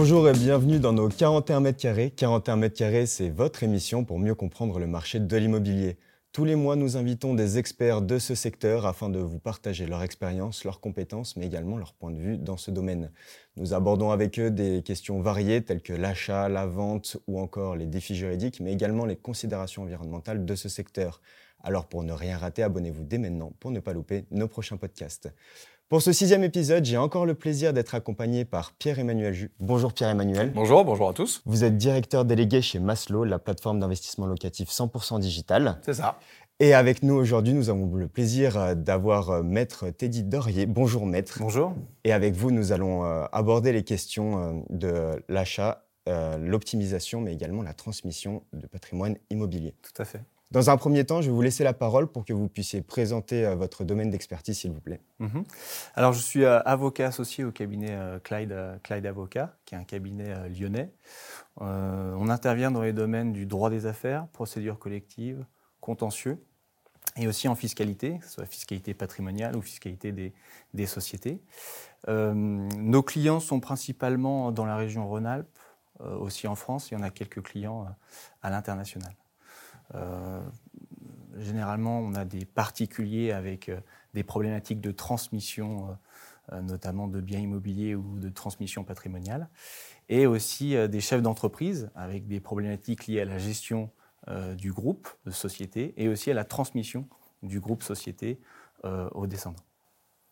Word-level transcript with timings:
Bonjour 0.00 0.28
et 0.28 0.32
bienvenue 0.32 0.78
dans 0.78 0.92
nos 0.92 1.08
41 1.08 1.58
mètres 1.58 1.80
carrés. 1.80 2.12
41 2.12 2.54
mètres 2.54 2.78
carrés, 2.78 3.06
c'est 3.06 3.30
votre 3.30 3.64
émission 3.64 4.04
pour 4.04 4.20
mieux 4.20 4.36
comprendre 4.36 4.78
le 4.78 4.86
marché 4.86 5.18
de 5.18 5.36
l'immobilier. 5.36 5.96
Tous 6.30 6.44
les 6.44 6.54
mois, 6.54 6.76
nous 6.76 6.96
invitons 6.96 7.34
des 7.34 7.58
experts 7.58 8.00
de 8.00 8.20
ce 8.20 8.36
secteur 8.36 8.86
afin 8.86 9.08
de 9.08 9.18
vous 9.18 9.40
partager 9.40 9.86
leur 9.86 10.04
expérience, 10.04 10.62
leurs 10.62 10.78
compétences, 10.78 11.36
mais 11.36 11.46
également 11.46 11.76
leur 11.78 11.94
point 11.94 12.12
de 12.12 12.20
vue 12.20 12.38
dans 12.38 12.56
ce 12.56 12.70
domaine. 12.70 13.10
Nous 13.56 13.74
abordons 13.74 14.12
avec 14.12 14.38
eux 14.38 14.52
des 14.52 14.84
questions 14.84 15.20
variées 15.20 15.64
telles 15.64 15.82
que 15.82 15.94
l'achat, 15.94 16.48
la 16.48 16.66
vente 16.66 17.16
ou 17.26 17.40
encore 17.40 17.74
les 17.74 17.86
défis 17.86 18.14
juridiques, 18.14 18.60
mais 18.60 18.72
également 18.72 19.04
les 19.04 19.16
considérations 19.16 19.82
environnementales 19.82 20.44
de 20.44 20.54
ce 20.54 20.68
secteur. 20.68 21.20
Alors 21.60 21.88
pour 21.88 22.04
ne 22.04 22.12
rien 22.12 22.38
rater, 22.38 22.62
abonnez-vous 22.62 23.02
dès 23.02 23.18
maintenant 23.18 23.52
pour 23.58 23.72
ne 23.72 23.80
pas 23.80 23.94
louper 23.94 24.26
nos 24.30 24.46
prochains 24.46 24.76
podcasts. 24.76 25.28
Pour 25.88 26.02
ce 26.02 26.12
sixième 26.12 26.44
épisode, 26.44 26.84
j'ai 26.84 26.98
encore 26.98 27.24
le 27.24 27.34
plaisir 27.34 27.72
d'être 27.72 27.94
accompagné 27.94 28.44
par 28.44 28.72
Pierre-Emmanuel 28.72 29.32
Jus. 29.32 29.52
Bonjour 29.58 29.94
Pierre-Emmanuel. 29.94 30.52
Bonjour, 30.54 30.84
bonjour 30.84 31.08
à 31.08 31.14
tous. 31.14 31.40
Vous 31.46 31.64
êtes 31.64 31.78
directeur 31.78 32.26
délégué 32.26 32.60
chez 32.60 32.78
Maslow, 32.78 33.24
la 33.24 33.38
plateforme 33.38 33.80
d'investissement 33.80 34.26
locatif 34.26 34.68
100% 34.68 35.18
digital. 35.18 35.78
C'est 35.80 35.94
ça. 35.94 36.18
Et 36.60 36.74
avec 36.74 37.02
nous 37.02 37.14
aujourd'hui, 37.14 37.54
nous 37.54 37.70
avons 37.70 37.86
le 37.94 38.06
plaisir 38.06 38.58
euh, 38.58 38.74
d'avoir 38.74 39.30
euh, 39.30 39.42
Maître 39.42 39.88
Teddy 39.88 40.24
Dorier. 40.24 40.66
Bonjour 40.66 41.06
Maître. 41.06 41.38
Bonjour. 41.40 41.72
Et 42.04 42.12
avec 42.12 42.34
vous, 42.34 42.50
nous 42.50 42.72
allons 42.72 43.06
euh, 43.06 43.24
aborder 43.32 43.72
les 43.72 43.82
questions 43.82 44.66
de 44.68 45.24
l'achat, 45.30 45.86
l'optimisation, 46.38 47.22
mais 47.22 47.32
également 47.32 47.62
la 47.62 47.72
transmission 47.72 48.42
de 48.52 48.66
patrimoine 48.66 49.16
immobilier. 49.30 49.74
Tout 49.82 50.02
à 50.02 50.04
fait. 50.04 50.20
Dans 50.50 50.70
un 50.70 50.78
premier 50.78 51.04
temps, 51.04 51.20
je 51.20 51.26
vais 51.26 51.34
vous 51.34 51.42
laisser 51.42 51.62
la 51.62 51.74
parole 51.74 52.06
pour 52.06 52.24
que 52.24 52.32
vous 52.32 52.48
puissiez 52.48 52.80
présenter 52.80 53.44
euh, 53.44 53.54
votre 53.54 53.84
domaine 53.84 54.08
d'expertise, 54.08 54.58
s'il 54.58 54.70
vous 54.70 54.80
plaît. 54.80 55.00
Mhm. 55.18 55.44
Alors, 55.94 56.14
je 56.14 56.20
suis 56.20 56.44
euh, 56.44 56.60
avocat 56.60 57.08
associé 57.08 57.44
au 57.44 57.52
cabinet 57.52 57.90
euh, 57.90 58.18
Clyde, 58.18 58.56
Clyde 58.82 59.04
Avocat, 59.04 59.56
qui 59.66 59.74
est 59.74 59.78
un 59.78 59.84
cabinet 59.84 60.48
lyonnais. 60.48 60.90
on 61.58 62.28
intervient 62.30 62.70
dans 62.70 62.80
les 62.80 62.94
domaines 62.94 63.32
du 63.32 63.44
droit 63.44 63.68
des 63.68 63.84
affaires, 63.84 64.26
procédure 64.28 64.78
collective, 64.78 65.44
contentieux, 65.80 66.42
et 67.16 67.26
aussi 67.26 67.48
en 67.48 67.54
fiscalité, 67.54 68.18
que 68.18 68.24
ce 68.24 68.32
soit 68.32 68.46
fiscalité 68.46 68.94
patrimoniale 68.94 69.56
ou 69.56 69.60
fiscalité 69.60 70.12
des, 70.12 70.86
sociétés. 70.86 71.40
nos 72.06 73.02
clients 73.02 73.40
sont 73.40 73.60
principalement 73.60 74.52
dans 74.52 74.66
la 74.66 74.76
région 74.76 75.06
Rhône-Alpes, 75.08 75.58
aussi 76.00 76.46
en 76.46 76.54
France, 76.54 76.92
et 76.92 76.96
on 76.96 77.02
a 77.02 77.10
quelques 77.10 77.42
clients 77.42 77.86
à 78.42 78.50
l'international. 78.50 79.12
Euh, 79.94 80.40
généralement, 81.38 82.00
on 82.00 82.14
a 82.14 82.24
des 82.24 82.44
particuliers 82.44 83.32
avec 83.32 83.68
euh, 83.68 83.80
des 84.14 84.22
problématiques 84.22 84.80
de 84.80 84.90
transmission, 84.90 85.96
euh, 86.52 86.60
notamment 86.62 87.08
de 87.08 87.20
biens 87.20 87.40
immobiliers 87.40 87.94
ou 87.94 88.18
de 88.18 88.28
transmission 88.28 88.84
patrimoniale, 88.84 89.48
et 90.08 90.26
aussi 90.26 90.74
des 90.88 91.00
chefs 91.00 91.20
d'entreprise 91.20 91.90
avec 91.94 92.26
des 92.26 92.40
problématiques 92.40 93.06
liées 93.06 93.20
à 93.20 93.26
la 93.26 93.38
gestion 93.38 93.90
du 94.56 94.72
groupe 94.72 95.08
de 95.26 95.30
société 95.30 95.92
et 95.98 96.08
aussi 96.08 96.30
à 96.30 96.34
la 96.34 96.44
transmission 96.44 97.06
du 97.42 97.60
groupe 97.60 97.82
société 97.82 98.40
aux 98.84 99.26
descendants. 99.26 99.67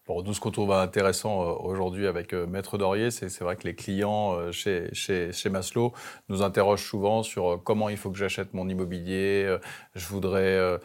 Bon, 0.06 0.22
nous, 0.22 0.34
ce 0.34 0.38
qu'on 0.40 0.52
trouve 0.52 0.70
intéressant 0.70 1.42
euh, 1.42 1.52
aujourd'hui 1.64 2.06
avec 2.06 2.32
euh, 2.32 2.46
Maître 2.46 2.78
Dorier, 2.78 3.10
c'est 3.10 3.40
vrai 3.40 3.56
que 3.56 3.64
les 3.64 3.74
clients 3.74 4.34
euh, 4.34 4.52
chez, 4.52 4.88
chez, 4.92 5.32
chez, 5.32 5.50
Maslow 5.50 5.92
nous 6.28 6.42
interrogent 6.42 6.84
souvent 6.84 7.24
sur 7.24 7.60
comment 7.64 7.88
il 7.88 7.96
faut 7.96 8.12
que 8.12 8.16
j'achète 8.16 8.54
mon 8.54 8.68
immobilier, 8.68 9.56
je 9.96 10.06
voudrais 10.06 10.78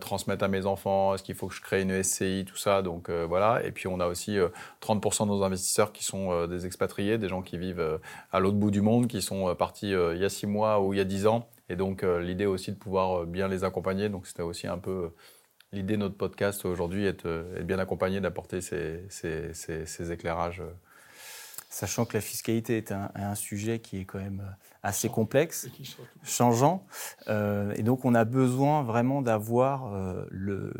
transmettre 0.00 0.44
à 0.44 0.48
mes 0.48 0.66
enfants, 0.66 1.14
est-ce 1.14 1.22
qu'il 1.22 1.34
faut 1.34 1.46
que 1.46 1.54
je 1.54 1.62
crée 1.62 1.80
une 1.82 2.02
SCI, 2.02 2.44
tout 2.46 2.56
ça. 2.56 2.82
Donc 2.82 3.10
voilà. 3.10 3.64
Et 3.64 3.72
puis 3.72 3.88
on 3.88 4.00
a 4.00 4.06
aussi 4.06 4.38
30% 4.82 5.24
de 5.24 5.28
nos 5.28 5.42
investisseurs 5.42 5.92
qui 5.92 6.04
sont 6.04 6.46
des 6.46 6.66
expatriés, 6.66 7.18
des 7.18 7.28
gens 7.28 7.42
qui 7.42 7.58
vivent 7.58 8.00
à 8.32 8.40
l'autre 8.40 8.56
bout 8.56 8.70
du 8.70 8.80
monde, 8.80 9.06
qui 9.06 9.22
sont 9.22 9.54
partis 9.54 9.90
il 9.90 10.18
y 10.18 10.24
a 10.24 10.28
six 10.28 10.46
mois 10.46 10.80
ou 10.80 10.92
il 10.92 10.98
y 10.98 11.00
a 11.00 11.04
dix 11.04 11.26
ans. 11.26 11.48
Et 11.68 11.76
donc 11.76 12.02
l'idée 12.02 12.46
aussi 12.46 12.72
de 12.72 12.76
pouvoir 12.76 13.26
bien 13.26 13.48
les 13.48 13.64
accompagner. 13.64 14.08
Donc 14.08 14.26
c'était 14.26 14.42
aussi 14.42 14.66
un 14.66 14.78
peu 14.78 15.10
l'idée 15.72 15.94
de 15.94 16.00
notre 16.00 16.16
podcast 16.16 16.64
aujourd'hui 16.64 17.06
est, 17.06 17.26
euh, 17.26 17.62
bien 17.62 17.78
accompagné 17.78 18.20
d'apporter 18.20 18.60
ces, 18.60 20.10
éclairages. 20.10 20.62
Sachant 21.68 22.06
que 22.06 22.14
la 22.14 22.20
fiscalité 22.20 22.78
est 22.78 22.92
un, 22.92 23.34
sujet 23.34 23.80
qui 23.80 23.98
est 23.98 24.04
quand 24.04 24.18
même 24.18 24.40
euh, 24.40 24.66
assez 24.82 25.08
complexe, 25.08 25.68
changeant, 26.22 26.86
euh, 27.28 27.72
et 27.76 27.82
donc 27.82 28.04
on 28.04 28.14
a 28.14 28.24
besoin 28.24 28.82
vraiment 28.82 29.20
d'avoir 29.20 29.92
le, 30.30 30.72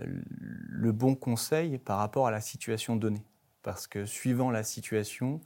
le 0.00 0.92
bon 0.92 1.14
conseil 1.14 1.78
par 1.78 1.98
rapport 1.98 2.26
à 2.26 2.30
la 2.30 2.40
situation 2.40 2.96
donnée. 2.96 3.24
Parce 3.62 3.86
que 3.86 4.06
suivant 4.06 4.50
la 4.50 4.64
situation, 4.64 5.40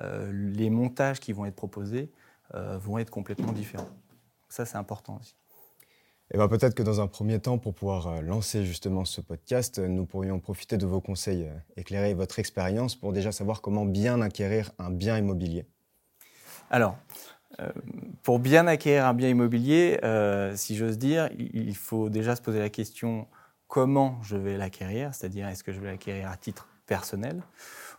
les 0.00 0.70
montages 0.70 1.20
qui 1.20 1.32
vont 1.32 1.46
être 1.46 1.54
proposés 1.54 2.10
vont 2.52 2.98
être 2.98 3.10
complètement 3.10 3.52
différents. 3.52 3.88
Ça, 4.48 4.66
c'est 4.66 4.76
important 4.76 5.18
aussi. 5.20 5.36
Et 6.28 6.34
eh 6.34 6.38
ben 6.38 6.48
peut-être 6.48 6.74
que 6.74 6.82
dans 6.82 7.00
un 7.00 7.06
premier 7.06 7.38
temps, 7.38 7.56
pour 7.56 7.72
pouvoir 7.72 8.08
euh, 8.08 8.20
lancer 8.20 8.64
justement 8.64 9.04
ce 9.04 9.20
podcast, 9.20 9.78
nous 9.78 10.06
pourrions 10.06 10.40
profiter 10.40 10.76
de 10.76 10.84
vos 10.84 11.00
conseils, 11.00 11.44
euh, 11.44 11.54
éclairer 11.76 12.14
votre 12.14 12.40
expérience 12.40 12.96
pour 12.96 13.12
déjà 13.12 13.30
savoir 13.30 13.60
comment 13.60 13.84
bien 13.84 14.20
acquérir 14.20 14.72
un 14.80 14.90
bien 14.90 15.18
immobilier. 15.18 15.66
Alors, 16.68 16.96
euh, 17.60 17.70
pour 18.24 18.40
bien 18.40 18.66
acquérir 18.66 19.06
un 19.06 19.14
bien 19.14 19.28
immobilier, 19.28 20.00
si 20.56 20.74
j'ose 20.74 20.98
dire, 20.98 21.30
il 21.38 21.76
faut 21.76 22.08
déjà 22.08 22.34
se 22.34 22.42
poser 22.42 22.58
la 22.58 22.70
question 22.70 23.28
comment 23.68 24.20
je 24.24 24.36
vais 24.36 24.56
l'acquérir, 24.56 25.14
c'est-à-dire 25.14 25.46
est-ce 25.46 25.62
que 25.62 25.72
je 25.72 25.78
vais 25.78 25.92
l'acquérir 25.92 26.28
à 26.28 26.36
titre 26.36 26.66
personnel 26.86 27.40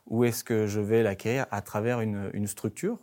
ou 0.05 0.25
est-ce 0.25 0.43
que 0.43 0.67
je 0.67 0.81
vais 0.81 1.01
l'acquérir 1.01 1.45
à 1.49 1.61
travers 1.61 2.01
une 2.01 2.47
structure? 2.47 2.99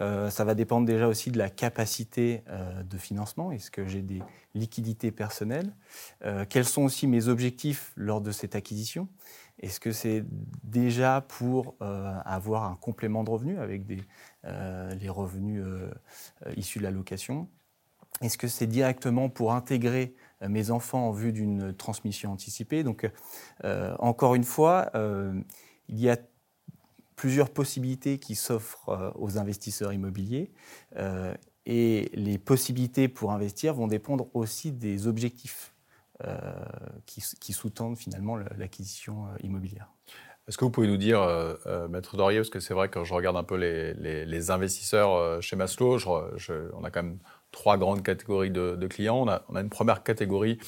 Euh, 0.00 0.30
ça 0.30 0.44
va 0.44 0.54
dépendre 0.54 0.86
déjà 0.86 1.06
aussi 1.06 1.30
de 1.30 1.38
la 1.38 1.50
capacité 1.50 2.42
euh, 2.48 2.82
de 2.82 2.96
financement. 2.96 3.52
Est-ce 3.52 3.70
que 3.70 3.86
j'ai 3.86 4.02
des 4.02 4.22
liquidités 4.54 5.10
personnelles? 5.10 5.74
Euh, 6.24 6.44
Quels 6.48 6.64
sont 6.64 6.82
aussi 6.82 7.06
mes 7.06 7.28
objectifs 7.28 7.92
lors 7.96 8.20
de 8.20 8.30
cette 8.30 8.54
acquisition? 8.54 9.08
Est-ce 9.60 9.80
que 9.80 9.92
c'est 9.92 10.24
déjà 10.64 11.20
pour 11.20 11.76
avoir 11.80 12.64
un 12.64 12.74
complément 12.74 13.22
de 13.22 13.30
revenus 13.30 13.58
avec 13.58 13.82
les 13.86 15.08
revenus 15.08 15.62
issus 16.56 16.78
de 16.78 16.84
la 16.84 16.90
location? 16.90 17.48
Est-ce 18.22 18.38
que 18.38 18.48
c'est 18.48 18.66
directement 18.66 19.28
pour 19.28 19.52
intégrer 19.52 20.14
mes 20.40 20.70
enfants 20.70 21.06
en 21.08 21.12
vue 21.12 21.32
d'une 21.32 21.74
transmission 21.74 22.32
anticipée? 22.32 22.82
Donc, 22.82 23.08
encore 24.00 24.34
une 24.34 24.42
fois, 24.42 24.90
il 24.94 26.00
y 26.00 26.08
a 26.08 26.16
plusieurs 27.22 27.50
possibilités 27.50 28.18
qui 28.18 28.34
s'offrent 28.34 28.88
euh, 28.88 29.12
aux 29.14 29.38
investisseurs 29.38 29.92
immobiliers. 29.92 30.50
Euh, 30.96 31.32
et 31.66 32.10
les 32.14 32.36
possibilités 32.36 33.06
pour 33.06 33.30
investir 33.30 33.74
vont 33.74 33.86
dépendre 33.86 34.26
aussi 34.34 34.72
des 34.72 35.06
objectifs 35.06 35.72
euh, 36.24 36.40
qui, 37.06 37.52
sous-tendent 37.52 37.96
finalement 37.96 38.36
l'acquisition 38.58 39.26
immobilière. 39.44 39.88
Est-ce 40.48 40.58
que 40.58 40.64
vous 40.64 40.72
pouvez 40.72 40.88
nous 40.88 40.96
dire, 40.96 41.20
Maître 41.88 42.16
Dorier, 42.16 42.40
parce 42.40 42.50
que 42.50 42.58
c'est 42.58 42.74
vrai 42.74 42.88
que 42.88 42.94
quand 42.94 43.04
je 43.04 43.14
regarde 43.14 43.36
un 43.36 43.44
peu 43.44 43.54
les, 43.54 44.50
investisseurs 44.50 45.40
chez 45.40 45.54
Maslow, 45.54 45.98
on 46.08 46.82
a 46.82 46.90
quand 46.90 47.04
même 47.04 47.18
trois 47.52 47.78
grandes 47.78 48.02
catégories 48.02 48.50
de, 48.50 48.86
clients. 48.88 49.22
On 49.22 49.28
a, 49.28 49.44
on 49.48 49.54
a, 49.54 49.60
une 49.60 49.70
première 49.70 50.02
catégorie 50.02 50.58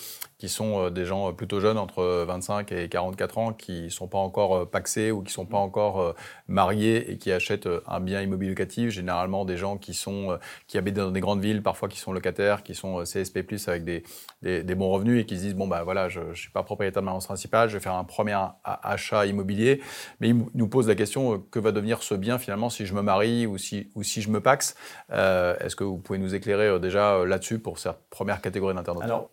qui 0.44 0.50
sont 0.50 0.78
euh, 0.78 0.91
des 0.91 1.06
gens 1.06 1.31
euh, 1.31 1.32
plutôt 1.32 1.59
jeunes, 1.59 1.78
entre 1.78 2.05
25 2.27 2.71
et 2.72 2.91
44 2.91 3.38
ans, 3.38 3.53
qui 3.55 3.91
sont 3.91 4.09
pas 4.09 4.19
encore 4.19 4.56
euh, 4.56 4.65
paxés 4.66 5.10
ou 5.10 5.22
qui 5.22 5.32
sont 5.32 5.47
pas 5.47 5.56
encore 5.56 6.15
mariés 6.49 7.10
et 7.10 7.16
qui 7.16 7.32
achètent 7.32 7.69
un 7.87 8.00
bien 8.00 8.21
immobilier 8.21 8.50
locatif. 8.50 8.91
Généralement, 8.91 9.47
des 9.47 9.56
gens 9.56 9.78
qui 9.78 9.94
sont 9.94 10.38
qui 10.66 10.77
habitent 10.77 10.97
dans 10.97 11.10
des 11.10 11.21
grandes 11.21 11.41
villes, 11.41 11.62
parfois 11.62 11.88
qui 11.88 11.99
sont 11.99 12.12
locataires, 12.12 12.62
qui 12.62 12.75
sont 12.75 13.02
CSP+ 13.05 13.46
avec 13.67 13.85
des, 13.85 14.02
des, 14.43 14.75
bons 14.75 14.91
revenus 14.91 15.23
et 15.23 15.25
qui 15.25 15.37
se 15.37 15.43
disent 15.43 15.55
bon 15.55 15.67
bah 15.67 15.82
voilà, 15.82 16.08
je, 16.08 16.20
je 16.32 16.41
suis 16.41 16.50
pas 16.50 16.62
propriétaire 16.62 17.02
de 17.02 17.06
ma 17.06 17.12
résidence 17.12 17.26
principale, 17.26 17.69
je 17.69 17.75
vais 17.75 17.82
faire 17.82 17.94
un 17.94 18.05
premier 18.05 18.37
achat 18.64 19.26
immobilier, 19.26 19.81
mais 20.20 20.29
ils 20.29 20.44
nous 20.55 20.69
posent 20.69 20.88
la 20.88 20.94
question 20.94 21.43
que 21.50 21.58
va 21.58 21.73
devenir 21.73 22.02
ce 22.02 22.14
bien 22.14 22.38
finalement 22.38 22.69
si 22.69 22.85
je 22.85 22.94
me 22.94 23.02
marie 23.02 23.46
ou 23.46 23.56
si 23.56 23.91
ou 23.94 24.02
si 24.02 24.20
je 24.20 24.31
me 24.31 24.41
paxe? 24.41 24.75
Est-ce 25.11 25.76
que 25.76 25.85
vous 25.85 25.99
pouvez 25.99 26.19
nous 26.19 26.35
éclairer 26.35 26.79
déjà 26.81 27.25
là-dessus 27.25 27.58
pour 27.58 27.79
cette 27.79 27.99
première 28.11 28.41
catégorie 28.41 28.75
d'internautes? 28.75 29.31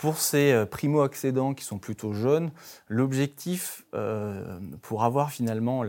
Pour 0.00 0.16
ces 0.16 0.52
euh, 0.52 0.64
primo-accédants 0.64 1.52
qui 1.52 1.62
sont 1.62 1.78
plutôt 1.78 2.14
jeunes, 2.14 2.50
l'objectif 2.88 3.84
euh, 3.94 4.58
pour 4.80 5.04
avoir 5.04 5.30
finalement 5.30 5.84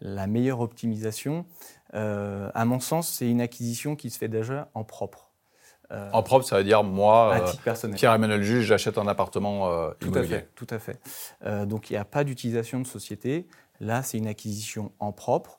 la, 0.00 0.26
meilleure 0.28 0.60
optimisation, 0.60 1.46
euh, 1.94 2.48
à 2.54 2.64
mon 2.64 2.78
sens, 2.78 3.08
c'est 3.08 3.28
une 3.28 3.40
acquisition 3.40 3.96
qui 3.96 4.10
se 4.10 4.18
fait 4.18 4.28
déjà 4.28 4.68
en 4.74 4.84
propre. 4.84 5.30
en 5.90 6.22
propre, 6.22 6.46
ça 6.46 6.58
veut 6.58 6.64
dire 6.64 6.84
moi, 6.84 7.44
Pierre-Emmanuel 7.96 8.42
Juge, 8.42 8.66
j'achète 8.66 8.98
un 8.98 9.08
appartement 9.08 9.90
tout 9.98 10.12
À 10.14 10.22
fait, 10.22 10.48
tout 10.54 10.66
à 10.70 10.78
fait. 10.78 11.00
donc 11.66 11.90
il 11.90 11.94
n'y 11.94 11.98
a 11.98 12.04
pas 12.04 12.22
d'utilisation 12.22 12.78
de 12.78 12.86
société. 12.86 13.48
Là, 13.80 14.02
c'est 14.02 14.16
une 14.16 14.28
acquisition 14.28 14.92
en 15.00 15.10
propre. 15.10 15.58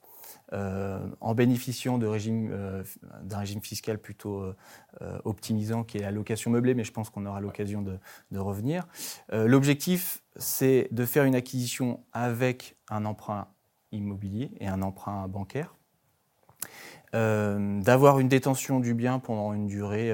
Euh, 0.53 1.05
en 1.19 1.35
bénéficiant 1.35 1.99
euh, 2.01 2.83
d'un 3.21 3.37
régime 3.37 3.61
fiscal 3.61 3.97
plutôt 3.97 4.43
euh, 4.43 5.19
optimisant 5.25 5.83
qui 5.83 5.97
est 5.97 6.01
la 6.01 6.11
location 6.11 6.51
meublée, 6.51 6.73
mais 6.73 6.85
je 6.85 6.93
pense 6.93 7.09
qu'on 7.09 7.25
aura 7.25 7.41
l'occasion 7.41 7.81
de, 7.81 7.99
revenir. 8.39 8.87
L'objectif, 9.31 10.23
c'est 10.37 10.87
de 10.91 11.05
faire 11.05 11.25
une 11.25 11.35
acquisition 11.35 12.01
avec 12.13 12.77
un 12.89 13.03
emprunt 13.05 13.47
immobilier 13.91 14.51
et 14.59 14.67
un 14.67 14.81
emprunt 14.81 15.27
bancaire. 15.27 15.75
d'avoir 17.13 18.19
une 18.19 18.27
détention 18.29 18.79
du 18.79 18.93
bien 18.93 19.19
pendant 19.19 19.53
une 19.53 19.67
durée 19.67 20.13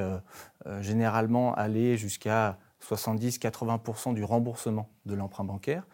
généralement 0.80 1.54
aller 1.54 1.98
jusqu'à 1.98 2.58
70-80% 2.82 4.14
du 4.14 4.24
remboursement 4.24 4.90
de 5.06 5.16
l'emprunt 5.16 5.44
bancaire, 5.44 5.86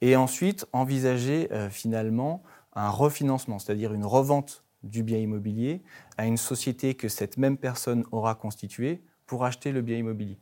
et 0.00 0.16
ensuite 0.16 0.66
envisager 0.72 1.48
finalement 1.70 2.42
un 2.76 2.90
refinancement, 2.90 3.58
c'est-à-dire 3.58 3.92
une 3.92 4.04
revente 4.04 4.64
du 4.82 5.02
bien 5.02 5.18
immobilier 5.18 5.82
à 6.16 6.26
une 6.26 6.36
société 6.36 6.94
que 6.94 7.08
cette 7.08 7.36
même 7.36 7.56
personne 7.56 8.04
aura 8.12 8.34
constituée 8.34 9.02
pour 9.26 9.44
acheter 9.44 9.72
le 9.72 9.82
bien 9.82 9.96
immobilier. 9.96 10.38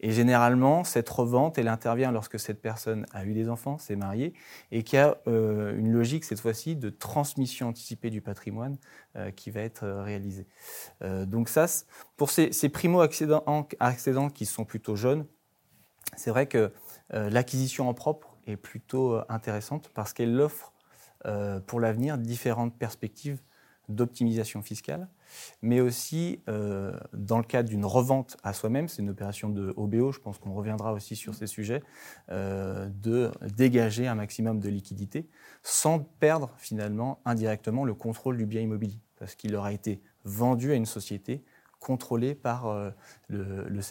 Et 0.00 0.10
généralement, 0.10 0.82
cette 0.82 1.08
revente, 1.08 1.56
elle 1.56 1.68
intervient 1.68 2.10
lorsque 2.10 2.40
cette 2.40 2.60
personne 2.60 3.06
a 3.12 3.24
eu 3.24 3.32
des 3.32 3.48
enfants, 3.48 3.78
s'est 3.78 3.96
mariée, 3.96 4.34
et 4.72 4.82
qu'il 4.82 4.98
y 4.98 5.02
a 5.02 5.16
euh, 5.28 5.78
une 5.78 5.92
logique, 5.92 6.24
cette 6.24 6.40
fois-ci, 6.40 6.74
de 6.74 6.90
transmission 6.90 7.68
anticipée 7.68 8.10
du 8.10 8.20
patrimoine 8.20 8.76
euh, 9.16 9.30
qui 9.30 9.50
va 9.50 9.60
être 9.60 9.84
euh, 9.84 10.02
réalisée. 10.02 10.46
donc 11.00 11.48
ça, 11.48 11.66
pour 12.16 12.30
ces, 12.30 12.50
primo-accédants 12.68 14.30
qui 14.34 14.46
sont 14.46 14.64
plutôt 14.64 14.96
jeunes, 14.96 15.26
c'est 16.16 16.30
vrai 16.30 16.46
que 16.46 16.72
l'acquisition 17.10 17.88
en 17.88 17.94
propre 17.94 18.36
est 18.46 18.56
plutôt 18.56 19.20
intéressante 19.28 19.90
parce 19.94 20.12
qu'elle 20.12 20.40
offre 20.40 20.73
pour 21.66 21.80
l'avenir 21.80 22.18
différentes 22.18 22.76
perspectives 22.78 23.40
d'optimisation 23.88 24.62
fiscale, 24.62 25.08
mais 25.62 25.80
aussi 25.80 26.40
euh, 26.48 26.98
dans 27.12 27.38
le 27.38 27.44
cadre 27.44 27.68
d'une 27.68 27.84
revente 27.84 28.36
à 28.42 28.52
soi-même, 28.52 28.88
c'est 28.88 29.02
une 29.02 29.10
opération 29.10 29.48
de 29.48 29.72
OBO, 29.76 30.12
je 30.12 30.20
pense 30.20 30.38
qu'on 30.38 30.54
reviendra 30.54 30.92
aussi 30.92 31.16
sur 31.16 31.34
ces 31.34 31.46
sujets, 31.46 31.82
euh, 32.30 32.88
de 32.88 33.30
dégager 33.56 34.06
un 34.06 34.14
maximum 34.14 34.60
de 34.60 34.68
liquidités 34.68 35.28
sans 35.62 36.00
perdre 36.00 36.54
finalement 36.56 37.20
indirectement 37.24 37.84
le 37.84 37.94
contrôle 37.94 38.36
du 38.36 38.46
bien 38.46 38.60
immobilier, 38.60 39.00
parce 39.18 39.34
qu'il 39.34 39.54
aura 39.54 39.72
été 39.72 40.00
vendu 40.24 40.72
à 40.72 40.74
une 40.74 40.86
société 40.86 41.44
contrôlée 41.78 42.34
par 42.34 42.66
euh, 42.66 42.90
le, 43.28 43.68
le. 43.68 43.82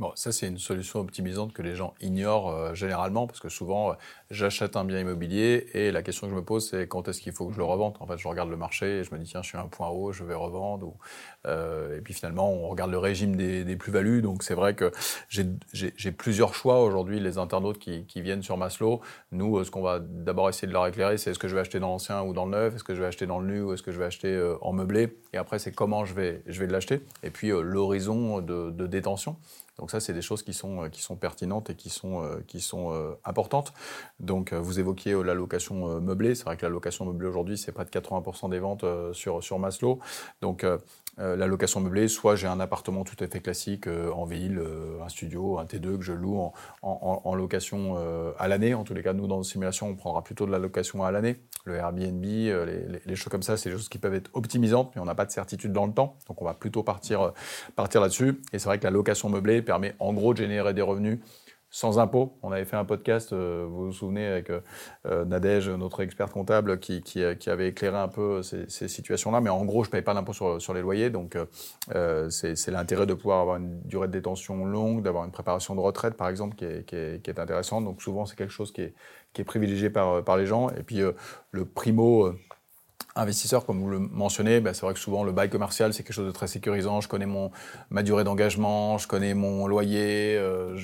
Bon, 0.00 0.12
ça, 0.14 0.32
c'est 0.32 0.48
une 0.48 0.56
solution 0.56 1.00
optimisante 1.00 1.52
que 1.52 1.60
les 1.60 1.74
gens 1.74 1.92
ignorent 2.00 2.50
euh, 2.50 2.72
généralement, 2.72 3.26
parce 3.26 3.38
que 3.38 3.50
souvent, 3.50 3.90
euh, 3.90 3.94
j'achète 4.30 4.74
un 4.76 4.84
bien 4.86 4.98
immobilier 4.98 5.66
et 5.74 5.92
la 5.92 6.02
question 6.02 6.26
que 6.26 6.30
je 6.30 6.36
me 6.36 6.42
pose, 6.42 6.70
c'est 6.70 6.88
quand 6.88 7.06
est-ce 7.06 7.20
qu'il 7.20 7.34
faut 7.34 7.48
que 7.48 7.52
je 7.52 7.58
le 7.58 7.64
revende? 7.64 7.98
En 8.00 8.06
fait, 8.06 8.16
je 8.16 8.26
regarde 8.26 8.48
le 8.48 8.56
marché 8.56 9.00
et 9.00 9.04
je 9.04 9.14
me 9.14 9.18
dis, 9.18 9.26
tiens, 9.26 9.42
je 9.42 9.48
suis 9.48 9.58
à 9.58 9.60
un 9.60 9.66
point 9.66 9.90
haut, 9.90 10.10
je 10.10 10.24
vais 10.24 10.32
revendre. 10.32 10.94
Euh, 11.46 11.98
et 11.98 12.00
puis 12.00 12.14
finalement, 12.14 12.50
on 12.50 12.68
regarde 12.70 12.90
le 12.90 12.96
régime 12.96 13.36
des, 13.36 13.76
plus-values. 13.76 14.22
Donc, 14.22 14.42
c'est 14.42 14.54
vrai 14.54 14.74
que 14.74 14.90
j'ai 15.28 16.12
plusieurs 16.12 16.54
choix 16.54 16.82
aujourd'hui, 16.82 17.20
les 17.20 17.36
internautes 17.36 17.78
qui, 17.78 18.06
viennent 18.22 18.42
sur 18.42 18.56
Maslow. 18.56 19.02
Nous, 19.32 19.62
ce 19.64 19.70
qu'on 19.70 19.82
va 19.82 19.98
d'abord 19.98 20.48
essayer 20.48 20.66
de 20.66 20.72
leur 20.72 20.86
éclairer, 20.86 21.18
c'est 21.18 21.32
est-ce 21.32 21.38
que 21.38 21.48
je 21.48 21.54
vais 21.54 21.60
acheter 21.60 21.78
dans 21.78 21.88
l'ancien 21.88 22.22
ou 22.22 22.32
dans 22.32 22.46
le 22.46 22.52
neuf? 22.52 22.74
Est-ce 22.74 22.84
que 22.84 22.94
je 22.94 23.02
vais 23.02 23.06
acheter 23.06 23.26
dans 23.26 23.38
le 23.38 23.46
nu 23.46 23.62
ou 23.62 23.74
est-ce 23.74 23.82
que 23.82 23.92
je 23.92 23.98
vais 23.98 24.06
acheter 24.06 24.54
en 24.62 24.72
meublé? 24.72 25.14
Et 25.34 25.36
après, 25.36 25.58
c'est 25.58 25.72
comment 25.72 26.06
je 26.06 26.14
vais, 26.14 26.42
je 26.46 26.58
vais 26.58 26.66
l'acheter. 26.66 27.02
Et 27.22 27.28
puis, 27.28 27.48
l'horizon 27.48 28.40
de 28.40 28.86
détention. 28.86 29.36
Donc 29.80 29.90
ça, 29.90 29.98
c'est 29.98 30.12
des 30.12 30.22
choses 30.22 30.42
qui 30.42 30.52
sont, 30.52 30.84
euh, 30.84 31.16
pertinentes 31.18 31.70
et 31.70 31.74
qui 31.74 31.88
sont, 31.88 32.22
euh, 32.22 32.42
euh, 32.74 33.14
importantes. 33.24 33.72
Donc 34.20 34.52
vous 34.52 34.78
évoquiez 34.78 35.20
la 35.24 35.34
location 35.34 36.00
meublée. 36.00 36.34
C'est 36.34 36.44
vrai 36.44 36.56
que 36.56 36.66
la 36.66 36.70
location 36.70 37.06
meublée 37.06 37.26
aujourd'hui, 37.26 37.56
c'est 37.56 37.72
près 37.72 37.84
de 37.84 37.90
80% 37.90 38.50
des 38.50 38.58
ventes 38.58 38.84
sur, 39.12 39.42
sur 39.42 39.58
Maslow. 39.58 39.98
Donc 40.42 40.64
euh, 41.20 41.36
la 41.36 41.46
location 41.46 41.80
meublée, 41.80 42.08
soit 42.08 42.34
j'ai 42.34 42.46
un 42.46 42.60
appartement 42.60 43.04
tout 43.04 43.16
à 43.22 43.26
fait 43.26 43.40
classique 43.40 43.86
euh, 43.86 44.10
en 44.10 44.24
ville, 44.24 44.58
euh, 44.58 45.02
un 45.04 45.08
studio, 45.08 45.58
un 45.58 45.64
T2 45.64 45.98
que 45.98 46.02
je 46.02 46.12
loue 46.12 46.50
en, 46.82 47.34
location 47.34 47.96
à 48.38 48.48
l'année. 48.48 48.74
En 48.74 48.84
tous 48.84 48.94
les 48.94 49.02
cas, 49.02 49.12
nous, 49.12 49.26
dans 49.26 49.38
nos 49.38 49.42
simulations, 49.42 49.88
on 49.88 49.94
prendra 49.94 50.22
plutôt 50.22 50.46
de 50.46 50.50
la 50.50 50.58
location 50.58 51.04
à 51.04 51.10
l'année. 51.10 51.36
Le 51.64 51.76
Airbnb, 51.76 52.24
les, 52.24 53.16
choses 53.16 53.30
comme 53.30 53.42
ça, 53.42 53.56
c'est 53.56 53.70
des 53.70 53.76
choses 53.76 53.88
qui 53.88 53.98
peuvent 53.98 54.14
être 54.14 54.30
optimisantes, 54.34 54.92
mais 54.94 55.00
on 55.00 55.04
n'a 55.04 55.14
pas 55.14 55.24
de 55.24 55.30
certitude 55.30 55.72
dans 55.72 55.86
le 55.86 55.92
temps. 55.92 56.16
Donc, 56.28 56.42
on 56.42 56.44
va 56.44 56.54
plutôt 56.54 56.82
partir, 56.82 57.32
partir 57.76 58.00
là-dessus. 58.00 58.40
Et 58.52 58.58
c'est 58.58 58.66
vrai 58.66 58.78
que 58.78 58.84
la 58.84 58.90
location 58.90 59.28
meublée 59.28 59.62
permet 59.62 59.94
en 60.00 60.12
gros 60.12 60.34
de 60.34 60.38
générer 60.38 60.74
des 60.74 60.82
revenus 60.82 61.18
sans 61.70 62.00
impôt. 62.00 62.36
On 62.42 62.50
avait 62.50 62.64
fait 62.64 62.76
un 62.76 62.84
podcast, 62.84 63.32
euh, 63.32 63.64
vous 63.68 63.86
vous 63.86 63.92
souvenez, 63.92 64.26
avec 64.26 64.50
euh, 64.50 64.60
euh, 65.06 65.24
Nadège, 65.24 65.68
notre 65.68 66.02
expert 66.02 66.28
comptable, 66.30 66.80
qui, 66.80 67.00
qui, 67.02 67.22
avait 67.22 67.68
éclairé 67.68 67.96
un 67.96 68.08
peu 68.08 68.42
ces, 68.42 68.66
situations-là. 68.88 69.40
Mais 69.40 69.50
en 69.50 69.64
gros, 69.64 69.84
je 69.84 69.88
ne 69.88 69.92
paye 69.92 70.02
pas 70.02 70.12
d'impôt 70.12 70.32
sur, 70.32 70.60
sur, 70.60 70.74
les 70.74 70.82
loyers. 70.82 71.10
Donc, 71.10 71.36
c'est 72.28 72.70
l'intérêt 72.70 73.06
de 73.06 73.14
pouvoir 73.14 73.40
avoir 73.40 73.56
une 73.56 73.80
durée 73.82 74.08
de 74.08 74.12
détention 74.12 74.64
longue, 74.64 75.02
d'avoir 75.02 75.24
une 75.24 75.30
préparation 75.30 75.74
de 75.76 75.80
retraite, 75.80 76.14
par 76.14 76.28
exemple, 76.28 76.56
qui 76.56 76.64
est, 76.64 76.84
qui 76.84 76.96
est, 76.96 77.38
intéressante. 77.38 77.84
Donc, 77.84 78.02
souvent, 78.02 78.26
c'est 78.26 78.36
quelque 78.36 78.52
chose 78.52 78.72
qui 78.72 78.82
est, 78.82 78.94
qui 79.32 79.42
est 79.42 79.44
privilégié 79.44 79.90
par, 79.90 80.24
par 80.24 80.36
les 80.36 80.46
gens. 80.46 80.70
Et 80.70 80.82
puis, 80.82 81.00
le 81.52 81.64
primo 81.64 82.32
investisseur, 83.16 83.66
comme 83.66 83.80
vous 83.80 83.90
le 83.90 83.98
mentionnez, 83.98 84.60
ben 84.60 84.72
c'est 84.72 84.82
vrai 84.82 84.94
que 84.94 85.00
souvent 85.00 85.24
le 85.24 85.32
bail 85.32 85.50
commercial, 85.50 85.92
c'est 85.92 86.02
quelque 86.02 86.14
chose 86.14 86.26
de 86.26 86.32
très 86.32 86.46
sécurisant. 86.46 87.00
Je 87.00 87.08
connais 87.08 87.26
mon, 87.26 87.50
ma 87.90 88.02
durée 88.02 88.24
d'engagement, 88.24 88.98
je 88.98 89.08
connais 89.08 89.34
mon 89.34 89.66
loyer, 89.66 90.36
euh, 90.36 90.76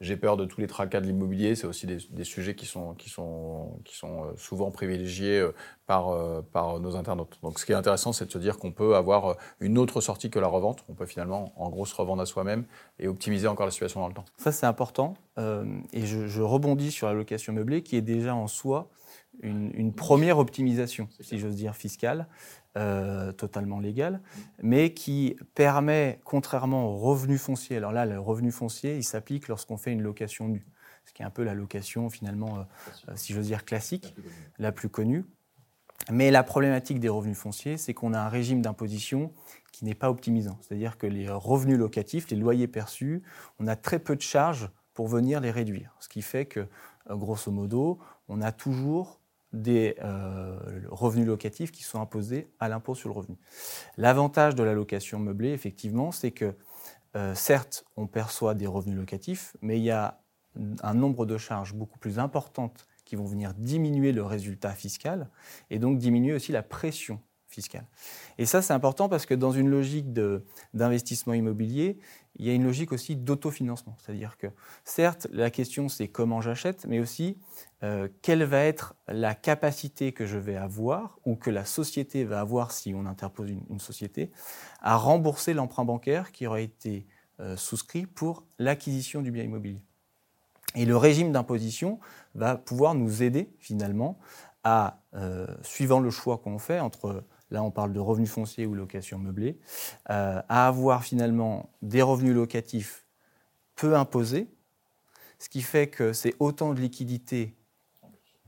j'ai 0.00 0.16
peur 0.16 0.36
de 0.36 0.44
tous 0.44 0.60
les 0.60 0.66
tracas 0.66 1.00
de 1.00 1.06
l'immobilier. 1.06 1.54
C'est 1.56 1.66
aussi 1.66 1.86
des, 1.86 2.24
sujets 2.24 2.54
qui 2.54 2.66
sont, 2.66 2.94
qui 2.94 3.10
sont, 3.10 3.80
qui 3.84 3.96
sont 3.96 4.24
euh, 4.24 4.26
souvent 4.36 4.70
privilégiés 4.70 5.40
euh, 5.40 5.52
par, 5.86 6.14
par 6.52 6.80
nos 6.80 6.96
internautes. 6.96 7.38
Donc 7.42 7.58
ce 7.58 7.66
qui 7.66 7.72
est 7.72 7.76
intéressant, 7.76 8.12
c'est 8.12 8.26
de 8.26 8.32
se 8.32 8.38
dire 8.38 8.58
qu'on 8.58 8.72
peut 8.72 8.94
avoir 8.94 9.36
une 9.60 9.78
autre 9.78 10.00
sortie 10.00 10.30
que 10.30 10.38
la 10.38 10.46
revente. 10.46 10.84
On 10.88 10.94
peut 10.94 11.06
finalement, 11.06 11.52
en 11.56 11.70
gros, 11.70 11.86
se 11.86 11.94
revendre 11.94 12.22
à 12.22 12.26
soi-même 12.26 12.64
et 12.98 13.08
optimiser 13.08 13.48
encore 13.48 13.66
la 13.66 13.72
situation 13.72 14.00
dans 14.00 14.08
le 14.08 14.14
temps. 14.14 14.26
Ça, 14.36 14.52
c'est 14.52 14.66
important. 14.66 15.14
et 15.38 16.06
je 16.06 16.42
rebondis 16.42 16.90
sur 16.90 17.06
la 17.06 17.14
location 17.14 17.52
meublée 17.52 17.82
qui 17.82 17.96
est 17.96 18.02
déjà 18.02 18.34
en 18.34 18.48
soi 18.48 18.90
une, 19.42 19.92
première 19.92 20.38
optimisation, 20.38 21.08
si 21.20 21.38
j'ose 21.38 21.56
dire, 21.56 21.76
fiscale, 21.76 22.26
euh, 22.76 23.32
totalement 23.32 23.80
légale, 23.80 24.20
mais 24.62 24.94
qui 24.94 25.36
permet, 25.54 26.20
contrairement 26.24 26.86
au 26.86 26.96
revenu 26.96 27.38
foncier, 27.38 27.76
alors 27.76 27.92
là, 27.92 28.06
le 28.06 28.18
revenu 28.18 28.50
foncier, 28.50 28.96
il 28.96 29.04
s'applique 29.04 29.48
lorsqu'on 29.48 29.76
fait 29.76 29.92
une 29.92 30.02
location 30.02 30.48
nue, 30.48 30.66
ce 31.04 31.12
qui 31.12 31.22
est 31.22 31.24
un 31.24 31.30
peu 31.30 31.44
la 31.44 31.54
location, 31.54 32.10
finalement, 32.10 32.58
euh, 32.58 33.12
si 33.16 33.32
j'ose 33.32 33.46
dire, 33.46 33.64
classique, 33.64 34.14
la 34.58 34.72
plus 34.72 34.88
connue. 34.88 35.24
Mais 36.10 36.30
la 36.30 36.42
problématique 36.42 37.00
des 37.00 37.08
revenus 37.08 37.36
fonciers, 37.36 37.76
c'est 37.76 37.92
qu'on 37.92 38.14
a 38.14 38.20
un 38.20 38.28
régime 38.28 38.62
d'imposition 38.62 39.32
qui 39.72 39.84
n'est 39.84 39.94
pas 39.94 40.10
optimisant. 40.10 40.58
C'est-à-dire 40.60 40.96
que 40.96 41.06
les 41.06 41.28
revenus 41.28 41.76
locatifs, 41.76 42.30
les 42.30 42.36
loyers 42.36 42.68
perçus, 42.68 43.22
on 43.58 43.66
a 43.66 43.76
très 43.76 43.98
peu 43.98 44.16
de 44.16 44.22
charges 44.22 44.70
pour 44.94 45.08
venir 45.08 45.40
les 45.40 45.50
réduire. 45.50 45.94
Ce 46.00 46.08
qui 46.08 46.22
fait 46.22 46.46
que, 46.46 46.66
euh, 47.10 47.16
grosso 47.16 47.50
modo, 47.50 47.98
on 48.28 48.40
a 48.40 48.52
toujours 48.52 49.17
des 49.52 49.96
euh, 50.02 50.58
revenus 50.90 51.26
locatifs 51.26 51.72
qui 51.72 51.82
sont 51.82 52.00
imposés 52.00 52.50
à 52.60 52.68
l'impôt 52.68 52.94
sur 52.94 53.08
le 53.08 53.14
revenu. 53.14 53.36
L'avantage 53.96 54.54
de 54.54 54.62
la 54.62 54.74
location 54.74 55.18
meublée, 55.18 55.52
effectivement, 55.52 56.12
c'est 56.12 56.32
que 56.32 56.54
euh, 57.16 57.34
certes, 57.34 57.84
on 57.96 58.06
perçoit 58.06 58.54
des 58.54 58.66
revenus 58.66 58.96
locatifs, 58.96 59.56
mais 59.62 59.78
il 59.78 59.84
y 59.84 59.90
a 59.90 60.20
un 60.82 60.94
nombre 60.94 61.24
de 61.24 61.38
charges 61.38 61.74
beaucoup 61.74 61.98
plus 61.98 62.18
importantes 62.18 62.86
qui 63.04 63.16
vont 63.16 63.24
venir 63.24 63.54
diminuer 63.54 64.12
le 64.12 64.22
résultat 64.22 64.72
fiscal 64.72 65.30
et 65.70 65.78
donc 65.78 65.98
diminuer 65.98 66.34
aussi 66.34 66.52
la 66.52 66.62
pression 66.62 67.20
fiscale. 67.48 67.86
Et 68.36 68.46
ça, 68.46 68.62
c'est 68.62 68.72
important 68.72 69.08
parce 69.08 69.26
que 69.26 69.34
dans 69.34 69.52
une 69.52 69.68
logique 69.68 70.12
d'investissement 70.74 71.34
immobilier, 71.34 71.98
il 72.36 72.46
y 72.46 72.50
a 72.50 72.52
une 72.52 72.64
logique 72.64 72.92
aussi 72.92 73.16
d'autofinancement. 73.16 73.96
C'est-à-dire 73.98 74.36
que, 74.36 74.46
certes, 74.84 75.26
la 75.32 75.50
question, 75.50 75.88
c'est 75.88 76.08
comment 76.08 76.40
j'achète, 76.40 76.86
mais 76.86 77.00
aussi 77.00 77.36
euh, 77.82 78.08
quelle 78.22 78.44
va 78.44 78.64
être 78.64 78.94
la 79.08 79.34
capacité 79.34 80.12
que 80.12 80.26
je 80.26 80.38
vais 80.38 80.56
avoir 80.56 81.18
ou 81.24 81.36
que 81.36 81.50
la 81.50 81.64
société 81.64 82.24
va 82.24 82.40
avoir 82.40 82.70
si 82.70 82.94
on 82.94 83.06
interpose 83.06 83.50
une, 83.50 83.80
société 83.80 84.30
à 84.80 84.96
rembourser 84.96 85.54
l'emprunt 85.54 85.84
bancaire 85.84 86.32
qui 86.32 86.46
aura 86.46 86.60
été 86.60 87.06
euh, 87.40 87.56
souscrit 87.56 88.06
pour 88.06 88.44
l'acquisition 88.58 89.22
du 89.22 89.30
bien 89.30 89.44
immobilier. 89.44 89.80
Et 90.74 90.84
le 90.84 90.96
régime 90.96 91.32
d'imposition 91.32 91.98
va 92.34 92.56
pouvoir 92.56 92.94
nous 92.94 93.22
aider 93.22 93.50
finalement 93.58 94.18
à, 94.64 95.00
euh, 95.14 95.46
suivant 95.62 96.00
le 96.00 96.10
choix 96.10 96.38
qu'on 96.38 96.58
fait 96.58 96.80
entre 96.80 97.24
là 97.50 97.62
on 97.62 97.70
parle 97.70 97.92
de 97.92 98.00
revenus 98.00 98.30
fonciers 98.30 98.66
ou 98.66 98.74
location 98.74 99.18
meublée, 99.18 99.58
à 100.06 100.66
avoir 100.66 101.04
finalement 101.04 101.70
des 101.82 102.02
revenus 102.02 102.34
locatifs 102.34 103.04
peu 103.76 103.96
imposés, 103.96 104.48
ce 105.38 105.48
qui 105.48 105.62
fait 105.62 105.88
que 105.88 106.12
c'est 106.12 106.34
autant 106.40 106.74
de 106.74 106.80
liquidités 106.80 107.54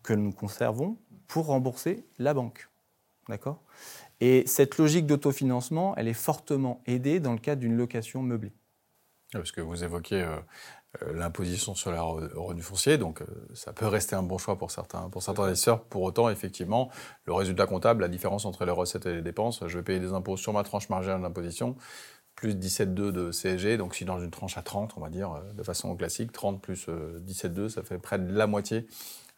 que 0.02 0.12
nous 0.12 0.32
conservons 0.32 0.98
pour 1.28 1.46
rembourser 1.46 2.04
la 2.18 2.34
banque. 2.34 2.68
D'accord? 3.28 3.62
Et 4.20 4.44
cette 4.46 4.76
logique 4.76 5.06
d'autofinancement, 5.06 5.94
elle 5.96 6.08
est 6.08 6.14
fortement 6.14 6.82
aidée 6.86 7.20
dans 7.20 7.32
le 7.32 7.38
cadre 7.38 7.60
d'une 7.60 7.76
location 7.76 8.22
meublée. 8.22 8.52
Parce 9.32 9.52
que 9.52 9.60
vous 9.60 9.84
évoquez 9.84 10.22
euh, 10.22 10.36
euh, 10.36 10.40
l'imposition 11.12 11.74
sur 11.74 11.92
les 11.92 11.98
revenus 11.98 12.64
fonciers, 12.64 12.98
donc 12.98 13.22
euh, 13.22 13.26
ça 13.54 13.72
peut 13.72 13.86
rester 13.86 14.16
un 14.16 14.22
bon 14.22 14.38
choix 14.38 14.58
pour 14.58 14.70
certains, 14.70 15.08
pour 15.08 15.22
certains 15.22 15.44
investisseurs. 15.44 15.84
Pour 15.84 16.02
autant, 16.02 16.28
effectivement, 16.28 16.90
le 17.26 17.32
résultat 17.32 17.66
comptable, 17.66 18.02
la 18.02 18.08
différence 18.08 18.44
entre 18.44 18.64
les 18.64 18.72
recettes 18.72 19.06
et 19.06 19.14
les 19.14 19.22
dépenses, 19.22 19.62
je 19.66 19.78
vais 19.78 19.84
payer 19.84 20.00
des 20.00 20.12
impôts 20.12 20.36
sur 20.36 20.52
ma 20.52 20.64
tranche 20.64 20.88
marginale 20.88 21.22
d'imposition 21.22 21.76
plus 22.34 22.54
17,2 22.54 23.12
de 23.12 23.30
CSG. 23.30 23.76
Donc, 23.76 23.94
si 23.94 24.04
dans 24.04 24.18
une 24.18 24.30
tranche 24.30 24.56
à 24.56 24.62
30, 24.62 24.94
on 24.96 25.00
va 25.00 25.10
dire, 25.10 25.42
de 25.54 25.62
façon 25.62 25.94
classique, 25.94 26.32
30 26.32 26.62
plus 26.62 26.88
17,2, 26.88 27.68
ça 27.68 27.82
fait 27.82 27.98
près 27.98 28.18
de 28.18 28.32
la 28.32 28.46
moitié 28.46 28.86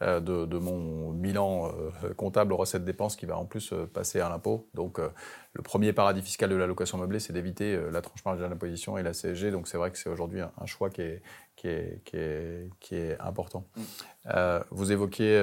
euh, 0.02 0.20
de, 0.20 0.58
mon 0.58 1.12
bilan 1.12 1.68
euh, 1.68 2.14
comptable 2.14 2.52
recettes 2.52 2.84
dépenses 2.84 3.14
qui 3.14 3.26
va 3.26 3.36
en 3.36 3.44
plus 3.44 3.72
euh, 3.72 3.86
passer 3.86 4.20
à 4.20 4.28
l'impôt. 4.28 4.68
Donc 4.74 4.98
le 4.98 5.62
premier 5.62 5.92
paradis 5.92 6.22
fiscal 6.22 6.50
de 6.50 6.56
la 6.56 6.66
location 6.66 6.98
meublée, 6.98 7.20
c'est 7.20 7.32
d'éviter 7.32 7.78
la 7.90 8.00
tranche 8.00 8.24
marginale 8.24 8.50
d'imposition 8.50 8.98
et 8.98 9.02
la 9.02 9.12
CSG. 9.12 9.50
Donc 9.50 9.68
c'est 9.68 9.78
vrai 9.78 9.90
que 9.90 9.98
c'est 9.98 10.08
aujourd'hui 10.08 10.40
un, 10.40 10.66
choix 10.66 10.90
qui 10.90 11.02
est, 11.02 11.22
qui 11.56 11.68
est, 11.68 12.00
qui 12.04 12.16
est, 12.16 12.70
qui 12.80 12.96
est 12.96 13.18
important. 13.20 13.64
Mm. 13.76 14.60
vous 14.70 14.92
évoquiez 14.92 15.36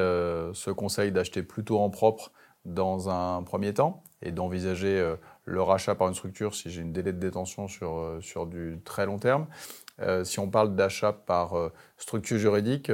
ce 0.54 0.72
conseil 0.72 1.12
d'acheter 1.12 1.44
plutôt 1.44 1.80
en 1.80 1.90
propre 1.90 2.32
dans 2.66 3.10
un 3.10 3.44
premier 3.44 3.74
temps 3.74 4.04
et 4.22 4.32
d'envisager 4.32 5.16
le 5.46 5.62
rachat 5.62 5.96
par 5.96 6.08
une 6.08 6.16
structure 6.16 6.56
si 6.56 6.70
j'ai 6.70 6.82
une 6.82 6.92
délai 6.92 7.14
de 7.14 7.20
détention 7.20 7.68
sur, 7.68 8.18
sur 8.22 8.48
du 8.48 8.80
très 8.84 9.06
long 9.06 9.20
terme. 9.20 9.48
si 10.24 10.40
on 10.40 10.50
parle 10.50 10.76
d'achat 10.76 11.14
par 11.14 11.54
structure 11.98 12.38
juridique, 12.38 12.92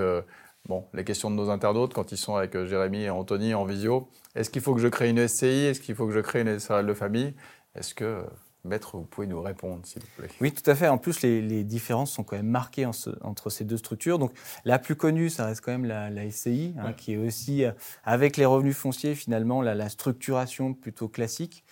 Bon, 0.67 0.87
les 0.93 1.03
questions 1.03 1.29
de 1.29 1.35
nos 1.35 1.49
internautes, 1.51 1.93
quand 1.93 2.11
ils 2.11 2.17
sont 2.17 2.35
avec 2.35 2.55
euh, 2.55 2.65
Jérémy 2.65 3.03
et 3.03 3.09
Anthony 3.11 3.53
en 3.53 3.65
visio, 3.65 4.09
est-ce 4.33 4.49
qu'il 4.49 4.63
faut 4.63 4.73
que 4.73 4.81
je 4.81 4.87
crée 4.87 5.09
une 5.09 5.27
SCI 5.27 5.45
Est-ce 5.45 5.79
qu'il 5.79 5.93
faut 5.93 6.07
que 6.07 6.13
je 6.13 6.19
crée 6.19 6.41
une 6.41 6.57
SRL 6.57 6.87
de 6.87 6.93
famille? 6.95 7.35
Est-ce 7.75 7.93
que, 7.93 8.03
euh, 8.03 8.23
Maître, 8.63 8.97
vous 8.97 9.03
pouvez 9.03 9.27
nous 9.27 9.39
répondre, 9.43 9.85
s'il 9.85 10.01
vous 10.01 10.07
plaît? 10.17 10.29
Oui, 10.41 10.51
tout 10.51 10.67
à 10.67 10.73
fait. 10.73 10.87
En 10.87 10.97
plus, 10.97 11.21
les, 11.21 11.63
différences 11.63 12.11
sont 12.11 12.23
quand 12.23 12.35
même 12.35 12.47
marquées 12.47 12.87
entre 12.87 13.49
ces 13.51 13.63
deux 13.63 13.77
structures. 13.77 14.17
Donc, 14.17 14.31
la 14.63 14.79
plus 14.79 14.95
connue, 14.95 15.29
ça 15.29 15.45
reste 15.45 15.61
quand 15.61 15.71
même 15.71 15.85
la, 15.85 16.31
SCI, 16.31 16.73
hein, 16.79 16.93
qui 16.93 17.13
est 17.13 17.17
aussi, 17.17 17.63
euh, 17.63 17.71
avec 18.03 18.35
les 18.35 18.45
revenus 18.45 18.75
fonciers, 18.75 19.13
finalement, 19.13 19.61
la, 19.61 19.87
structuration 19.89 20.73
plutôt 20.73 21.07
classique. 21.09 21.63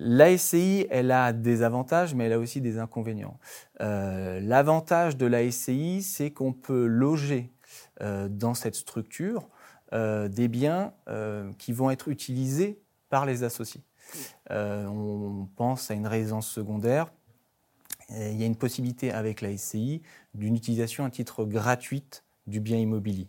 La 0.00 0.36
SCI, 0.38 0.86
elle 0.90 1.10
a 1.10 1.32
des 1.32 1.62
avantages, 1.62 2.14
mais 2.14 2.26
elle 2.26 2.32
a 2.32 2.38
aussi 2.38 2.60
des 2.60 2.78
inconvénients. 2.78 3.36
Euh, 3.80 4.40
l'avantage 4.40 5.16
de 5.16 5.26
la 5.26 5.50
SCI, 5.50 6.02
c'est 6.04 6.30
qu'on 6.30 6.52
peut 6.52 6.86
loger 6.86 7.50
euh, 8.00 8.28
dans 8.28 8.54
cette 8.54 8.76
structure 8.76 9.48
euh, 9.92 10.28
des 10.28 10.46
biens 10.46 10.92
qui 11.58 11.72
vont 11.72 11.90
être 11.90 12.08
utilisés 12.08 12.80
par 13.08 13.26
les 13.26 13.42
associés. 13.42 13.82
on 14.50 15.48
pense 15.56 15.90
à 15.90 15.94
une 15.94 16.06
résidence 16.06 16.48
secondaire. 16.48 17.12
Il 18.10 18.36
y 18.36 18.44
a 18.44 18.46
une 18.46 18.56
possibilité 18.56 19.10
avec 19.10 19.40
la 19.40 19.54
SCI 19.56 20.02
d'une 20.34 20.54
utilisation 20.54 21.04
à 21.04 21.10
titre 21.10 21.44
gratuite 21.44 22.24
du 22.46 22.60
bien 22.60 22.78
immobilier. 22.78 23.28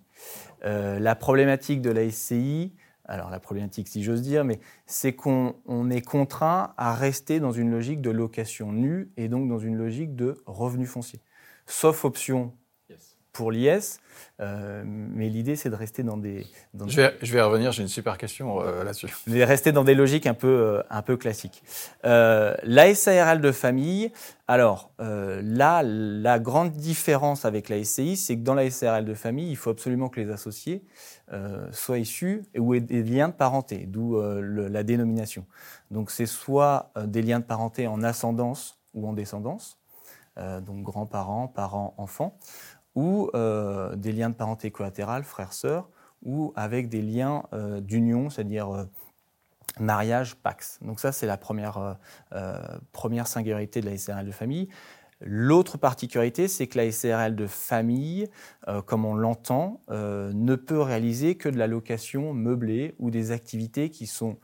la 0.63 1.15
problématique 1.15 1.81
de 1.81 1.89
la 1.89 2.09
SCI, 2.11 2.73
alors 3.09 3.29
la 3.29 3.39
problématique 3.39 3.87
si 3.87 4.03
j'ose 4.03 4.21
dire, 4.21 4.45
mais 4.45 4.59
c'est 4.85 5.13
qu'on 5.13 5.89
est 5.89 6.01
contraint 6.01 6.73
à 6.77 6.93
rester 6.93 7.39
dans 7.39 7.51
une 7.51 7.71
logique 7.71 8.01
de 8.01 8.11
location 8.11 8.71
nue 8.71 9.11
et 9.17 9.27
donc 9.27 9.49
dans 9.49 9.59
une 9.59 9.75
logique 9.75 10.15
de 10.15 10.41
revenu 10.45 10.85
foncier. 10.85 11.21
Sauf 11.65 12.05
option 12.05 12.53
pour 13.31 13.51
l'IS, 13.51 13.99
euh, 14.41 14.83
mais 14.85 15.29
l'idée 15.29 15.55
c'est 15.55 15.69
de 15.69 15.75
rester 15.75 16.03
dans 16.03 16.17
des... 16.17 16.45
je, 16.87 16.95
vais, 16.95 17.17
je, 17.21 17.33
vais, 17.33 17.41
revenir, 17.41 17.71
j'ai 17.71 17.83
une 17.83 17.89
super 17.89 18.17
question 18.17 18.61
euh, 18.61 18.83
là-dessus. 18.83 19.13
De 19.27 19.41
rester 19.41 19.71
dans 19.71 19.83
des 19.83 19.95
logiques 19.95 20.27
un 20.27 20.33
peu, 20.33 20.47
euh, 20.47 20.83
un 20.89 21.01
peu 21.01 21.17
classiques. 21.17 21.63
la 22.03 22.95
SARL 22.95 23.41
de 23.41 23.51
famille, 23.51 24.11
alors 24.47 24.91
là, 24.97 25.83
la 25.83 26.39
grande 26.39 26.71
différence 26.71 27.45
avec 27.45 27.69
la 27.69 27.83
SCI, 27.83 28.17
c'est 28.17 28.35
que 28.35 28.43
dans 28.43 28.55
la 28.55 28.69
SARL 28.69 29.05
de 29.05 29.13
famille, 29.13 29.49
il 29.49 29.57
faut 29.57 29.69
absolument 29.69 30.09
que 30.09 30.19
les 30.19 30.31
associés 30.31 30.83
soient 31.71 31.99
issus 31.99 32.43
ou 32.57 32.73
aient 32.73 32.79
des 32.79 33.03
liens 33.03 33.27
de 33.27 33.33
parenté, 33.33 33.85
d'où 33.87 34.19
la 34.19 34.83
dénomination. 34.83 35.45
Donc 35.91 36.09
c'est 36.11 36.25
soit 36.25 36.91
des 37.05 37.21
liens 37.21 37.39
de 37.39 37.45
parenté 37.45 37.87
en 37.87 38.01
ascendance 38.03 38.79
ou 38.93 39.07
en 39.07 39.13
descendance, 39.13 39.77
donc 40.37 40.83
grands-parents, 40.83 41.47
parents, 41.47 41.93
enfants, 41.97 42.37
ou 42.95 43.29
euh, 43.33 43.95
des 43.95 44.11
liens 44.11 44.29
de 44.29 44.35
parenté 44.35 44.71
collatérale, 44.71 45.23
frères-sœurs, 45.23 45.89
ou 46.23 46.53
avec 46.55 46.89
des 46.89 47.01
liens 47.01 47.43
euh, 47.53 47.79
d'union, 47.79 48.29
c'est-à-dire 48.29 48.69
euh, 48.69 48.83
mariage, 49.79 50.35
pax. 50.35 50.79
Donc 50.81 50.99
ça, 50.99 51.11
c'est 51.11 51.27
la 51.27 51.37
première, 51.37 51.97
première 52.91 53.27
singularité 53.27 53.79
de 53.79 53.85
la 53.89 53.97
SRL 53.97 54.25
de 54.25 54.31
famille. 54.31 54.67
L'autre 55.21 55.77
particularité, 55.77 56.47
c'est 56.47 56.67
que 56.67 56.77
la 56.77 56.91
SRL 56.91 57.35
de 57.35 57.47
famille, 57.47 58.27
comme 58.87 59.05
on 59.05 59.15
l'entend, 59.15 59.79
ne 59.89 60.55
peut 60.55 60.81
réaliser 60.81 61.35
que 61.35 61.47
de 61.47 61.57
la 61.57 61.67
location 61.67 62.33
meublée 62.33 62.95
ou 62.99 63.09
des 63.09 63.31
activités 63.31 63.89
qui 63.89 64.07
sont 64.07 64.37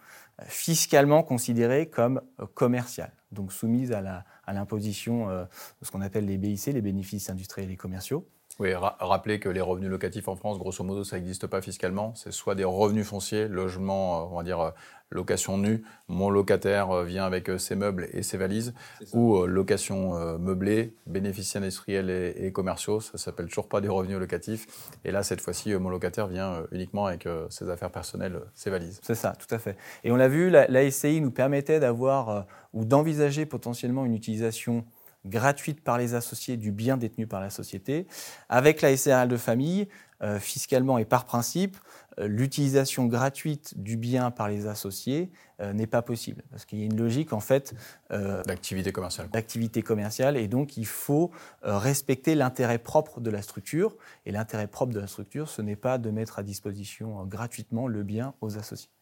fiscalement 0.44 1.24
considérées 1.24 1.90
comme 1.90 2.22
commerciales, 2.54 3.14
donc 3.32 3.52
soumises 3.52 3.92
à 3.92 4.54
l'imposition 4.54 5.28
de 5.28 5.48
ce 5.82 5.92
qu'on 5.92 6.02
appelle 6.02 6.28
les 6.28 6.38
BIC, 6.38 6.68
les 6.68 6.82
bénéfices 6.82 7.30
industriels 7.30 7.72
et 7.72 7.78
commerciaux. 7.78 8.26
Oui, 8.58 8.74
rappeler 8.74 9.40
que 9.42 9.50
les 9.50 9.60
revenus 9.60 9.90
locatifs 9.90 10.30
en 10.30 10.38
France, 10.38 10.58
grosso 10.58 10.82
modo, 10.82 11.04
ça 11.04 11.18
n'existe 11.18 11.46
pas 11.46 11.62
fiscalement. 11.62 12.14
C'est 12.16 12.32
soit 12.32 12.56
des 12.56 12.64
revenus 12.64 13.06
fonciers, 13.06 13.50
logement, 13.50 14.22
euh, 14.22 14.26
on 14.32 14.38
va 14.38 14.44
dire 14.44 14.62
euh, 14.62 14.72
location 15.10 15.58
nue, 15.58 15.84
mon 16.08 16.30
locataire 16.30 16.90
euh, 16.92 17.04
vient 17.04 17.26
avec 17.26 17.52
ses 17.60 17.76
meubles 17.76 18.08
et 18.14 18.24
ses 18.24 18.38
valises, 18.38 18.74
ou 19.12 19.46
location 19.46 20.38
meublée, 20.40 20.96
bénéfices 21.06 21.56
industriels 21.58 22.10
et, 22.10 22.52
commerciaux, 22.54 23.02
ça 23.02 23.18
s'appelle 23.18 23.48
toujours 23.48 23.68
pas 23.68 23.82
des 23.82 23.90
revenus 23.90 24.18
locatifs. 24.18 24.68
Et 25.04 25.12
là, 25.12 25.22
cette 25.22 25.42
fois-ci, 25.42 25.74
mon 25.76 25.90
locataire 25.90 26.28
vient 26.28 26.64
uniquement 26.72 27.06
avec 27.06 27.28
ses 27.50 27.70
affaires 27.70 27.92
personnelles, 27.92 28.40
ses 28.56 28.70
valises. 28.70 29.00
C'est 29.04 29.16
ça, 29.16 29.34
tout 29.38 29.54
à 29.54 29.60
fait. 29.60 29.78
Et 30.04 30.12
on 30.12 30.16
l'a 30.16 30.28
vu, 30.28 30.50
la, 30.50 30.68
la 30.68 30.90
SCI 30.90 31.22
nous 31.22 31.32
permettait 31.32 31.80
d'avoir 31.80 32.46
ou 32.74 32.86
d'envisager 32.86 33.46
potentiellement 33.46 34.06
une 34.06 34.16
utilisation 34.16 34.86
gratuite 35.26 35.84
par 35.84 35.98
les 35.98 36.14
associés 36.14 36.58
du 36.58 36.72
bien 36.72 36.98
détenu 36.98 37.28
par 37.28 37.42
la 37.42 37.50
société. 37.50 38.08
Avec 38.50 38.82
la 38.82 38.96
SRL 38.96 39.28
de 39.28 39.38
famille, 39.38 39.88
euh, 40.24 40.40
fiscalement 40.40 40.98
et 40.98 41.04
par 41.04 41.26
principe, 41.26 41.76
euh, 42.20 42.28
l'utilisation 42.28 43.06
gratuite 43.06 43.78
du 43.78 43.98
bien 43.98 44.32
par 44.32 44.48
les 44.48 44.66
associés 44.66 45.30
euh, 45.60 45.74
n'est 45.74 45.88
pas 45.88 46.02
possible 46.02 46.42
parce 46.50 46.64
qu'il 46.64 46.80
y 46.80 46.84
a 46.84 46.86
une 46.86 46.98
logique 46.98 47.34
en 47.34 47.42
fait 47.42 47.74
d'activité 48.10 48.94
commerciale. 48.94 49.30
D'activité 49.30 49.82
commerciale 49.82 50.38
et 50.38 50.48
donc 50.48 50.78
il 50.78 50.86
faut 50.86 51.32
respecter 51.62 52.34
l'intérêt 52.34 52.80
propre 52.80 53.20
de 53.20 53.30
la 53.30 53.42
structure 53.42 53.98
et 54.26 54.32
l'intérêt 54.32 54.68
propre 54.68 54.94
de 54.94 55.02
la 55.02 55.08
structure, 55.08 55.50
ce 55.50 55.62
n'est 55.62 55.76
pas 55.76 55.98
de 55.98 56.10
mettre 56.12 56.40
à 56.40 56.44
disposition 56.44 57.26
gratuitement 57.26 57.88
le 57.88 58.04
bien 58.04 58.36
aux 58.40 58.58
associés. 58.58 58.95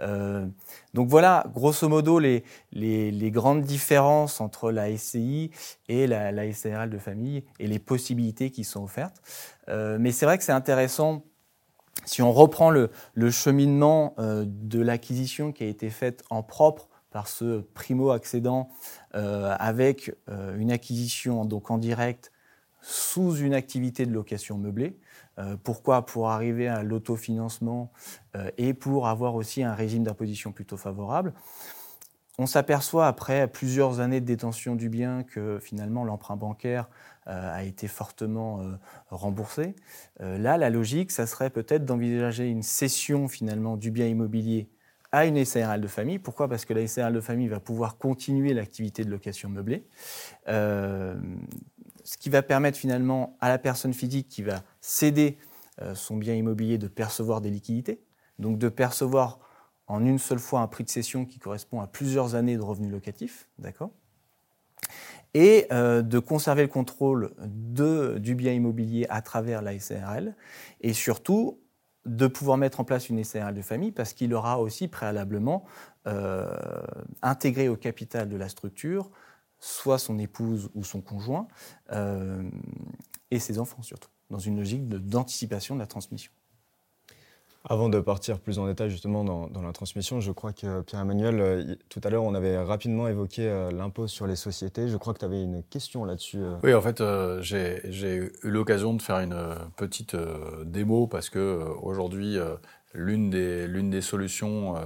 Euh, 0.00 0.46
donc 0.94 1.08
voilà, 1.08 1.46
grosso 1.54 1.88
modo, 1.88 2.18
les, 2.18 2.42
grandes 3.30 3.62
différences 3.62 4.40
entre 4.40 4.70
la 4.70 4.94
SCI 4.96 5.50
et 5.88 6.06
la, 6.06 6.32
de 6.32 6.98
famille 6.98 7.44
et 7.58 7.66
les 7.66 7.78
possibilités 7.78 8.50
qui 8.50 8.64
sont 8.64 8.84
offertes. 8.84 9.20
Euh, 9.68 9.98
mais 10.00 10.12
c'est 10.12 10.26
vrai 10.26 10.38
que 10.38 10.44
c'est 10.44 10.52
intéressant, 10.52 11.24
si 12.04 12.22
on 12.22 12.32
reprend 12.32 12.70
le, 12.70 12.90
le 13.14 13.30
cheminement 13.30 14.14
euh, 14.18 14.44
de 14.46 14.80
l'acquisition 14.80 15.52
qui 15.52 15.64
a 15.64 15.66
été 15.66 15.90
faite 15.90 16.22
en 16.30 16.42
propre 16.42 16.88
par 17.10 17.28
ce 17.28 17.60
primo-accédant 17.60 18.68
avec 19.12 20.12
une 20.28 20.70
acquisition 20.70 21.46
donc 21.46 21.70
en 21.70 21.78
direct 21.78 22.30
sous 22.82 23.36
une 23.36 23.54
activité 23.54 24.04
de 24.04 24.12
location 24.12 24.58
meublée. 24.58 24.98
Euh, 25.38 25.56
pourquoi 25.62 26.06
Pour 26.06 26.30
arriver 26.30 26.68
à 26.68 26.82
l'autofinancement 26.82 27.92
euh, 28.36 28.50
et 28.56 28.74
pour 28.74 29.08
avoir 29.08 29.34
aussi 29.34 29.62
un 29.62 29.74
régime 29.74 30.04
d'imposition 30.04 30.52
plutôt 30.52 30.76
favorable. 30.76 31.34
On 32.38 32.46
s'aperçoit 32.46 33.06
après 33.06 33.48
plusieurs 33.48 34.00
années 34.00 34.20
de 34.20 34.26
détention 34.26 34.76
du 34.76 34.90
bien 34.90 35.22
que 35.22 35.58
finalement 35.58 36.04
l'emprunt 36.04 36.36
bancaire 36.36 36.88
euh, 37.28 37.54
a 37.54 37.64
été 37.64 37.88
fortement 37.88 38.60
remboursé. 39.08 39.74
là, 40.20 40.58
la 40.58 40.68
logique, 40.68 41.10
ça 41.10 41.26
serait 41.26 41.48
peut-être 41.48 41.86
d'envisager 41.86 42.46
une 42.46 42.62
cession 42.62 43.26
finalement 43.26 43.78
du 43.78 43.90
bien 43.90 44.06
immobilier 44.06 44.68
à 45.12 45.24
une 45.24 45.42
SARL 45.42 45.80
de 45.80 45.86
famille. 45.86 46.18
Pourquoi? 46.18 46.46
Parce 46.46 46.66
que 46.66 46.74
la 46.74 46.86
SARL 46.86 47.14
de 47.14 47.20
famille 47.20 47.48
va 47.48 47.60
pouvoir 47.60 47.96
continuer 47.96 48.52
l'activité 48.52 49.02
de 49.02 49.10
location 49.10 49.48
meublée 49.48 49.86
ce 52.06 52.16
qui 52.16 52.30
va 52.30 52.42
permettre 52.42 52.78
finalement 52.78 53.36
à 53.40 53.48
la 53.48 53.58
personne 53.58 53.92
physique 53.92 54.28
qui 54.28 54.42
va 54.42 54.62
céder 54.80 55.38
euh, 55.82 55.94
son 55.96 56.16
bien 56.16 56.34
immobilier 56.34 56.78
de 56.78 56.86
percevoir 56.86 57.40
des 57.40 57.50
liquidités, 57.50 58.00
donc 58.38 58.58
de 58.58 58.68
percevoir 58.68 59.40
en 59.88 60.04
une 60.06 60.18
seule 60.18 60.38
fois 60.38 60.60
un 60.60 60.68
prix 60.68 60.84
de 60.84 60.88
cession 60.88 61.24
qui 61.24 61.40
correspond 61.40 61.80
à 61.80 61.88
plusieurs 61.88 62.36
années 62.36 62.56
de 62.56 62.62
revenus 62.62 62.92
locatifs, 62.92 63.48
d'accord? 63.58 63.90
Et 65.34 65.66
euh, 65.72 66.02
de 66.02 66.18
conserver 66.20 66.62
le 66.62 66.68
contrôle 66.68 67.34
du 67.44 68.34
bien 68.36 68.52
immobilier 68.52 69.06
à 69.10 69.20
travers 69.20 69.60
la 69.60 69.78
SARL, 69.78 70.36
et 70.80 70.92
surtout 70.92 71.60
de 72.04 72.28
pouvoir 72.28 72.56
mettre 72.56 72.78
en 72.78 72.84
place 72.84 73.08
une 73.08 73.22
SARL 73.24 73.52
de 73.52 73.62
famille 73.62 73.90
parce 73.90 74.12
qu'il 74.12 74.32
aura 74.32 74.60
aussi 74.60 74.86
préalablement 74.86 75.64
euh, 76.06 76.46
intégré 77.22 77.68
au 77.68 77.76
capital 77.76 78.28
de 78.28 78.36
la 78.36 78.48
structure 78.48 79.10
soit 79.60 79.98
son 79.98 80.18
épouse 80.18 80.70
ou 80.74 80.84
son 80.84 81.00
conjoint, 81.00 81.48
euh, 81.92 82.48
et 83.30 83.38
ses 83.38 83.58
enfants 83.58 83.82
surtout, 83.82 84.10
dans 84.30 84.38
une 84.38 84.56
logique 84.56 84.88
d'anticipation 84.88 85.74
de, 85.74 85.80
la 85.80 85.86
transmission. 85.86 86.30
Avant 87.68 87.88
de 87.88 87.98
partir 87.98 88.38
plus 88.38 88.60
en 88.60 88.66
détail 88.66 88.90
justement 88.90 89.24
dans, 89.24 89.62
la 89.62 89.72
transmission, 89.72 90.20
je 90.20 90.30
crois 90.30 90.52
que 90.52 90.82
Pierre-Emmanuel, 90.82 91.40
euh, 91.40 91.74
tout 91.88 92.00
à 92.04 92.10
l'heure, 92.10 92.22
on 92.22 92.34
avait 92.34 92.56
rapidement 92.58 93.08
évoqué 93.08 93.48
euh, 93.48 93.72
l'impôt 93.72 94.06
sur 94.06 94.28
les 94.28 94.36
sociétés. 94.36 94.88
Je 94.88 94.96
crois 94.96 95.14
que 95.14 95.18
tu 95.18 95.24
avais 95.24 95.42
une 95.42 95.64
question 95.64 96.04
là-dessus. 96.04 96.38
Euh. 96.38 96.54
Oui, 96.62 96.74
en 96.74 96.80
fait, 96.80 97.02
j'ai 97.40 98.14
eu 98.14 98.32
l'occasion 98.42 98.94
de 98.94 99.02
faire 99.02 99.18
une 99.18 99.36
petite 99.76 100.14
démo 100.64 101.08
parce 101.08 101.28
que 101.28 101.64
aujourd'hui, 101.82 102.38
L'une 102.98 103.28
des, 103.28 103.66
l'une 103.66 103.90
des 103.90 104.00
solutions 104.00 104.74
euh, 104.74 104.80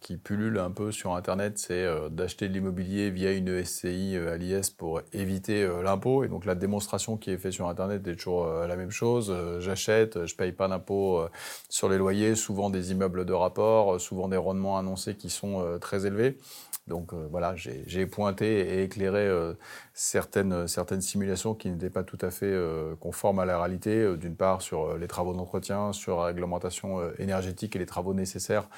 qui 0.00 0.18
pullule 0.18 0.58
un 0.58 0.70
peu 0.70 0.92
sur 0.92 1.14
Internet, 1.14 1.56
c'est 1.56 1.84
euh, 1.84 2.10
d'acheter 2.10 2.48
de 2.48 2.52
l'immobilier 2.52 3.08
via 3.10 3.32
une 3.32 3.64
SCI 3.64 4.14
euh, 4.14 4.34
à 4.34 4.36
l'IS 4.36 4.68
pour 4.68 5.00
éviter 5.14 5.66
l'impôt. 5.82 6.22
Et 6.22 6.28
donc 6.28 6.44
la 6.44 6.54
démonstration 6.54 7.16
qui 7.16 7.30
est 7.30 7.38
faite 7.38 7.52
sur 7.52 7.66
Internet 7.66 8.06
est 8.06 8.16
toujours 8.16 8.46
la 8.46 8.76
même 8.76 8.90
chose. 8.90 9.34
J'achète, 9.60 10.26
je 10.26 10.36
paye 10.36 10.52
pas 10.52 10.68
d'impôt 10.68 11.24
sur 11.70 11.88
les 11.88 11.96
loyers, 11.96 12.34
souvent 12.34 12.68
des 12.68 12.92
immeubles 12.92 13.24
de 13.24 13.32
rapport, 13.32 13.98
souvent 14.00 14.28
des 14.28 14.36
rendements 14.36 14.76
annoncés 14.76 15.14
qui 15.14 15.30
sont 15.30 15.78
très 15.80 16.04
élevés. 16.04 16.36
Donc 16.86 17.12
euh, 17.12 17.26
voilà, 17.30 17.54
j'ai 17.56 18.06
pointé 18.06 18.60
et 18.60 18.84
éclairé 18.84 19.26
euh, 19.26 19.54
certaines, 19.98 20.68
certaines 20.68 21.00
simulations 21.00 21.54
qui 21.54 21.70
n'étaient 21.70 21.90
pas 21.90 22.04
tout 22.04 22.18
à 22.20 22.30
fait 22.30 22.44
euh, 22.44 22.94
conformes 23.00 23.38
à 23.38 23.46
la 23.46 23.58
réalité, 23.58 24.16
d'une 24.18 24.36
part 24.36 24.60
sur 24.60 24.96
les 24.98 25.08
travaux 25.08 25.32
d'entretien, 25.32 25.94
sur 25.94 26.18
la 26.18 26.26
réglementation 26.26 27.00
énergétique 27.18 27.74
et 27.74 27.78
les 27.78 27.86
travaux 27.86 28.12
nécessaires 28.12 28.68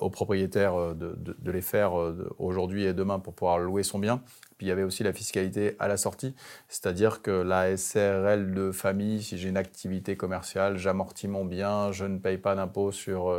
aux 0.00 0.08
propriétaires 0.08 0.94
de, 0.94 1.14
de, 1.16 1.36
de 1.36 1.50
les 1.50 1.60
faire 1.60 1.92
aujourd'hui 2.38 2.84
et 2.84 2.94
demain 2.94 3.18
pour 3.18 3.34
pouvoir 3.34 3.58
louer 3.58 3.82
son 3.82 3.98
bien. 3.98 4.22
Puis 4.56 4.66
il 4.66 4.68
y 4.68 4.72
avait 4.72 4.84
aussi 4.84 5.02
la 5.02 5.12
fiscalité 5.12 5.74
à 5.80 5.88
la 5.88 5.96
sortie, 5.96 6.36
c'est-à-dire 6.68 7.22
que 7.22 7.30
la 7.30 7.76
SRL 7.76 8.54
de 8.54 8.70
famille, 8.70 9.20
si 9.22 9.38
j'ai 9.38 9.48
une 9.48 9.56
activité 9.56 10.16
commerciale, 10.16 10.78
j'amortis 10.78 11.26
mon 11.26 11.44
bien, 11.44 11.90
je 11.90 12.04
ne 12.04 12.18
paye 12.18 12.38
pas 12.38 12.54
d'impôt 12.54 12.92
sur, 12.92 13.36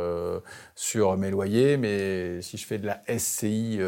sur 0.74 1.16
mes 1.16 1.30
loyers, 1.30 1.78
mais 1.78 2.42
si 2.42 2.58
je 2.58 2.66
fais 2.66 2.78
de 2.78 2.86
la 2.86 3.00
SCI 3.08 3.80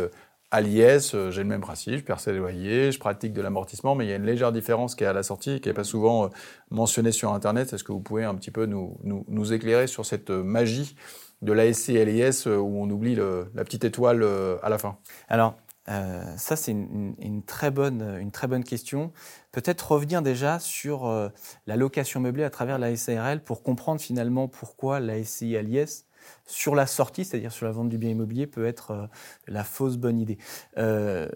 à 0.51 0.61
l'IS, 0.61 1.15
euh, 1.15 1.31
j'ai 1.31 1.43
le 1.43 1.49
même 1.49 1.61
principe, 1.61 1.99
je 1.99 2.05
perds 2.05 2.21
les 2.27 2.39
loyers, 2.39 2.93
je 2.93 2.99
pratique 2.99 3.33
de 3.33 3.43
l'amortissement, 3.43 3.95
mais 3.95 4.07
il 4.07 4.11
y 4.11 4.13
a 4.13 4.17
une 4.17 4.25
légère 4.25 4.53
différence 4.53 4.95
qui 4.95 5.05
est 5.05 5.07
à 5.07 5.13
la 5.13 5.23
sortie, 5.23 5.61
qui 5.61 5.69
n'est 5.69 5.75
pas 5.75 5.85
souvent 5.85 6.27
euh, 6.27 6.29
mentionnée 6.71 7.13
sur 7.13 7.33
Internet. 7.33 7.73
Est-ce 7.73 7.83
que 7.83 7.93
vous 7.93 8.01
pouvez 8.01 8.25
un 8.25 8.35
petit 8.35 8.51
peu 8.51 8.67
nous, 8.67 8.97
nous, 9.03 9.53
éclairer 9.53 9.87
sur 9.87 10.07
cette 10.07 10.31
euh, 10.31 10.43
magie 10.43 10.97
de 11.43 11.53
l'ASC 11.53 11.91
et 11.91 12.05
l'IS 12.05 12.47
où 12.47 12.81
on 12.81 12.89
oublie 12.89 13.15
la 13.15 13.65
petite 13.65 13.85
étoile 13.85 14.27
à 14.63 14.71
la 14.71 14.79
fin? 14.79 14.97
Alors, 15.29 15.55
ça, 15.87 16.57
c'est 16.57 16.73
une, 16.73 17.43
très 17.47 17.71
bonne, 17.71 18.17
une 18.19 18.31
très 18.31 18.47
bonne 18.47 18.65
question. 18.65 19.13
Peut-être 19.53 19.93
revenir 19.93 20.23
déjà 20.23 20.59
sur 20.59 21.31
la 21.67 21.77
location 21.77 22.21
meublée 22.21 22.43
à 22.43 22.49
travers 22.49 22.79
la 22.79 22.97
SARL 22.97 23.41
pour 23.45 23.63
comprendre 23.63 24.01
finalement 24.01 24.49
pourquoi 24.49 24.99
la 24.99 25.23
SCI 25.23 25.59
à 25.59 25.63
l'IS 25.63 26.06
sur 26.47 26.75
la 26.75 26.87
sortie, 26.87 27.25
c'est-à-dire 27.25 27.53
sur 27.53 27.67
la 27.67 27.73
vente 27.73 27.89
du 27.89 27.99
bien 27.99 28.11
immobilier, 28.11 28.47
peut 28.47 28.67
être 28.67 28.91
euh, 28.93 29.07
la 29.47 29.65
fausse 29.65 29.97
bonne 29.97 30.19
idée. 30.19 30.39
Euh, 30.79 31.29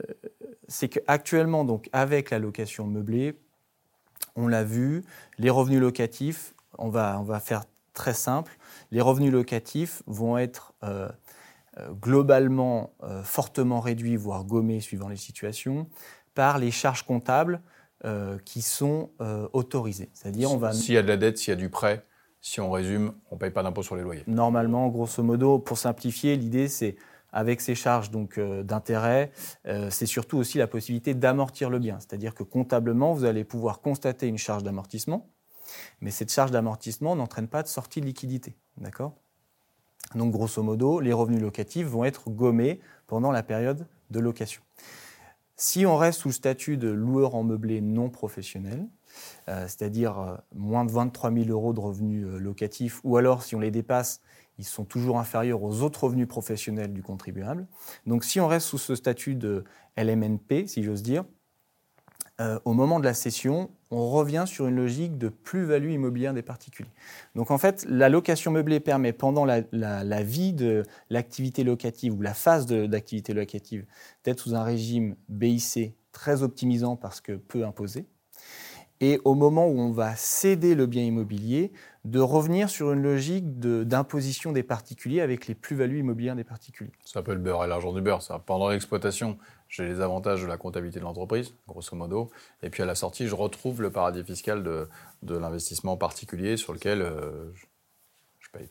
c'est 0.68 0.88
qu'actuellement, 0.88 1.64
donc, 1.64 1.88
avec 1.92 2.30
la 2.30 2.38
location 2.38 2.86
meublée, 2.86 3.38
on 4.36 4.46
l'a 4.46 4.64
vu, 4.64 5.02
les 5.38 5.50
revenus 5.50 5.80
locatifs, 5.80 6.54
on 6.78 6.88
va, 6.88 7.18
on 7.18 7.24
va 7.24 7.40
faire 7.40 7.64
très 7.94 8.14
simple, 8.14 8.56
les 8.90 9.00
revenus 9.00 9.32
locatifs 9.32 10.02
vont 10.06 10.38
être 10.38 10.74
euh, 10.84 11.08
globalement 12.00 12.92
fortement 13.22 13.80
réduits, 13.80 14.16
voire 14.16 14.44
gommés 14.44 14.80
suivant 14.80 15.08
les 15.08 15.16
situations, 15.16 15.88
par 16.34 16.58
les 16.58 16.70
charges 16.70 17.04
comptables 17.04 17.62
qui 18.44 18.60
sont 18.60 19.10
autorisées. 19.52 20.10
C'est-à-dire, 20.12 20.50
on 20.50 20.56
va. 20.56 20.72
S'il 20.72 20.94
y 20.94 20.98
a 20.98 21.02
de 21.02 21.08
la 21.08 21.16
dette, 21.16 21.38
s'il 21.38 21.50
y 21.50 21.52
a 21.52 21.56
du 21.56 21.70
prêt, 21.70 22.04
si 22.40 22.60
on 22.60 22.70
résume, 22.70 23.12
on 23.30 23.34
ne 23.34 23.40
paye 23.40 23.50
pas 23.50 23.62
d'impôt 23.62 23.82
sur 23.82 23.96
les 23.96 24.02
loyers. 24.02 24.24
Normalement, 24.26 24.88
grosso 24.88 25.22
modo, 25.22 25.58
pour 25.58 25.78
simplifier, 25.78 26.36
l'idée 26.36 26.68
c'est 26.68 26.96
avec 27.32 27.60
ces 27.60 27.74
charges 27.74 28.10
donc 28.10 28.38
euh, 28.38 28.62
d'intérêt, 28.62 29.30
euh, 29.66 29.88
c'est 29.90 30.06
surtout 30.06 30.38
aussi 30.38 30.58
la 30.58 30.66
possibilité 30.66 31.14
d'amortir 31.14 31.70
le 31.70 31.78
bien. 31.78 31.98
C'est-à-dire 32.00 32.34
que 32.34 32.42
comptablement, 32.42 33.12
vous 33.12 33.24
allez 33.24 33.44
pouvoir 33.44 33.80
constater 33.80 34.26
une 34.26 34.38
charge 34.38 34.62
d'amortissement, 34.62 35.28
mais 36.00 36.10
cette 36.10 36.32
charge 36.32 36.50
d'amortissement 36.50 37.14
n'entraîne 37.14 37.48
pas 37.48 37.62
de 37.62 37.68
sortie 37.68 38.00
de 38.00 38.06
liquidité. 38.06 38.56
D'accord? 38.78 39.14
Donc, 40.14 40.32
grosso 40.32 40.62
modo, 40.62 40.98
les 40.98 41.12
revenus 41.12 41.40
locatifs 41.40 41.86
vont 41.86 42.04
être 42.04 42.30
gommés 42.30 42.80
pendant 43.06 43.30
la 43.30 43.42
période 43.42 43.86
de 44.10 44.18
location. 44.18 44.62
Si 45.56 45.86
on 45.86 45.96
reste 45.96 46.20
sous 46.20 46.28
le 46.28 46.34
statut 46.34 46.76
de 46.78 46.88
loueur 46.88 47.34
en 47.34 47.44
meublé 47.44 47.80
non 47.80 48.08
professionnel, 48.08 48.88
c'est-à-dire 49.66 50.18
euh, 50.18 50.36
moins 50.54 50.84
de 50.84 50.92
23 50.92 51.32
000 51.32 51.48
euros 51.48 51.72
de 51.72 51.80
revenus 51.80 52.26
euh, 52.26 52.38
locatifs, 52.38 53.00
ou 53.04 53.16
alors 53.16 53.42
si 53.42 53.54
on 53.54 53.60
les 53.60 53.70
dépasse, 53.70 54.20
ils 54.58 54.64
sont 54.64 54.84
toujours 54.84 55.18
inférieurs 55.18 55.62
aux 55.62 55.82
autres 55.82 56.04
revenus 56.04 56.28
professionnels 56.28 56.92
du 56.92 57.02
contribuable. 57.02 57.66
Donc 58.06 58.24
si 58.24 58.40
on 58.40 58.46
reste 58.46 58.66
sous 58.66 58.78
ce 58.78 58.94
statut 58.94 59.34
de 59.34 59.64
LMNP, 59.96 60.66
si 60.66 60.82
j'ose 60.82 61.02
dire, 61.02 61.24
au 62.64 62.72
moment 62.72 63.00
de 63.00 63.04
la 63.04 63.12
cession, 63.12 63.70
on 63.90 64.08
revient 64.08 64.44
sur 64.46 64.66
une 64.66 64.76
logique 64.76 65.18
de 65.18 65.28
plus-value 65.28 65.90
immobilière 65.90 66.32
des 66.32 66.40
particuliers. 66.40 66.88
Donc 67.34 67.50
en 67.50 67.58
fait, 67.58 67.84
la 67.86 68.08
location 68.08 68.50
meublée 68.50 68.80
permet 68.80 69.12
pendant 69.12 69.44
la, 69.44 69.62
la 69.72 70.22
vie 70.22 70.54
de 70.54 70.84
l'activité 71.10 71.64
locative 71.64 72.14
ou 72.14 72.22
la 72.22 72.32
phase 72.32 72.64
d'activité 72.64 73.34
locative 73.34 73.84
d'être 74.24 74.40
sous 74.40 74.54
un 74.54 74.62
régime 74.62 75.16
BIC 75.28 75.94
très 76.12 76.42
optimisant 76.42 76.96
parce 76.96 77.20
que 77.20 77.32
peu 77.32 77.64
imposé, 77.64 78.06
et 79.00 79.20
au 79.24 79.34
moment 79.34 79.66
où 79.66 79.80
on 79.80 79.92
va 79.92 80.14
céder 80.16 80.74
le 80.74 80.86
bien 80.86 81.02
immobilier, 81.02 81.72
de 82.04 82.20
revenir 82.20 82.70
sur 82.70 82.92
une 82.92 83.02
logique 83.02 83.58
d'imposition 83.58 84.52
des 84.52 84.62
particuliers 84.62 85.20
avec 85.20 85.46
les 85.46 85.54
plus-values 85.54 86.00
immobilières 86.00 86.36
des 86.36 86.44
particuliers. 86.44 86.92
Ça 87.04 87.22
peut 87.22 87.34
le 87.34 87.40
beurre 87.40 87.64
et 87.64 87.68
l'argent 87.68 87.92
du 87.92 88.00
beurre. 88.00 88.20
Pendant 88.46 88.68
l'exploitation, 88.70 89.38
j'ai 89.68 89.84
les 89.86 90.00
avantages 90.00 90.42
de 90.42 90.46
la 90.46 90.56
comptabilité 90.56 90.98
de 90.98 91.04
l'entreprise, 91.04 91.54
grosso 91.68 91.94
modo, 91.94 92.30
et 92.62 92.70
puis 92.70 92.82
à 92.82 92.86
la 92.86 92.94
sortie, 92.94 93.26
je 93.26 93.34
retrouve 93.34 93.82
le 93.82 93.90
paradis 93.90 94.24
fiscal 94.24 94.62
de, 94.62 94.88
l'investissement 95.22 95.96
particulier 95.96 96.56
sur 96.56 96.72
lequel 96.72 97.02
euh, 97.02 97.52
je, 97.54 97.66
je 98.40 98.50
paye. 98.50 98.68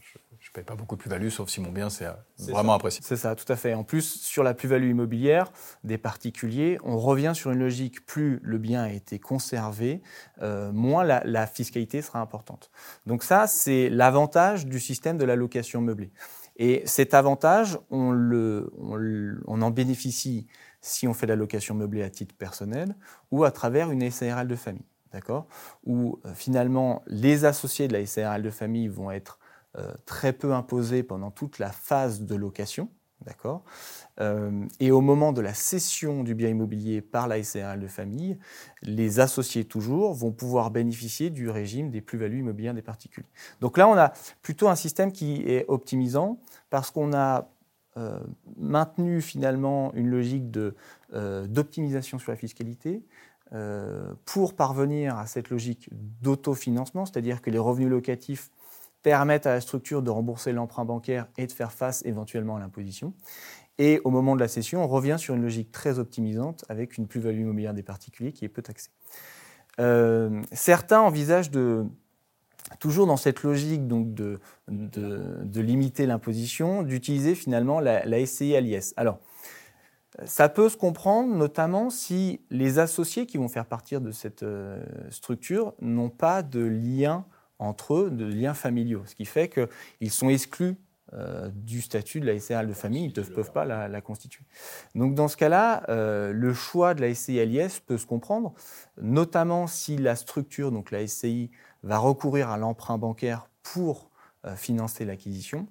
Je, 0.00 0.18
je 0.18 0.18
ne 0.52 0.60
paye 0.60 0.64
pas 0.64 0.74
beaucoup 0.74 0.96
de 0.96 1.00
plus-value, 1.00 1.30
sauf 1.30 1.48
si 1.48 1.60
mon 1.60 1.72
bien 1.72 1.88
c'est 1.88 2.04
euh, 2.04 2.12
vraiment 2.38 2.74
apprécié. 2.74 3.02
C'est 3.02 3.16
ça, 3.16 3.34
tout 3.34 3.50
à 3.50 3.56
fait. 3.56 3.72
En 3.72 3.84
plus, 3.84 4.20
sur 4.20 4.42
la 4.42 4.52
plus-value 4.52 4.90
immobilière 4.90 5.50
des 5.82 5.96
particuliers, 5.96 6.78
on 6.84 6.98
revient 6.98 7.32
sur 7.34 7.52
une 7.52 7.58
logique, 7.58 8.04
plus 8.04 8.38
le 8.42 8.58
bien 8.58 8.82
a 8.82 8.90
été 8.90 9.18
conservé, 9.18 10.02
euh, 10.42 10.70
moins 10.70 11.04
la, 11.04 11.46
fiscalité 11.46 12.02
sera 12.02 12.20
importante. 12.20 12.70
Donc 13.06 13.22
ça, 13.22 13.46
c'est 13.46 13.88
l'avantage 13.88 14.66
du 14.66 14.78
système 14.78 15.16
de 15.16 15.24
la 15.24 15.36
location 15.36 15.80
meublée. 15.80 16.12
Et 16.56 16.82
cet 16.84 17.14
avantage, 17.14 17.78
on, 17.90 18.10
le, 18.10 18.70
on, 18.76 19.62
en 19.62 19.70
bénéficie 19.70 20.46
si 20.82 21.08
on 21.08 21.14
fait 21.14 21.26
la 21.26 21.36
location 21.36 21.74
meublée 21.74 22.02
à 22.02 22.10
titre 22.10 22.34
personnel 22.34 22.94
ou 23.30 23.44
à 23.44 23.50
travers 23.50 23.90
une 23.90 24.08
SARL 24.10 24.46
de 24.46 24.56
famille. 24.56 24.84
D'accord? 25.12 25.46
Où 25.84 26.20
euh, 26.24 26.34
finalement, 26.34 27.02
les 27.06 27.44
associés 27.46 27.88
de 27.88 27.94
la 27.94 28.04
SARL 28.04 28.42
de 28.42 28.50
famille 28.50 28.88
vont 28.88 29.10
être 29.10 29.38
très 30.06 30.32
peu 30.32 30.52
imposé 30.52 31.02
pendant 31.02 31.30
toute 31.30 31.58
la 31.58 31.72
phase 31.72 32.22
de 32.22 32.34
location. 32.34 32.88
D'accord 33.24 33.62
euh, 34.20 34.66
Et 34.80 34.90
au 34.90 35.00
moment 35.00 35.32
de 35.32 35.40
la 35.40 35.54
cession 35.54 36.22
du 36.22 36.34
bien 36.34 36.48
immobilier 36.48 37.00
par 37.00 37.28
la 37.28 37.42
SARL 37.42 37.80
de 37.80 37.86
famille, 37.86 38.38
les 38.82 39.20
associés 39.20 39.64
toujours 39.64 40.14
vont 40.14 40.32
pouvoir 40.32 40.70
bénéficier 40.70 41.30
du 41.30 41.48
régime 41.48 41.90
des 41.90 42.00
plus-values 42.00 42.40
immobilières 42.40 42.74
des 42.74 42.82
particuliers. 42.82 43.28
Donc 43.60 43.78
là, 43.78 43.88
on 43.88 43.96
a 43.96 44.12
plutôt 44.42 44.68
un 44.68 44.76
système 44.76 45.12
qui 45.12 45.42
est 45.42 45.64
optimisant 45.68 46.40
parce 46.70 46.90
qu'on 46.90 47.12
a 47.12 47.48
euh, 47.96 48.18
maintenu 48.56 49.20
finalement 49.20 49.92
une 49.94 50.08
logique 50.08 50.50
d'optimisation 51.10 52.18
sur 52.18 52.32
la 52.32 52.36
fiscalité, 52.36 53.02
pour 54.24 54.54
parvenir 54.54 55.18
à 55.18 55.26
cette 55.26 55.50
logique 55.50 55.90
d'autofinancement, 56.22 57.04
c'est-à-dire 57.04 57.42
que 57.42 57.50
les 57.50 57.58
revenus 57.58 57.90
locatifs 57.90 58.50
permettent 59.02 59.46
à 59.46 59.54
la 59.54 59.60
structure 59.60 60.02
de 60.02 60.10
rembourser 60.10 60.52
l'emprunt 60.52 60.84
bancaire 60.84 61.26
et 61.36 61.46
de 61.46 61.52
faire 61.52 61.72
face 61.72 62.04
éventuellement 62.04 62.56
à 62.56 62.60
l'imposition. 62.60 63.14
Et 63.78 64.00
au 64.04 64.10
moment 64.10 64.34
de 64.34 64.40
la 64.40 64.48
cession, 64.48 64.84
on 64.84 64.88
revient 64.88 65.16
sur 65.18 65.34
une 65.34 65.42
logique 65.42 65.72
très 65.72 65.98
optimisante 65.98 66.64
avec 66.68 66.98
une 66.98 67.06
plus-value 67.06 67.40
immobilière 67.40 67.74
des 67.74 67.82
particuliers 67.82 68.32
qui 68.32 68.44
est 68.44 68.48
peu 68.48 68.62
taxée. 68.62 68.90
Euh, 69.80 70.42
certains 70.52 71.00
envisagent 71.00 71.50
de, 71.50 71.84
toujours 72.78 73.06
dans 73.06 73.16
cette 73.16 73.42
logique 73.42 73.86
donc 73.86 74.12
de, 74.12 74.38
de, 74.68 75.60
limiter 75.60 76.06
l'imposition, 76.06 76.82
d'utiliser 76.82 77.34
finalement 77.34 77.80
la, 77.80 78.04
la 78.04 78.24
SCI 78.24 78.54
à 78.54 78.60
l'IS. 78.60 78.92
Alors, 78.96 79.18
ça 80.26 80.48
peut 80.48 80.68
se 80.68 80.76
comprendre 80.76 81.34
notamment 81.34 81.88
si 81.88 82.42
les 82.50 82.78
associés 82.78 83.26
qui 83.26 83.38
vont 83.38 83.48
faire 83.48 83.66
partie 83.66 83.98
de 83.98 84.10
cette 84.10 84.42
euh, 84.42 84.84
structure 85.10 85.72
n'ont 85.80 86.10
pas 86.10 86.42
de 86.42 86.60
lien 86.60 87.24
entre 87.62 87.94
eux 87.94 88.10
de 88.10 88.24
liens 88.24 88.54
familiaux, 88.54 89.02
ce 89.06 89.14
qui 89.14 89.24
fait 89.24 89.48
qu'ils 89.48 90.10
sont 90.10 90.28
exclus 90.28 90.76
euh, 91.14 91.50
du 91.54 91.82
statut 91.82 92.20
de 92.20 92.26
la 92.26 92.38
SCI 92.38 92.66
de 92.66 92.72
famille, 92.72 93.04
ils 93.04 93.20
ne 93.20 93.24
peuvent, 93.26 93.52
pas 93.52 93.64
la, 93.64 94.00
constituer. 94.00 94.44
Donc 94.94 95.14
dans 95.14 95.28
ce 95.28 95.36
cas-là, 95.36 95.84
euh, 95.88 96.32
le 96.32 96.54
choix 96.54 96.94
de 96.94 97.00
la 97.02 97.14
SCI 97.14 97.44
LIS 97.44 97.80
peut 97.86 97.98
se 97.98 98.06
comprendre, 98.06 98.54
notamment 99.00 99.66
si 99.66 99.96
la 99.96 100.16
structure, 100.16 100.72
donc 100.72 100.90
la 100.90 101.06
SCI, 101.06 101.50
va 101.82 101.98
recourir 101.98 102.48
à 102.48 102.56
l'emprunt 102.56 102.96
bancaire 102.96 103.48
pour 103.62 104.10
financer 104.56 105.04
l'acquisition. 105.04 105.68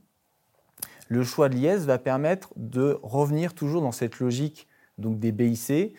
Le 1.08 1.24
choix 1.24 1.50
de 1.50 1.56
l'IS 1.56 1.86
va 1.86 1.98
permettre 1.98 2.54
de 2.56 3.00
revenir 3.02 3.54
toujours 3.54 3.82
dans 3.82 3.92
cette 3.92 4.20
logique 4.20 4.68
donc 4.98 5.20
des 5.20 5.32
BIC, 5.32 5.96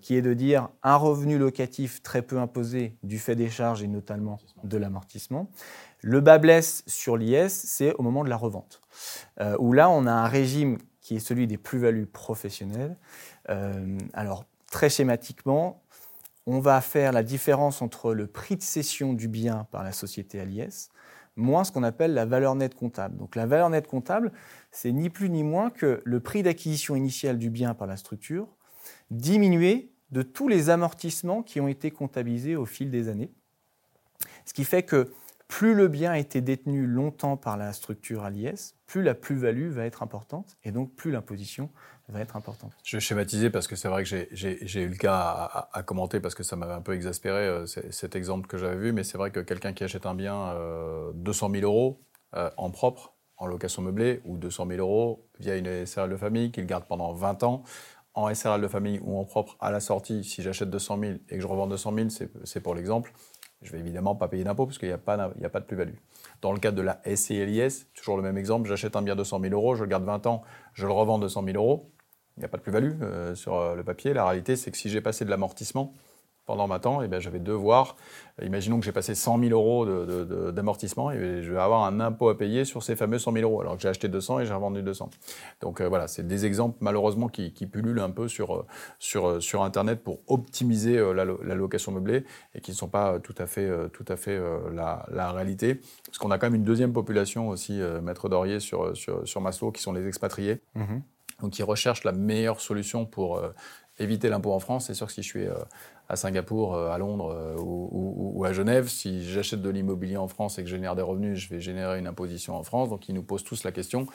qui 0.00 0.16
est 0.16 0.22
de 0.22 0.34
dire 0.34 0.68
un 0.82 0.96
revenu 0.96 1.38
locatif 1.38 2.02
très 2.02 2.22
peu 2.22 2.38
imposé 2.38 2.96
du 3.02 3.18
fait 3.18 3.34
des 3.34 3.50
charges 3.50 3.82
et 3.82 3.88
notamment 3.88 4.38
de 4.64 4.76
l'amortissement. 4.76 5.50
Le 6.00 6.20
bas 6.20 6.38
blesse 6.38 6.84
sur 6.86 7.16
l'IS, 7.16 7.48
c'est 7.48 7.94
au 7.94 8.02
moment 8.02 8.24
de 8.24 8.28
la 8.28 8.36
revente, 8.36 8.82
où 9.58 9.72
là 9.72 9.88
on 9.90 10.06
a 10.06 10.12
un 10.12 10.26
régime 10.26 10.78
qui 11.00 11.16
est 11.16 11.20
celui 11.20 11.46
des 11.46 11.58
plus-values 11.58 12.06
professionnelles. 12.06 12.96
alors 14.12 14.44
très 14.70 14.88
schématiquement, 14.88 15.82
on 16.46 16.58
va 16.58 16.80
faire 16.80 17.12
la 17.12 17.22
différence 17.22 17.82
entre 17.82 18.14
le 18.14 18.26
prix 18.26 18.56
de 18.56 18.62
cession 18.62 19.12
du 19.12 19.28
bien 19.28 19.66
par 19.70 19.84
la 19.84 19.92
société 19.92 20.40
à 20.40 20.44
l'IS, 20.44 20.90
moins 21.36 21.64
ce 21.64 21.72
qu'on 21.72 21.82
appelle 21.82 22.14
la 22.14 22.26
valeur 22.26 22.54
nette 22.54 22.74
comptable. 22.74 23.16
Donc 23.16 23.36
la 23.36 23.46
valeur 23.46 23.70
nette 23.70 23.86
comptable, 23.86 24.32
c'est 24.70 24.92
ni 24.92 25.10
plus 25.10 25.30
ni 25.30 25.42
moins 25.42 25.70
que 25.70 26.02
le 26.04 26.20
prix 26.20 26.42
d'acquisition 26.42 26.96
initial 26.96 27.38
du 27.38 27.50
bien 27.50 27.74
par 27.74 27.86
la 27.86 27.96
structure, 27.96 28.48
diminué 29.10 29.90
de 30.10 30.22
tous 30.22 30.48
les 30.48 30.70
amortissements 30.70 31.42
qui 31.42 31.60
ont 31.60 31.68
été 31.68 31.90
comptabilisés 31.90 32.56
au 32.56 32.66
fil 32.66 32.90
des 32.90 33.08
années. 33.08 33.32
Ce 34.44 34.52
qui 34.52 34.64
fait 34.64 34.82
que 34.82 35.12
plus 35.48 35.74
le 35.74 35.88
bien 35.88 36.12
a 36.12 36.18
été 36.18 36.40
détenu 36.40 36.86
longtemps 36.86 37.36
par 37.36 37.56
la 37.56 37.72
structure 37.72 38.24
à 38.24 38.30
l'IS, 38.30 38.74
plus 38.86 39.02
la 39.02 39.14
plus-value 39.14 39.68
va 39.68 39.84
être 39.84 40.02
importante 40.02 40.56
et 40.64 40.72
donc 40.72 40.94
plus 40.94 41.10
l'imposition 41.10 41.70
va 42.08 42.20
être 42.20 42.36
importante. 42.36 42.72
Je 42.84 42.96
vais 42.96 43.00
schématiser 43.00 43.50
parce 43.50 43.66
que 43.66 43.76
c'est 43.76 43.88
vrai 43.88 44.04
que 44.04 44.26
j'ai 44.32 44.80
eu 44.82 44.88
le 44.88 44.96
cas 44.96 45.68
à, 45.72 45.82
commenter 45.82 46.20
parce 46.20 46.34
que 46.34 46.42
ça 46.42 46.56
m'avait 46.56 46.72
un 46.72 46.80
peu 46.80 46.94
exaspéré 46.94 47.46
euh, 47.46 47.66
cet 47.66 48.16
exemple 48.16 48.46
que 48.46 48.58
j'avais 48.58 48.76
vu, 48.76 48.92
mais 48.92 49.04
c'est 49.04 49.18
vrai 49.18 49.30
que 49.30 49.40
quelqu'un 49.40 49.72
qui 49.72 49.84
achète 49.84 50.06
un 50.06 50.14
bien 50.14 50.48
euh, 50.50 51.12
200 51.14 51.50
000 51.50 51.62
euros 51.64 52.00
euh, 52.34 52.50
en 52.56 52.70
propre, 52.70 53.14
en 53.36 53.46
location 53.46 53.82
meublée, 53.82 54.20
ou 54.24 54.36
200 54.36 54.66
000 54.68 54.80
euros 54.80 55.28
via 55.38 55.56
une 55.56 55.86
SRL 55.86 56.10
de 56.10 56.16
famille 56.16 56.52
qu'il 56.52 56.66
garde 56.66 56.84
pendant 56.84 57.12
20 57.12 57.42
ans, 57.44 57.62
en 58.14 58.32
SRL 58.32 58.60
de 58.60 58.68
famille 58.68 59.00
ou 59.02 59.18
en 59.18 59.24
propre 59.24 59.56
à 59.60 59.70
la 59.70 59.80
sortie, 59.80 60.24
si 60.24 60.42
j'achète 60.42 60.70
200 60.70 60.98
000 61.00 61.12
et 61.28 61.36
que 61.36 61.40
je 61.40 61.46
revends 61.46 61.66
200 61.66 61.94
000, 61.94 62.08
c'est 62.44 62.60
pour 62.60 62.74
l'exemple, 62.74 63.12
je 63.62 63.72
vais 63.72 63.78
évidemment 63.78 64.14
pas 64.14 64.28
payer 64.28 64.44
d'impôt 64.44 64.66
parce 64.66 64.78
qu'il 64.78 64.88
n'y 64.88 64.94
a, 64.94 64.98
pas 64.98 65.16
de 65.16 65.64
plus-value. 65.64 65.94
Dans 66.40 66.52
le 66.52 66.58
cadre 66.58 66.76
de 66.76 66.82
la 66.82 67.00
SCLIS, 67.04 67.86
toujours 67.94 68.16
le 68.16 68.22
même 68.22 68.36
exemple, 68.36 68.68
j'achète 68.68 68.96
un 68.96 69.02
bien 69.02 69.16
200 69.16 69.40
000 69.40 69.54
euros, 69.54 69.74
je 69.74 69.84
le 69.84 69.88
garde 69.88 70.04
20 70.04 70.26
ans, 70.26 70.42
je 70.74 70.86
le 70.86 70.92
revends 70.92 71.18
200 71.18 71.44
000 71.44 71.56
euros, 71.56 71.90
il 72.36 72.40
n'y 72.40 72.44
a 72.44 72.48
pas 72.48 72.56
de 72.56 72.62
plus-value 72.62 73.02
euh, 73.02 73.34
sur 73.34 73.56
euh, 73.56 73.74
le 73.74 73.84
papier. 73.84 74.14
La 74.14 74.26
réalité, 74.26 74.56
c'est 74.56 74.70
que 74.70 74.76
si 74.76 74.88
j'ai 74.88 75.00
passé 75.00 75.24
de 75.24 75.30
l'amortissement 75.30 75.94
pendant 76.46 76.66
ma 76.66 76.78
temps, 76.78 77.02
eh 77.02 77.08
bien, 77.08 77.20
j'avais 77.20 77.38
devoir, 77.38 77.96
imaginons 78.42 78.80
que 78.80 78.84
j'ai 78.84 78.92
passé 78.92 79.14
100 79.14 79.38
000 79.38 79.50
euros 79.52 79.86
d'amortissement, 80.52 81.10
et 81.10 81.42
je 81.42 81.52
vais 81.52 81.60
avoir 81.60 81.84
un 81.84 82.00
impôt 82.00 82.28
à 82.28 82.36
payer 82.36 82.64
sur 82.64 82.82
ces 82.82 82.96
fameux 82.96 83.18
100 83.18 83.32
000 83.32 83.48
euros, 83.48 83.60
alors 83.60 83.76
que 83.76 83.82
j'ai 83.82 83.88
acheté 83.88 84.08
200 84.08 84.40
et 84.40 84.46
j'ai 84.46 84.54
revendu 84.54 84.82
200. 84.82 85.10
Donc 85.60 85.80
euh, 85.80 85.88
voilà, 85.88 86.08
c'est 86.08 86.26
des 86.26 86.44
exemples 86.44 86.76
malheureusement 86.80 87.28
qui, 87.28 87.52
qui, 87.52 87.66
pullulent 87.66 88.00
un 88.00 88.10
peu 88.10 88.28
sur, 88.28 88.66
sur, 88.98 89.42
sur 89.42 89.62
Internet 89.62 90.02
pour 90.02 90.18
optimiser 90.26 90.96
la, 91.14 91.24
location 91.24 91.92
meublée 91.92 92.24
et 92.54 92.60
qui 92.60 92.72
ne 92.72 92.76
sont 92.76 92.88
pas 92.88 93.20
tout 93.20 93.34
à 93.38 93.46
fait, 93.46 93.70
tout 93.92 94.04
à 94.08 94.16
fait 94.16 94.40
la, 94.72 95.06
la, 95.10 95.32
réalité. 95.32 95.80
Parce 96.06 96.18
qu'on 96.18 96.30
a 96.30 96.38
quand 96.38 96.46
même 96.46 96.56
une 96.56 96.64
deuxième 96.64 96.92
population 96.92 97.48
aussi, 97.48 97.80
maître 98.02 98.28
Dorier, 98.28 98.60
sur, 98.60 98.96
sur, 98.96 99.26
sur 99.26 99.40
Maslow, 99.40 99.70
qui 99.70 99.80
sont 99.80 99.92
les 99.92 100.06
expatriés. 100.06 100.60
Mmh 100.74 100.98
donc 101.42 101.58
ils 101.58 101.64
recherchent 101.64 102.04
la 102.04 102.12
meilleure 102.12 102.60
solution 102.60 103.04
pour 103.04 103.36
euh, 103.36 103.50
éviter 103.98 104.28
l'impôt 104.28 104.52
en 104.52 104.60
France. 104.60 104.86
C'est 104.86 104.94
sûr 104.94 105.08
que 105.08 105.12
si 105.12 105.22
je 105.22 105.28
suis 105.28 105.46
euh, 105.46 105.54
à 106.08 106.16
Singapour, 106.16 106.74
euh, 106.74 106.90
à 106.90 106.98
Londres 106.98 107.32
euh, 107.34 107.56
ou, 107.58 108.44
à 108.44 108.52
Genève. 108.52 108.88
Si 108.88 109.24
j'achète 109.24 109.62
de 109.62 109.70
l'immobilier 109.70 110.16
en 110.16 110.28
France 110.28 110.58
et 110.58 110.62
que 110.62 110.68
je 110.68 110.76
génère 110.76 110.96
des 110.96 111.02
revenus, 111.02 111.38
je 111.38 111.48
vais 111.48 111.60
générer 111.60 111.98
une 111.98 112.06
imposition 112.06 112.56
en 112.56 112.62
France. 112.62 112.88
Donc 112.88 113.08
ils 113.08 113.14
nous 113.14 113.22
posent 113.22 113.44
tous 113.44 113.64
la 113.64 113.72
question 113.72 114.06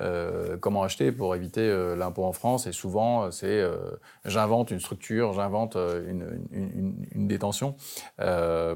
euh, 0.00 0.56
comment 0.56 0.82
acheter 0.82 1.12
pour 1.12 1.34
éviter 1.34 1.66
l'impôt 1.96 2.24
en 2.24 2.32
France 2.32 2.66
Et 2.66 2.72
souvent, 2.72 3.30
c'est 3.30 3.62
j'invente 4.24 4.70
une 4.70 4.80
structure, 4.80 5.32
j'invente 5.32 5.76
une, 5.76 7.26
détention 7.26 7.74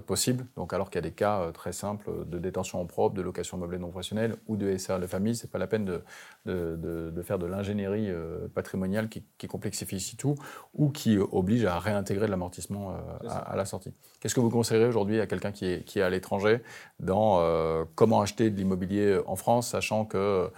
possible. 0.07 0.47
Donc 0.57 0.73
alors 0.73 0.91
qu'il 0.91 0.97
y 0.97 1.05
a 1.05 1.09
des 1.09 1.15
cas 1.15 1.51
très 1.53 1.73
simples 1.73 2.11
de 2.27 2.39
détention 2.39 2.81
en 2.81 2.87
propre, 2.87 3.15
de 3.15 3.23
location 3.23 3.59
meublée 3.59 3.79
non 3.79 3.91
professionnelle 3.91 4.37
ou 4.49 4.57
de 4.57 4.77
SRL 4.77 5.01
de 5.01 5.07
famille, 5.07 5.37
c'est 5.37 5.51
pas 5.51 5.59
la 5.59 5.67
peine 5.67 5.85
de, 5.85 6.03
de, 6.47 7.23
faire 7.23 7.39
de 7.39 7.47
l'ingénierie 7.47 8.11
patrimoniale 8.55 9.09
qui, 9.09 9.25
qui 9.39 9.47
complexifie 9.47 10.01
tout 10.17 10.37
ou 10.75 10.91
qui 10.91 11.19
oblige 11.19 11.65
à 11.65 11.79
réintégrer 11.79 12.27
de 12.27 12.31
l'amortissement 12.31 12.93
euh, 12.93 13.29
à, 13.29 13.57
la 13.57 13.65
sortie. 13.65 13.93
Qu'est-ce 14.21 14.35
que 14.35 14.41
vous 14.41 14.51
conseillerez 14.51 14.87
aujourd'hui 14.87 15.21
à 15.21 15.27
quelqu'un 15.27 15.53
qui 15.53 15.67
est, 15.67 15.85
qui 15.85 15.99
est 15.99 16.03
à 16.03 16.11
l'étranger 16.11 16.61
dans 16.99 17.41
euh, 17.41 17.85
comment 17.95 18.21
acheter 18.21 18.51
de 18.51 18.57
l'immobilier 18.57 19.19
en 19.27 19.37
France, 19.37 19.69
sachant 19.69 20.05
que, 20.05 20.17
euh, 20.17 20.49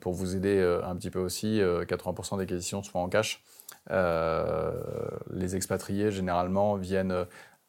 pour 0.00 0.12
vous 0.12 0.36
aider 0.36 0.60
un 0.84 0.94
petit 0.96 1.10
peu 1.10 1.18
aussi, 1.18 1.60
80% 1.60 2.36
des 2.36 2.42
acquisitions 2.42 2.82
sont 2.82 2.98
en 2.98 3.08
cash. 3.08 3.42
les 3.90 5.56
expatriés, 5.56 6.10
généralement, 6.10 6.76
viennent 6.76 7.26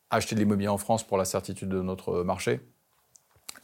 acheter 0.09 0.35
de 0.35 0.39
l'immobilier 0.39 0.67
en 0.69 0.77
France 0.77 1.05
pour 1.05 1.17
la 1.17 1.25
certitude 1.25 1.69
de 1.69 1.81
notre 1.81 2.23
marché 2.23 2.61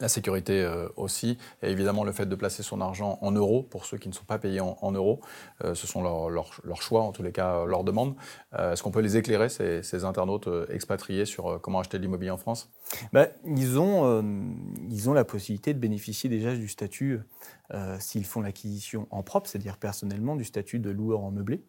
la 0.00 0.08
sécurité 0.08 0.62
euh, 0.62 0.88
aussi, 0.96 1.38
et 1.62 1.70
évidemment 1.70 2.04
le 2.04 2.12
fait 2.12 2.26
de 2.26 2.34
placer 2.34 2.62
son 2.62 2.80
argent 2.80 3.18
en 3.20 3.32
euros 3.32 3.62
pour 3.62 3.84
ceux 3.84 3.98
qui 3.98 4.08
ne 4.08 4.14
sont 4.14 4.24
pas 4.24 4.38
payés 4.38 4.60
en, 4.60 4.92
euros. 4.92 5.20
Euh, 5.64 5.74
ce 5.74 5.86
sont 5.86 6.02
leurs 6.02 6.82
choix, 6.82 7.02
en 7.02 7.12
tous 7.12 7.22
les 7.22 7.32
cas 7.32 7.64
leurs 7.66 7.84
demandes. 7.84 8.14
Euh, 8.58 8.72
est-ce 8.72 8.82
qu'on 8.82 8.90
peut 8.90 9.00
les 9.00 9.16
éclairer, 9.16 9.48
ces, 9.48 10.04
internautes 10.04 10.48
expatriés, 10.70 11.26
sur 11.26 11.60
comment 11.60 11.80
acheter 11.80 11.98
de 11.98 12.02
l'immobilier 12.02 12.30
en 12.30 12.38
France? 12.38 12.72
Bah, 13.12 13.28
ils, 13.44 13.78
ont, 13.78 14.24
ils 14.88 15.10
ont 15.10 15.12
la 15.12 15.24
possibilité 15.24 15.74
de 15.74 15.78
bénéficier 15.78 16.30
déjà 16.30 16.56
du 16.56 16.68
statut, 16.68 17.20
s'ils 17.98 18.24
font 18.24 18.40
l'acquisition 18.40 19.06
en 19.10 19.22
propre, 19.22 19.48
c'est-à-dire 19.48 19.76
personnellement, 19.76 20.36
du 20.36 20.44
statut 20.44 20.78
de 20.78 20.90
loueur 20.90 21.20
en 21.20 21.30
meublé. 21.30 21.62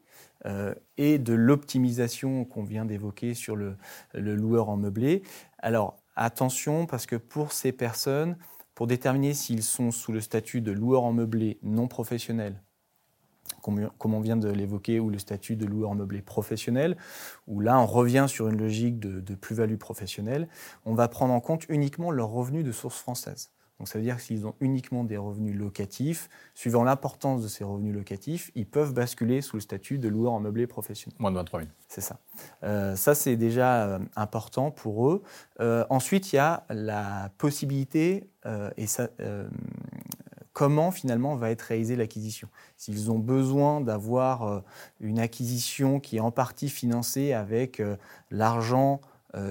et 0.97 1.19
de 1.19 1.33
l'optimisation 1.33 2.45
qu'on 2.45 2.63
vient 2.63 2.85
d'évoquer 2.85 3.33
sur 3.33 3.57
le, 3.57 3.75
le 4.13 4.35
loueur 4.35 4.69
en 4.69 4.77
meublé. 4.77 5.23
Alors, 5.59 6.00
Attention, 6.15 6.85
parce 6.85 7.05
que 7.05 7.15
pour 7.15 7.51
ces 7.51 7.71
personnes, 7.71 8.37
pour 8.75 8.87
déterminer 8.87 9.33
s'ils 9.33 9.63
sont 9.63 9.91
sous 9.91 10.11
le 10.11 10.21
statut 10.21 10.61
de 10.61 10.71
loueur 10.71 11.03
en 11.03 11.13
meublé 11.13 11.59
non 11.63 11.87
professionnel, 11.87 12.61
comme 13.61 14.13
on 14.13 14.19
vient 14.19 14.37
de 14.37 14.49
l'évoquer, 14.49 14.99
ou 14.99 15.09
le 15.09 15.19
statut 15.19 15.55
de 15.55 15.65
loueur 15.65 15.91
en 15.91 15.95
meublé 15.95 16.21
professionnel, 16.21 16.97
où 17.47 17.59
là 17.59 17.79
on 17.79 17.85
revient 17.85 18.25
sur 18.27 18.47
une 18.47 18.57
logique 18.57 18.99
de, 18.99 19.35
plus-value 19.35 19.77
professionnelle, 19.77 20.47
on 20.85 20.93
va 20.93 21.07
prendre 21.07 21.33
en 21.33 21.39
compte 21.39 21.65
uniquement 21.69 22.11
leurs 22.11 22.29
revenus 22.29 22.65
de 22.65 22.71
source 22.71 22.97
française. 22.97 23.51
Donc 23.81 23.87
ça 23.87 23.97
veut 23.97 24.05
dire 24.05 24.17
que 24.17 24.21
s'ils 24.21 24.45
ont 24.45 24.53
uniquement 24.59 25.03
des 25.03 25.17
revenus 25.17 25.57
locatifs, 25.57 26.29
suivant 26.53 26.83
l'importance 26.83 27.41
de 27.41 27.47
ces 27.47 27.63
revenus 27.63 27.95
locatifs, 27.95 28.51
ils 28.53 28.67
peuvent 28.67 28.93
basculer 28.93 29.41
sous 29.41 29.55
le 29.55 29.61
statut 29.61 29.97
de 29.97 30.07
loueur 30.07 30.33
en 30.33 30.39
meublé 30.39 30.67
professionnel. 30.67 31.15
Moins 31.17 31.31
de 31.31 31.37
23 31.37 31.61
000. 31.61 31.71
C'est 31.87 32.01
ça. 32.01 32.19
Euh, 32.61 32.95
ça, 32.95 33.15
c'est 33.15 33.35
déjà 33.37 33.85
euh, 33.85 33.99
important 34.15 34.69
pour 34.69 35.09
eux. 35.09 35.23
Euh, 35.61 35.83
ensuite, 35.89 36.31
il 36.31 36.35
y 36.35 36.39
a 36.39 36.63
la 36.69 37.31
possibilité, 37.39 38.29
et 38.77 38.85
ça, 38.85 39.07
comment 40.53 40.91
finalement 40.91 41.35
va 41.35 41.49
être 41.49 41.63
réalisée 41.63 41.95
l'acquisition? 41.95 42.49
S'ils 42.77 43.09
ont 43.09 43.17
besoin 43.17 43.81
d'avoir 43.81 44.63
une 44.99 45.17
acquisition 45.17 45.99
qui 45.99 46.17
est 46.17 46.21
en 46.21 46.31
partie 46.31 46.69
financée 46.69 47.33
avec 47.33 47.81
l'argent 48.29 49.01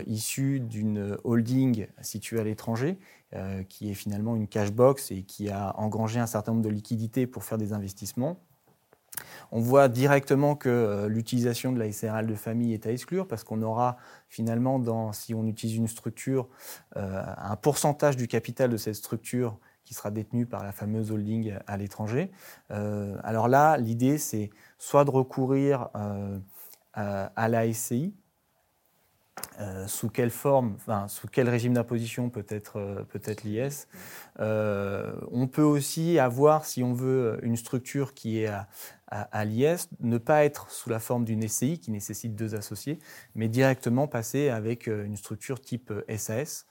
issu 0.06 0.60
d'une 0.60 1.16
holding 1.24 1.86
située 2.02 2.38
à 2.38 2.44
l'étranger, 2.44 2.98
euh, 3.36 3.62
qui 3.62 3.88
est 3.88 3.94
finalement 3.94 4.34
une 4.34 4.48
cash 4.48 4.72
box 4.72 5.12
et 5.12 5.22
qui 5.22 5.50
a 5.50 5.78
engrangé 5.78 6.18
un 6.18 6.26
certain 6.26 6.50
nombre 6.50 6.64
de 6.64 6.68
liquidités 6.68 7.28
pour 7.28 7.44
faire 7.44 7.58
des 7.58 7.72
investissements. 7.72 8.40
On 9.52 9.60
voit 9.60 9.86
directement 9.86 10.56
que 10.56 10.68
euh, 10.68 11.08
l'utilisation 11.08 11.70
de 11.70 11.78
la 11.78 11.92
SRL 11.92 12.26
de 12.26 12.34
famille 12.34 12.74
est 12.74 12.88
à 12.88 12.90
exclure 12.90 13.28
parce 13.28 13.44
qu'on 13.44 13.62
aura 13.62 13.98
finalement, 14.28 14.80
dans, 14.80 15.12
si 15.12 15.32
on 15.32 15.46
utilise 15.46 15.76
une 15.76 15.86
structure, 15.86 16.48
euh, 16.96 17.22
un 17.36 17.54
pourcentage 17.54 18.16
du 18.16 18.26
capital 18.26 18.68
de 18.68 18.76
cette 18.76 18.96
structure 18.96 19.60
qui 19.84 19.94
sera 19.94 20.10
détenu 20.10 20.44
par 20.44 20.64
la 20.64 20.72
fameuse 20.72 21.12
holding 21.12 21.54
à 21.68 21.76
l'étranger. 21.76 22.32
alors 22.68 23.46
là, 23.46 23.76
l'idée, 23.76 24.18
c'est 24.18 24.50
soit 24.78 25.04
de 25.04 25.10
recourir 25.10 25.88
à 26.92 27.48
la 27.48 27.72
SCI, 27.72 28.14
euh, 29.60 29.86
sous 29.86 30.08
quelle 30.08 30.30
forme, 30.30 30.72
enfin, 30.76 31.06
sous 31.08 31.28
quel 31.28 31.48
régime 31.48 31.74
d'imposition 31.74 32.30
peut 32.30 32.46
être, 32.48 32.78
euh, 32.78 33.02
peut 33.04 33.20
l'IS. 33.44 33.88
Euh, 34.38 35.12
on 35.30 35.48
peut 35.48 35.62
aussi 35.62 36.18
avoir, 36.18 36.64
si 36.64 36.82
on 36.82 36.94
veut, 36.94 37.38
une 37.42 37.56
structure 37.56 38.14
qui 38.14 38.40
est 38.40 38.46
à, 38.46 38.68
à, 39.08 39.44
l'IS, 39.44 39.88
ne 40.00 40.16
pas 40.16 40.44
être 40.44 40.70
sous 40.70 40.88
la 40.88 40.98
forme 40.98 41.24
d'une 41.24 41.46
SCI 41.46 41.78
qui 41.78 41.90
nécessite 41.90 42.34
deux 42.34 42.54
associés, 42.54 42.98
mais 43.34 43.48
directement 43.48 44.06
passer 44.06 44.48
avec 44.48 44.86
une 44.86 45.16
structure 45.16 45.60
type 45.60 45.92
SAS 46.16 46.66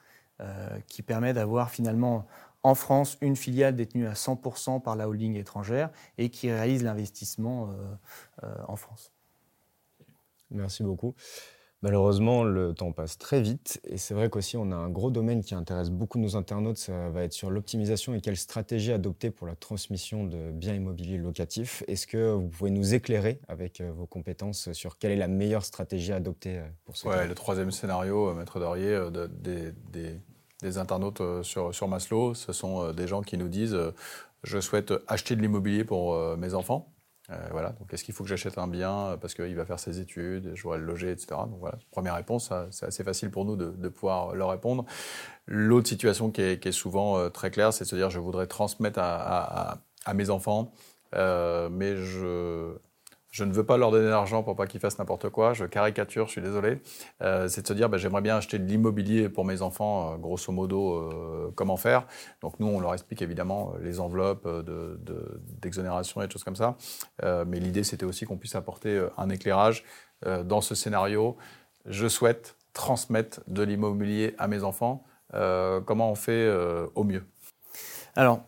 qui 0.87 1.01
permet 1.01 1.33
d'avoir 1.33 1.69
finalement 1.69 2.25
en 2.63 2.73
France 2.73 3.17
une 3.19 3.35
filiale 3.35 3.75
détenue 3.75 4.07
à 4.07 4.13
100% 4.13 4.81
par 4.81 4.95
la 4.95 5.09
holding 5.09 5.35
étrangère 5.35 5.89
et 6.17 6.29
qui 6.29 6.49
réalise 6.49 6.81
l'investissement 6.81 7.69
en 8.41 8.77
France. 8.77 9.11
Merci 10.49 10.83
beaucoup. 10.83 11.13
Malheureusement, 11.81 12.43
le 12.43 12.73
temps 12.73 12.91
passe 12.91 13.17
très 13.17 13.41
vite 13.41 13.79
et 13.85 13.97
c'est 13.97 14.13
vrai 14.13 14.29
qu'aussi 14.29 14.57
on 14.57 14.69
a 14.73 14.75
un 14.75 14.89
gros 14.89 15.11
domaine 15.11 15.41
qui 15.41 15.55
intéresse 15.55 15.89
beaucoup 15.89 16.19
nos 16.19 16.35
internautes, 16.35 16.77
ça 16.77 17.09
va 17.09 17.23
être 17.23 17.31
sur 17.31 17.49
l'optimisation 17.49 18.13
et 18.13 18.19
quelle 18.19 18.35
stratégie 18.35 18.91
adopter 18.91 19.31
pour 19.31 19.47
la 19.47 19.55
transmission 19.55 20.25
de 20.25 20.51
biens 20.51 20.73
immobiliers 20.73 21.17
locatifs. 21.17 21.83
Est-ce 21.87 22.05
que 22.05 22.33
vous 22.33 22.49
pouvez 22.49 22.71
nous 22.71 22.93
éclairer 22.93 23.39
avec 23.47 23.79
euh, 23.79 23.93
vos 23.93 24.05
compétences 24.05 24.73
sur 24.73 24.97
quelle 24.97 25.11
est 25.11 25.17
la 25.17 25.29
meilleure 25.29 25.63
stratégie 25.63 26.11
à 26.11 26.17
adopter 26.17 26.57
euh, 26.57 26.67
pour 26.83 26.97
ce 26.97 27.07
Ouais, 27.07 27.25
le 27.25 27.35
troisième 27.35 27.71
scénario, 27.71 28.29
euh, 28.29 28.33
Maître 28.33 28.59
Dorier, 28.59 28.99
des, 30.61 30.77
internautes 30.77 31.21
sur, 31.43 31.73
sur 31.73 31.87
Maslow, 31.87 32.33
ce 32.33 32.51
sont 32.51 32.91
des 32.91 33.07
gens 33.07 33.21
qui 33.21 33.37
nous 33.37 33.47
disent 33.47 33.77
je 34.43 34.59
souhaite 34.59 34.93
acheter 35.07 35.37
de 35.37 35.41
l'immobilier 35.41 35.85
pour 35.85 36.17
mes 36.37 36.53
enfants. 36.53 36.91
Euh, 37.31 37.35
voilà, 37.51 37.69
donc 37.73 37.93
est-ce 37.93 38.03
qu'il 38.03 38.13
faut 38.13 38.23
que 38.23 38.29
j'achète 38.29 38.57
un 38.57 38.67
bien 38.67 39.17
parce 39.21 39.35
qu'il 39.35 39.55
va 39.55 39.65
faire 39.65 39.79
ses 39.79 39.99
études, 39.99 40.51
je 40.55 40.67
le 40.67 40.77
loger, 40.77 41.11
etc. 41.11 41.27
Donc 41.47 41.59
voilà, 41.59 41.77
première 41.91 42.15
réponse, 42.15 42.51
c'est 42.71 42.87
assez 42.87 43.03
facile 43.03 43.29
pour 43.29 43.45
nous 43.45 43.55
de, 43.55 43.89
pouvoir 43.89 44.33
leur 44.33 44.49
répondre. 44.49 44.85
L'autre 45.45 45.87
situation 45.87 46.31
qui 46.31 46.41
est, 46.41 46.71
souvent 46.71 47.17
euh, 47.17 47.29
très 47.29 47.51
claire, 47.51 47.73
c'est 47.73 47.83
de 47.83 47.89
se 47.89 47.95
dire 47.95 48.09
je 48.09 48.19
voudrais 48.19 48.47
transmettre 48.47 48.99
à, 49.01 49.79
mes 50.15 50.31
enfants, 50.31 50.71
euh, 51.13 51.69
mais 51.69 51.95
je, 51.97 52.73
je 53.31 53.43
ne 53.43 53.53
veux 53.53 53.63
pas 53.63 53.77
leur 53.77 53.91
donner 53.91 54.09
d'argent 54.09 54.41
pour 54.41 54.55
pas 54.55 54.65
qu'ils 54.65 54.79
fassent 54.79 54.97
n'importe 54.97 55.29
quoi. 55.29 55.53
Je 55.53 55.65
caricature, 55.65 56.25
je 56.25 56.31
suis 56.31 56.41
désolé. 56.41 56.81
Euh, 57.21 57.47
c'est 57.47 57.61
de 57.61 57.67
se 57.67 57.73
dire, 57.73 57.87
bah, 57.87 57.97
j'aimerais 57.97 58.21
bien 58.21 58.37
acheter 58.37 58.57
de 58.57 58.65
l'immobilier 58.65 59.29
pour 59.29 59.45
mes 59.45 59.61
enfants, 59.61 60.13
euh, 60.13 60.17
grosso 60.17 60.51
modo, 60.51 60.95
euh, 60.95 61.51
comment 61.55 61.77
faire. 61.77 62.07
Donc 62.41 62.59
nous, 62.59 62.67
on 62.67 62.79
leur 62.79 62.93
explique 62.93 63.21
évidemment 63.21 63.73
les 63.81 63.99
enveloppes 63.99 64.47
d'exonération 65.61 66.21
et 66.21 66.27
des 66.27 66.31
choses 66.31 66.43
comme 66.43 66.55
ça. 66.55 66.75
mais 67.23 67.59
l'idée, 67.59 67.83
c'était 67.83 68.05
aussi 68.05 68.25
qu'on 68.25 68.37
puisse 68.37 68.55
apporter 68.55 69.07
un 69.17 69.29
éclairage 69.29 69.83
dans 70.25 70.61
ce 70.61 70.75
scénario. 70.75 71.37
Je 71.85 72.07
souhaite 72.07 72.55
transmettre 72.73 73.41
de 73.47 73.63
l'immobilier 73.63 74.35
à 74.37 74.47
mes 74.47 74.63
enfants. 74.63 75.03
comment 75.31 76.11
on 76.11 76.15
fait 76.15 76.49
au 76.95 77.03
mieux? 77.03 77.23
Alors, 78.15 78.41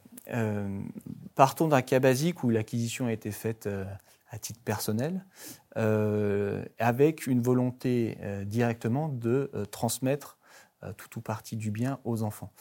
partons 1.36 1.68
d'un 1.68 1.82
cas 1.82 2.00
basique 2.00 2.44
où 2.44 2.50
l'acquisition 2.50 3.08
a 3.08 3.12
été 3.12 3.32
faite 3.32 3.68
à 4.32 4.40
titre 4.40 4.62
personnel, 4.64 5.26
euh, 5.78 6.64
avec 6.80 7.28
une 7.28 7.42
volonté 7.42 8.18
euh, 8.22 8.46
directement 8.46 9.10
de 9.10 9.52
euh, 9.54 9.66
transmettre 9.66 10.38
tout 10.98 11.20
ou 11.20 11.22
partie 11.22 11.58
du 11.58 11.70
bien 11.70 12.00
aux 12.06 12.24
enfants. 12.24 12.52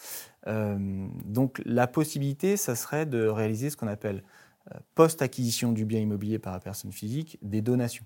donc 0.46 1.62
la 1.64 1.86
possibilité, 1.86 2.58
ça 2.58 2.76
serait 2.76 3.06
de 3.06 3.26
réaliser 3.26 3.70
ce 3.70 3.78
qu'on 3.78 3.86
appelle 3.86 4.22
post-acquisition 4.94 5.72
du 5.72 5.86
bien 5.86 6.00
immobilier 6.00 6.38
par 6.38 6.52
la 6.52 6.60
personne 6.60 6.92
physique, 6.92 7.38
des 7.40 7.62
donations. 7.62 8.04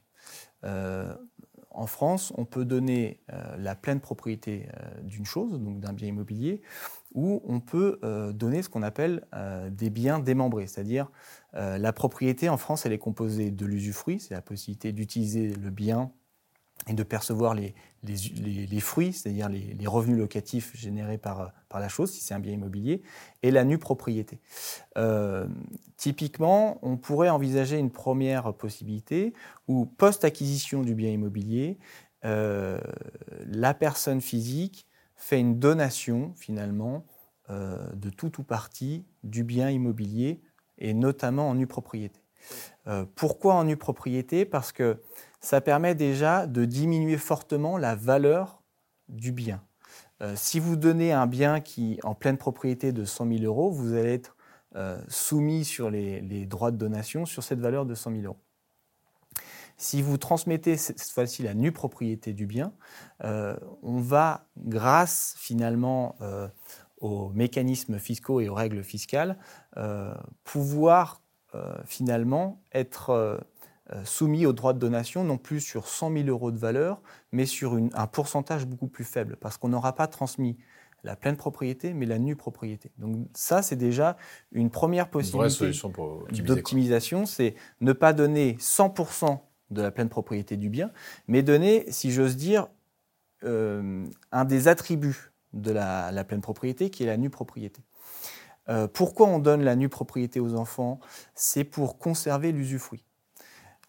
en 0.62 1.86
France, 1.88 2.32
on 2.36 2.44
peut 2.44 2.64
donner 2.64 3.18
la 3.58 3.74
pleine 3.74 3.98
propriété 3.98 4.68
d'une 5.02 5.26
chose, 5.26 5.60
donc 5.60 5.80
d'un 5.80 5.92
bien 5.92 6.06
immobilier, 6.06 6.62
ou 7.12 7.42
on 7.44 7.58
peut 7.58 7.98
donner 8.32 8.62
ce 8.62 8.68
qu'on 8.68 8.82
appelle 8.84 9.26
des 9.72 9.90
biens 9.90 10.20
démembrés, 10.20 10.68
c'est-à-dire 10.68 11.10
euh, 11.56 11.78
la 11.78 11.92
propriété 11.92 12.48
en 12.48 12.56
France, 12.56 12.84
elle 12.84 12.92
est 12.92 12.98
composée 12.98 13.50
de 13.50 13.66
l'usufruit, 13.66 14.18
c'est 14.18 14.34
la 14.34 14.42
possibilité 14.42 14.92
d'utiliser 14.92 15.48
le 15.48 15.70
bien 15.70 16.10
et 16.88 16.94
de 16.94 17.02
percevoir 17.04 17.54
les, 17.54 17.74
fruits, 18.80 19.12
c'est-à-dire 19.12 19.48
les, 19.48 19.86
revenus 19.86 20.18
locatifs 20.18 20.76
générés 20.76 21.18
par, 21.18 21.52
la 21.72 21.88
chose, 21.88 22.10
si 22.10 22.20
c'est 22.20 22.34
un 22.34 22.40
bien 22.40 22.52
immobilier, 22.52 23.02
et 23.42 23.52
la 23.52 23.64
nue 23.64 23.78
propriété. 23.78 24.40
Euh, 24.98 25.46
typiquement, 25.96 26.78
on 26.82 26.96
pourrait 26.96 27.30
envisager 27.30 27.78
une 27.78 27.90
première 27.90 28.52
possibilité 28.54 29.32
où, 29.68 29.86
post-acquisition 29.86 30.82
du 30.82 30.94
bien 30.94 31.10
immobilier, 31.10 31.78
euh, 32.24 32.80
la 33.46 33.72
personne 33.72 34.20
physique 34.20 34.86
fait 35.14 35.38
une 35.38 35.58
donation, 35.60 36.32
finalement, 36.36 37.06
de 37.50 38.08
tout 38.08 38.40
ou 38.40 38.42
partie 38.42 39.04
du 39.22 39.44
bien 39.44 39.68
immobilier 39.68 40.40
et 40.78 40.94
notamment 40.94 41.48
en 41.48 41.54
nue 41.54 41.66
propriété. 41.66 42.20
Euh, 42.86 43.04
pourquoi 43.14 43.54
en 43.54 43.64
nue 43.64 43.76
propriété 43.76 44.44
Parce 44.44 44.72
que 44.72 45.00
ça 45.40 45.60
permet 45.60 45.94
déjà 45.94 46.46
de 46.46 46.64
diminuer 46.64 47.16
fortement 47.16 47.78
la 47.78 47.94
valeur 47.94 48.62
du 49.08 49.32
bien. 49.32 49.62
Euh, 50.22 50.34
si 50.36 50.60
vous 50.60 50.76
donnez 50.76 51.12
un 51.12 51.26
bien 51.26 51.60
qui 51.60 51.98
en 52.02 52.14
pleine 52.14 52.38
propriété 52.38 52.92
de 52.92 53.04
100 53.04 53.28
000 53.28 53.44
euros, 53.44 53.70
vous 53.70 53.94
allez 53.94 54.14
être 54.14 54.36
euh, 54.76 54.98
soumis 55.08 55.64
sur 55.64 55.90
les, 55.90 56.46
droits 56.46 56.70
de 56.70 56.76
donation 56.76 57.26
sur 57.26 57.42
cette 57.42 57.60
valeur 57.60 57.86
de 57.86 57.94
100 57.94 58.10
000 58.12 58.22
euros. 58.24 58.38
Si 59.76 60.02
vous 60.02 60.18
transmettez 60.18 60.76
cette 60.76 61.02
fois-ci 61.02 61.42
la 61.42 61.52
nue 61.52 61.72
propriété 61.72 62.32
du 62.32 62.46
bien, 62.46 62.72
on 63.20 63.98
va, 63.98 64.46
grâce 64.56 65.34
finalement 65.36 66.14
aux 67.04 67.28
mécanismes 67.34 67.98
fiscaux 67.98 68.40
et 68.40 68.48
aux 68.48 68.54
règles 68.54 68.82
fiscales, 68.82 69.36
euh, 69.76 70.14
pouvoir 70.42 71.20
euh, 71.54 71.74
finalement 71.84 72.62
être 72.72 73.10
euh, 73.10 74.04
soumis 74.04 74.46
aux 74.46 74.54
droits 74.54 74.72
de 74.72 74.78
donation, 74.78 75.22
non 75.22 75.36
plus 75.36 75.60
sur 75.60 75.86
100 75.86 76.14
000 76.14 76.28
euros 76.28 76.50
de 76.50 76.56
valeur, 76.56 77.02
mais 77.30 77.44
sur 77.44 77.74
un 77.74 78.06
pourcentage 78.06 78.64
beaucoup 78.64 78.88
plus 78.88 79.04
faible, 79.04 79.36
parce 79.38 79.58
qu'on 79.58 79.68
n'aura 79.68 79.94
pas 79.94 80.06
transmis 80.06 80.56
la 81.02 81.14
pleine 81.14 81.36
propriété, 81.36 81.92
mais 81.92 82.06
la 82.06 82.18
nue 82.18 82.36
propriété. 82.36 82.90
Donc 82.96 83.28
ça, 83.34 83.60
c'est 83.60 83.76
déjà 83.76 84.16
une 84.52 84.70
première 84.70 85.10
possibilité 85.10 85.72
d'optimisation, 86.42 87.26
c'est 87.26 87.54
ne 87.82 87.92
pas 87.92 88.14
donner 88.14 88.54
100% 88.54 89.40
de 89.70 89.82
la 89.82 89.90
pleine 89.90 90.08
propriété 90.08 90.56
du 90.56 90.70
bien, 90.70 90.90
mais 91.28 91.42
donner, 91.42 91.84
si 91.90 92.10
j'ose 92.10 92.36
dire, 92.36 92.68
un 93.42 94.44
des 94.46 94.68
attributs 94.68 95.33
de 95.54 95.70
la, 95.70 96.24
pleine 96.24 96.40
propriété, 96.40 96.90
qui 96.90 97.04
est 97.04 97.06
la 97.06 97.16
nue 97.16 97.30
propriété. 97.30 97.82
Euh, 98.68 98.88
pourquoi 98.88 99.28
on 99.28 99.38
donne 99.38 99.62
la 99.62 99.76
nue 99.76 99.88
propriété 99.88 100.40
aux 100.40 100.54
enfants? 100.54 101.00
C'est 101.34 101.64
pour 101.64 101.98
conserver 101.98 102.52
l'usufruit. 102.52 103.04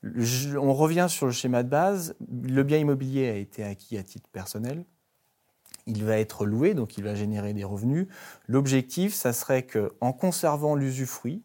On 0.03 0.73
revient 0.73 1.07
sur 1.09 1.25
le 1.25 1.31
schéma 1.31 1.63
de 1.63 1.69
base. 1.69 2.15
Le 2.29 2.63
bien 2.63 2.77
immobilier 2.77 3.29
a 3.29 3.35
été 3.35 3.63
acquis 3.63 3.97
à 3.97 4.03
titre 4.03 4.29
personnel. 4.29 4.85
Il 5.87 6.03
va 6.03 6.17
être 6.17 6.45
loué, 6.45 6.73
donc 6.73 6.97
il 6.97 7.03
va 7.03 7.15
générer 7.15 7.53
des 7.53 7.63
revenus. 7.63 8.07
L'objectif, 8.47 9.13
ça 9.13 9.33
serait 9.33 9.63
que, 9.63 9.93
en 10.01 10.13
conservant 10.13 10.75
l'usufruit, 10.75 11.43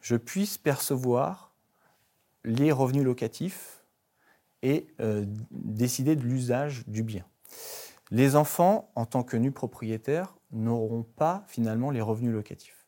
je 0.00 0.16
puisse 0.16 0.58
percevoir 0.58 1.54
les 2.44 2.72
revenus 2.72 3.04
locatifs 3.04 3.84
et 4.62 4.86
euh, 5.00 5.24
décider 5.50 6.16
de 6.16 6.22
l'usage 6.22 6.84
du 6.86 7.02
bien. 7.02 7.24
Les 8.10 8.36
enfants, 8.36 8.90
en 8.94 9.06
tant 9.06 9.22
que 9.22 9.36
nus 9.36 9.52
propriétaires, 9.52 10.36
n'auront 10.50 11.02
pas 11.02 11.44
finalement 11.46 11.90
les 11.90 12.00
revenus 12.00 12.32
locatifs. 12.32 12.86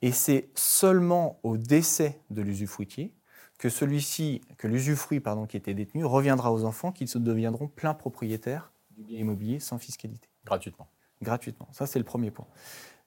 Et 0.00 0.12
c'est 0.12 0.50
seulement 0.54 1.40
au 1.42 1.56
décès 1.56 2.20
de 2.30 2.42
l'usufruitier 2.42 3.14
que 3.58 3.68
celui-ci, 3.68 4.40
que 4.56 4.68
l'usufruit 4.68 5.18
pardon, 5.18 5.46
qui 5.46 5.56
était 5.56 5.74
détenu 5.74 6.04
reviendra 6.04 6.52
aux 6.52 6.64
enfants 6.64 6.92
qui 6.92 7.08
se 7.08 7.18
deviendront 7.18 7.66
pleins 7.66 7.94
propriétaires 7.94 8.72
du 8.96 9.02
bien 9.02 9.18
immobilier 9.18 9.58
sans 9.58 9.78
fiscalité. 9.78 10.28
Gratuitement. 10.44 10.88
Gratuitement. 11.20 11.68
Ça, 11.72 11.86
c'est 11.86 11.98
le 11.98 12.04
premier 12.04 12.30
point. 12.30 12.46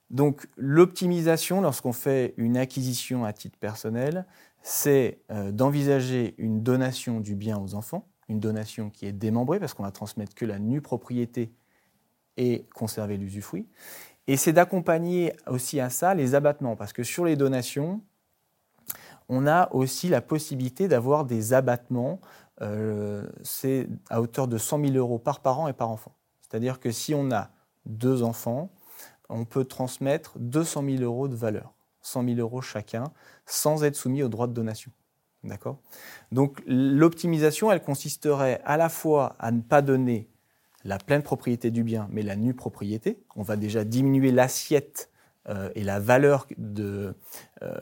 Donc, 0.10 0.48
l'optimisation, 0.58 1.62
lorsqu'on 1.62 1.94
fait 1.94 2.34
une 2.36 2.58
acquisition 2.58 3.24
à 3.24 3.32
titre 3.32 3.58
personnel, 3.58 4.26
c'est 4.62 5.22
euh, 5.32 5.54
d'envisager 5.54 6.36
une 6.38 6.62
donation 6.62 7.22
du 7.22 7.36
bien 7.36 7.58
aux 7.58 7.74
enfants 7.76 8.11
une 8.32 8.39
donation 8.39 8.89
qui 8.89 9.06
est 9.06 9.12
démembrée, 9.12 9.60
parce 9.60 9.74
qu'on 9.74 9.84
va 9.84 9.91
transmettre 9.91 10.34
que 10.34 10.46
la 10.46 10.58
nue 10.58 10.82
propriété 10.82 11.54
et 12.38 12.65
conserver 12.74 13.17
l'usufruit. 13.17 13.67
Et 14.28 14.38
c'est 14.38 14.54
d'accompagner 14.54 15.34
aussi 15.48 15.80
à 15.80 15.89
ça 15.89 16.13
les 16.13 16.34
abattements, 16.34 16.76
parce 16.76 16.94
que 16.94 17.04
sur 17.04 17.26
les 17.26 17.36
donations, 17.36 18.02
on 19.30 19.48
a 19.48 19.72
aussi 19.74 20.10
la 20.10 20.22
possibilité 20.22 20.88
d'avoir 20.88 21.26
des 21.26 21.54
abattements, 21.54 22.20
euh, 22.62 23.28
c'est 23.44 23.88
à 24.10 24.22
hauteur 24.22 24.48
de 24.48 24.58
100 24.58 24.86
000 24.86 24.94
euros 24.96 25.20
par 25.20 25.41
parent 25.41 25.67
et 25.67 25.74
par 25.74 25.89
enfant. 25.89 26.13
C'est-à-dire 26.41 26.80
que 26.80 26.91
si 26.91 27.13
on 27.13 27.32
a 27.32 27.52
deux 27.86 28.24
enfants, 28.24 28.72
on 29.30 29.46
peut 29.46 29.65
transmettre 29.65 30.38
200 30.39 30.84
000 30.86 31.04
euros 31.04 31.28
de 31.28 31.36
valeur, 31.36 31.74
100 32.02 32.26
000 32.26 32.39
euros 32.39 32.62
chacun, 32.62 33.06
sans 33.46 33.84
être 33.84 33.96
soumis 33.96 34.24
aux 34.24 34.30
droits 34.30 34.48
de 34.48 34.54
donation. 34.54 34.91
D'accord? 35.43 35.80
Donc 36.32 36.62
l'optimisation, 36.67 37.71
elle 37.71 37.82
consisterait 37.82 38.62
à 38.63 38.77
la 38.77 38.89
fois 38.89 39.36
à 39.39 39.51
ne 39.51 39.62
pas 39.62 39.82
donner 39.82 40.30
la 40.84 40.97
pleine 40.97 41.23
propriété 41.23 41.71
du 41.71 41.84
bien, 41.84 42.08
mais 42.12 42.21
la 42.21 42.36
nue 42.36 42.54
propriété. 42.54 43.23
On 43.36 43.43
va 43.43 43.56
déjà 43.56 43.84
diminuer 43.84 44.32
l'assiette 44.32 45.10
euh, 45.49 45.69
et 45.73 45.84
la 45.84 45.99
valeur 45.99 46.47
de, 46.58 47.15
euh, 47.63 47.73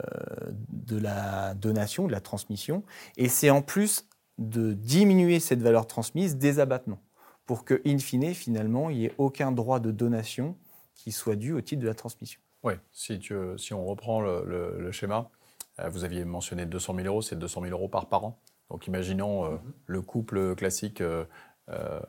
de 0.70 0.98
la 0.98 1.54
donation, 1.54 2.08
de 2.08 2.12
la 2.12 2.22
transmission. 2.22 2.84
Et 3.18 3.28
c'est 3.28 3.50
en 3.50 3.62
plus 3.62 4.08
de 4.38 4.74
diminuer 4.74 5.42
cette 5.42 5.62
valeur 5.62 5.86
transmise 5.86 6.38
des 6.38 6.60
abattements, 6.60 7.02
pour 7.46 7.66
que, 7.66 7.82
in 7.86 7.98
fine, 7.98 8.34
finalement, 8.34 8.90
il 8.90 9.00
n'y 9.00 9.06
ait 9.06 9.16
aucun 9.18 9.52
droit 9.52 9.82
de 9.82 9.92
donation 9.92 10.56
qui 10.96 11.12
soit 11.12 11.36
dû 11.36 11.52
au 11.52 11.60
titre 11.60 11.82
de 11.82 11.88
la 11.88 11.94
transmission. 11.94 12.40
Oui, 12.64 12.74
si, 12.92 13.20
si 13.58 13.74
on 13.74 13.86
reprend 13.86 14.22
le 14.22 14.92
schéma, 14.92 15.30
vous 15.88 16.04
aviez 16.04 16.26
mentionné 16.26 16.66
200 16.66 16.96
000 16.96 17.08
euros, 17.08 17.22
c'est 17.22 17.38
200 17.38 17.62
000 17.62 17.74
euros 17.74 17.88
par 17.88 18.08
parent. 18.08 18.40
Donc 18.70 18.88
imaginons 18.88 19.46
euh, 19.46 19.50
mhm. 19.52 19.60
le 19.86 20.02
couple 20.02 20.56
classique, 20.56 21.02
euh, 21.02 21.26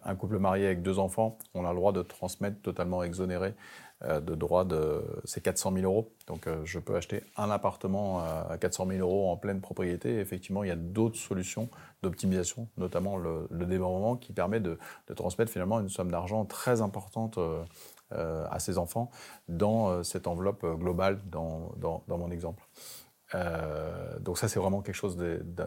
un 0.05 0.17
couple 0.17 0.39
marié 0.39 0.67
avec 0.67 0.83
deux 0.83 0.99
enfants, 0.99 1.39
on 1.55 1.65
a 1.65 1.71
le 1.71 1.77
droit 1.77 1.93
de 1.93 2.03
transmettre 2.03 2.61
totalement 2.63 3.03
exonéré 3.03 3.55
de 4.03 4.35
droit 4.35 4.65
de 4.65 5.05
ces 5.25 5.43
400 5.43 5.75
000 5.75 5.85
euros. 5.85 6.11
Donc 6.27 6.49
je 6.65 6.79
peux 6.79 6.97
acheter 6.97 7.23
un 7.37 7.51
appartement 7.51 8.21
à 8.21 8.57
400 8.59 8.87
000 8.87 9.01
euros 9.01 9.31
en 9.31 9.37
pleine 9.37 9.61
propriété. 9.61 10.19
effectivement, 10.19 10.65
il 10.65 10.69
y 10.69 10.71
a 10.71 10.77
d'autres 10.77 11.19
solutions 11.19 11.69
d'optimisation, 12.03 12.69
notamment 12.79 13.19
le, 13.19 13.47
le, 13.51 13.67
démembrement, 13.67 14.17
qui 14.17 14.33
permet 14.33 14.59
de, 14.59 14.79
de, 15.09 15.13
transmettre 15.13 15.53
finalement 15.53 15.79
une 15.81 15.91
somme 15.91 16.11
d'argent 16.11 16.47
très 16.47 16.81
importante 16.81 17.39
euh, 18.13 18.45
à 18.51 18.59
ses 18.59 18.77
enfants 18.77 19.09
dans 19.49 19.89
euh, 19.89 20.03
cette 20.03 20.27
enveloppe 20.27 20.65
euh, 20.65 20.75
globale 20.75 21.21
dans, 21.27 21.71
dans, 21.77 22.03
dans 22.09 22.19
mon 22.19 22.33
exemple. 22.33 22.61
Euh, 23.35 24.19
donc 24.19 24.39
ça, 24.39 24.49
c'est 24.49 24.59
vraiment 24.59 24.83
quelque 24.83 24.95
chose 24.95 25.17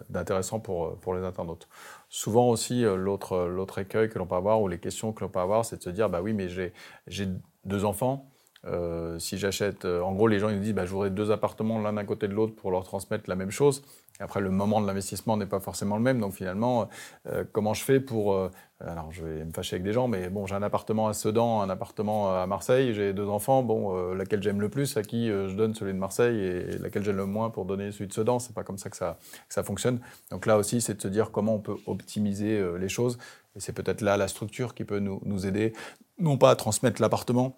d'intéressant 0.09 0.59
pour, 0.59 0.97
pour 0.99 1.13
les 1.13 1.23
internautes. 1.23 1.67
Souvent 2.09 2.49
aussi, 2.49 2.83
l'autre 2.83 3.79
écueil 3.79 4.09
que 4.09 4.19
l'on 4.19 4.27
peut 4.27 4.35
avoir 4.35 4.61
ou 4.61 4.67
les 4.67 4.79
questions 4.79 5.13
que 5.13 5.23
l'on 5.23 5.29
peut 5.29 5.39
avoir, 5.39 5.65
c'est 5.65 5.77
de 5.77 5.83
se 5.83 5.89
dire, 5.89 6.09
bah 6.09 6.21
oui, 6.21 6.33
mais 6.33 6.49
j'ai 6.49 7.27
deux 7.65 7.85
enfants, 7.85 8.29
euh, 8.65 9.19
si 9.19 9.37
j'achète, 9.37 9.83
euh, 9.85 10.01
en 10.01 10.13
gros, 10.13 10.27
les 10.27 10.39
gens 10.39 10.49
ils 10.49 10.55
nous 10.55 10.63
disent, 10.63 10.73
bah, 10.73 10.85
j'aurai 10.85 11.09
deux 11.09 11.31
appartements 11.31 11.79
l'un 11.79 11.97
à 11.97 12.03
côté 12.05 12.27
de 12.27 12.33
l'autre 12.33 12.55
pour 12.55 12.71
leur 12.71 12.83
transmettre 12.83 13.25
la 13.27 13.35
même 13.35 13.51
chose. 13.51 13.83
Après, 14.19 14.41
le 14.41 14.51
moment 14.51 14.79
de 14.79 14.87
l'investissement 14.87 15.37
n'est 15.37 15.47
pas 15.47 15.59
forcément 15.59 15.97
le 15.97 16.03
même. 16.03 16.19
Donc 16.19 16.33
finalement, 16.33 16.87
euh, 17.27 17.43
comment 17.51 17.73
je 17.73 17.83
fais 17.83 17.99
pour... 17.99 18.37
alors, 18.79 19.11
je 19.11 19.23
vais 19.25 19.43
me 19.43 19.51
fâcher 19.51 19.75
avec 19.75 19.83
des 19.83 19.93
gens, 19.93 20.07
mais 20.07 20.29
bon, 20.29 20.45
j'ai 20.45 20.55
un 20.55 20.63
appartement 20.63 21.07
à 21.07 21.13
Sedan, 21.13 21.61
un 21.61 21.69
appartement 21.69 22.35
à 22.35 22.45
Marseille, 22.45 22.93
j'ai 22.93 23.13
deux 23.13 23.27
enfants. 23.27 23.63
Bon, 23.63 24.13
laquelle 24.13 24.43
j'aime 24.43 24.61
le 24.61 24.69
plus, 24.69 24.97
à 24.97 25.03
qui 25.03 25.29
je 25.29 25.55
donne 25.55 25.73
celui 25.73 25.93
de 25.93 25.97
Marseille 25.97 26.37
et 26.39 26.77
laquelle 26.77 27.03
j'aime 27.03 27.17
le 27.17 27.25
moins 27.25 27.49
pour 27.49 27.65
donner 27.65 27.91
celui 27.91 28.07
de 28.07 28.13
Sedan. 28.13 28.39
C'est 28.39 28.53
pas 28.53 28.63
comme 28.63 28.77
ça 28.77 28.89
que 28.89 28.97
ça, 28.97 29.17
ça 29.49 29.63
fonctionne. 29.63 29.99
Donc 30.31 30.45
là 30.45 30.57
aussi, 30.57 30.79
c'est 30.81 30.95
de 30.95 31.01
se 31.01 31.07
dire 31.07 31.31
comment 31.31 31.55
on 31.55 31.59
peut 31.59 31.77
optimiser 31.87 32.63
les 32.77 32.89
choses. 32.89 33.17
Et 33.55 33.59
c'est 33.59 33.73
peut-être 33.73 34.01
là 34.01 34.17
la 34.17 34.27
structure 34.27 34.73
qui 34.73 34.83
peut 34.83 34.99
nous, 34.99 35.21
nous 35.25 35.45
aider, 35.45 35.73
non 36.19 36.37
pas 36.37 36.51
à 36.51 36.55
transmettre 36.55 37.01
l'appartement, 37.01 37.55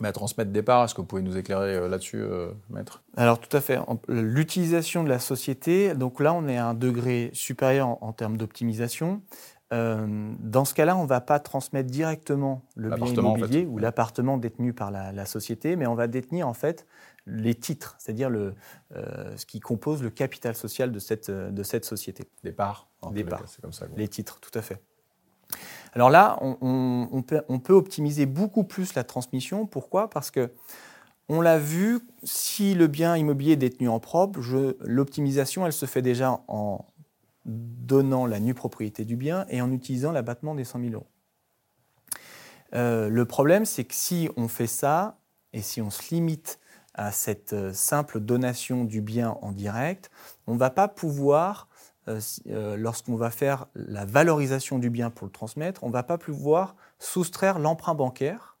mais 0.00 0.08
à 0.08 0.12
transmettre 0.12 0.50
des 0.50 0.62
parts. 0.62 0.84
Est-ce 0.84 0.94
que 0.94 1.00
vous 1.00 1.06
pouvez 1.06 1.22
nous 1.22 1.36
éclairer 1.36 1.76
euh, 1.76 1.88
là-dessus, 1.88 2.20
euh, 2.20 2.50
maître? 2.70 3.02
Alors 3.16 3.38
tout 3.38 3.54
à 3.56 3.60
fait. 3.60 3.78
L'utilisation 4.08 5.04
de 5.04 5.08
la 5.08 5.18
société, 5.18 5.94
donc 5.94 6.20
là 6.20 6.34
on 6.34 6.48
est 6.48 6.56
à 6.56 6.66
un 6.66 6.74
degré 6.74 7.30
supérieur 7.32 8.02
en, 8.02 8.12
termes 8.12 8.36
d'optimisation. 8.36 9.22
Euh, 9.72 10.32
dans 10.40 10.64
ce 10.64 10.74
cas-là, 10.74 10.96
on 10.96 11.04
ne 11.04 11.08
va 11.08 11.20
pas 11.20 11.40
transmettre 11.40 11.90
directement 11.90 12.62
le 12.76 12.90
bien 12.90 13.06
immobilier 13.06 13.66
ou 13.66 13.78
l'appartement 13.78 14.36
détenu 14.36 14.72
par 14.72 14.90
la, 14.90 15.26
société, 15.26 15.74
mais 15.74 15.86
on 15.86 15.94
va 15.94 16.06
détenir 16.06 16.46
en 16.46 16.54
fait 16.54 16.86
les 17.26 17.54
titres, 17.54 17.96
c'est-à-dire 17.98 18.28
le, 18.28 18.54
ce 18.94 19.46
qui 19.46 19.58
compose 19.60 20.02
le 20.02 20.10
capital 20.10 20.54
social 20.54 20.92
de 20.92 20.98
cette, 20.98 21.30
de 21.30 21.62
cette 21.62 21.86
société. 21.86 22.28
Des 22.44 22.52
parts. 22.52 22.88
Des 23.10 23.24
parts. 23.24 23.42
C'est 23.46 23.62
comme 23.62 23.72
ça. 23.72 23.86
Les 23.96 24.06
titres, 24.06 24.38
tout 24.38 24.56
à 24.56 24.62
fait. 24.62 24.80
Alors 25.94 26.10
là, 26.10 26.38
on, 26.40 27.22
peut, 27.22 27.72
optimiser 27.72 28.26
beaucoup 28.26 28.64
plus 28.64 28.94
la 28.94 29.04
transmission. 29.04 29.66
Pourquoi? 29.66 30.10
Parce 30.10 30.30
que 30.30 30.52
on 31.28 31.40
l'a 31.40 31.58
vu, 31.58 32.00
si 32.24 32.74
le 32.74 32.86
bien 32.86 33.16
immobilier 33.16 33.52
est 33.52 33.56
détenu 33.56 33.88
en 33.88 34.00
propre, 34.00 34.40
l'optimisation, 34.80 35.64
elle 35.64 35.72
se 35.72 35.86
fait 35.86 36.02
déjà 36.02 36.42
en 36.48 36.84
donnant 37.46 38.26
la 38.26 38.40
nue 38.40 38.54
propriété 38.54 39.04
du 39.04 39.16
bien 39.16 39.46
et 39.48 39.62
en 39.62 39.70
utilisant 39.70 40.12
l'abattement 40.12 40.54
des 40.54 40.64
100 40.64 40.80
000 40.80 40.92
euros. 40.94 41.06
Euh, 42.74 43.08
le 43.08 43.24
problème, 43.24 43.64
c'est 43.64 43.84
que 43.84 43.94
si 43.94 44.28
on 44.36 44.48
fait 44.48 44.66
ça 44.66 45.18
et 45.52 45.62
si 45.62 45.80
on 45.80 45.90
se 45.90 46.12
limite 46.12 46.58
à 46.94 47.12
cette 47.12 47.52
euh, 47.52 47.72
simple 47.72 48.20
donation 48.20 48.84
du 48.84 49.00
bien 49.00 49.36
en 49.42 49.52
direct, 49.52 50.10
on 50.46 50.54
ne 50.54 50.58
va 50.58 50.70
pas 50.70 50.88
pouvoir 50.88 51.68
lorsqu'on 52.46 53.16
va 53.16 53.30
faire 53.30 53.66
la 53.74 54.04
valorisation 54.04 54.78
du 54.78 54.90
bien 54.90 55.10
pour 55.10 55.26
le 55.26 55.32
transmettre, 55.32 55.84
on 55.84 55.88
ne 55.88 55.92
va 55.92 56.02
pas 56.02 56.18
pouvoir 56.18 56.76
soustraire 56.98 57.58
l'emprunt 57.58 57.94
bancaire 57.94 58.58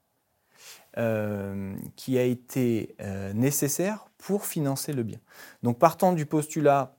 euh, 0.96 1.74
qui 1.96 2.18
a 2.18 2.22
été 2.22 2.96
nécessaire 3.34 4.06
pour 4.18 4.46
financer 4.46 4.92
le 4.92 5.02
bien. 5.02 5.18
Donc 5.62 5.78
partant 5.78 6.12
du 6.12 6.26
postulat 6.26 6.96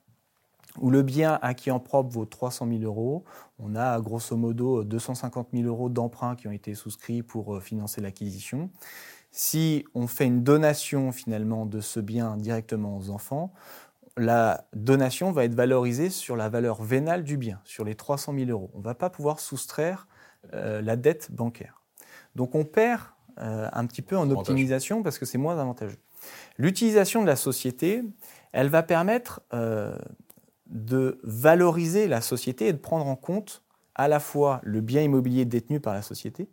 où 0.78 0.90
le 0.90 1.02
bien 1.02 1.38
acquis 1.42 1.70
en 1.70 1.80
propre 1.80 2.10
vaut 2.10 2.26
300 2.26 2.68
000 2.68 2.82
euros, 2.82 3.24
on 3.58 3.74
a 3.74 3.98
grosso 4.00 4.36
modo 4.36 4.84
250 4.84 5.48
000 5.52 5.64
euros 5.64 5.88
d'emprunt 5.88 6.36
qui 6.36 6.48
ont 6.48 6.52
été 6.52 6.74
souscrits 6.74 7.22
pour 7.22 7.62
financer 7.62 8.00
l'acquisition. 8.00 8.70
Si 9.38 9.84
on 9.94 10.06
fait 10.06 10.24
une 10.24 10.42
donation 10.42 11.12
finalement 11.12 11.66
de 11.66 11.82
ce 11.82 12.00
bien 12.00 12.38
directement 12.38 12.96
aux 12.96 13.10
enfants, 13.10 13.52
la 14.16 14.66
donation 14.72 15.30
va 15.30 15.44
être 15.44 15.54
valorisée 15.54 16.10
sur 16.10 16.36
la 16.36 16.48
valeur 16.48 16.82
vénale 16.82 17.22
du 17.22 17.36
bien, 17.36 17.60
sur 17.64 17.84
les 17.84 17.94
300 17.94 18.34
000 18.34 18.50
euros. 18.50 18.70
On 18.74 18.78
ne 18.78 18.84
va 18.84 18.94
pas 18.94 19.10
pouvoir 19.10 19.40
soustraire 19.40 20.08
euh, 20.54 20.80
la 20.80 20.96
dette 20.96 21.30
bancaire. 21.30 21.82
Donc 22.34 22.54
on 22.54 22.64
perd 22.64 23.02
euh, 23.38 23.68
un 23.72 23.86
petit 23.86 24.02
peu 24.02 24.16
en 24.16 24.30
optimisation 24.30 25.02
parce 25.02 25.18
que 25.18 25.26
c'est 25.26 25.38
moins 25.38 25.58
avantageux. 25.58 25.98
L'utilisation 26.56 27.20
de 27.20 27.26
la 27.26 27.36
société, 27.36 28.02
elle 28.52 28.68
va 28.68 28.82
permettre 28.82 29.42
euh, 29.52 29.96
de 30.66 31.20
valoriser 31.22 32.08
la 32.08 32.22
société 32.22 32.68
et 32.68 32.72
de 32.72 32.78
prendre 32.78 33.06
en 33.06 33.16
compte 33.16 33.62
à 33.94 34.08
la 34.08 34.20
fois 34.20 34.60
le 34.62 34.80
bien 34.80 35.02
immobilier 35.02 35.44
détenu 35.44 35.78
par 35.80 35.94
la 35.94 36.02
société, 36.02 36.48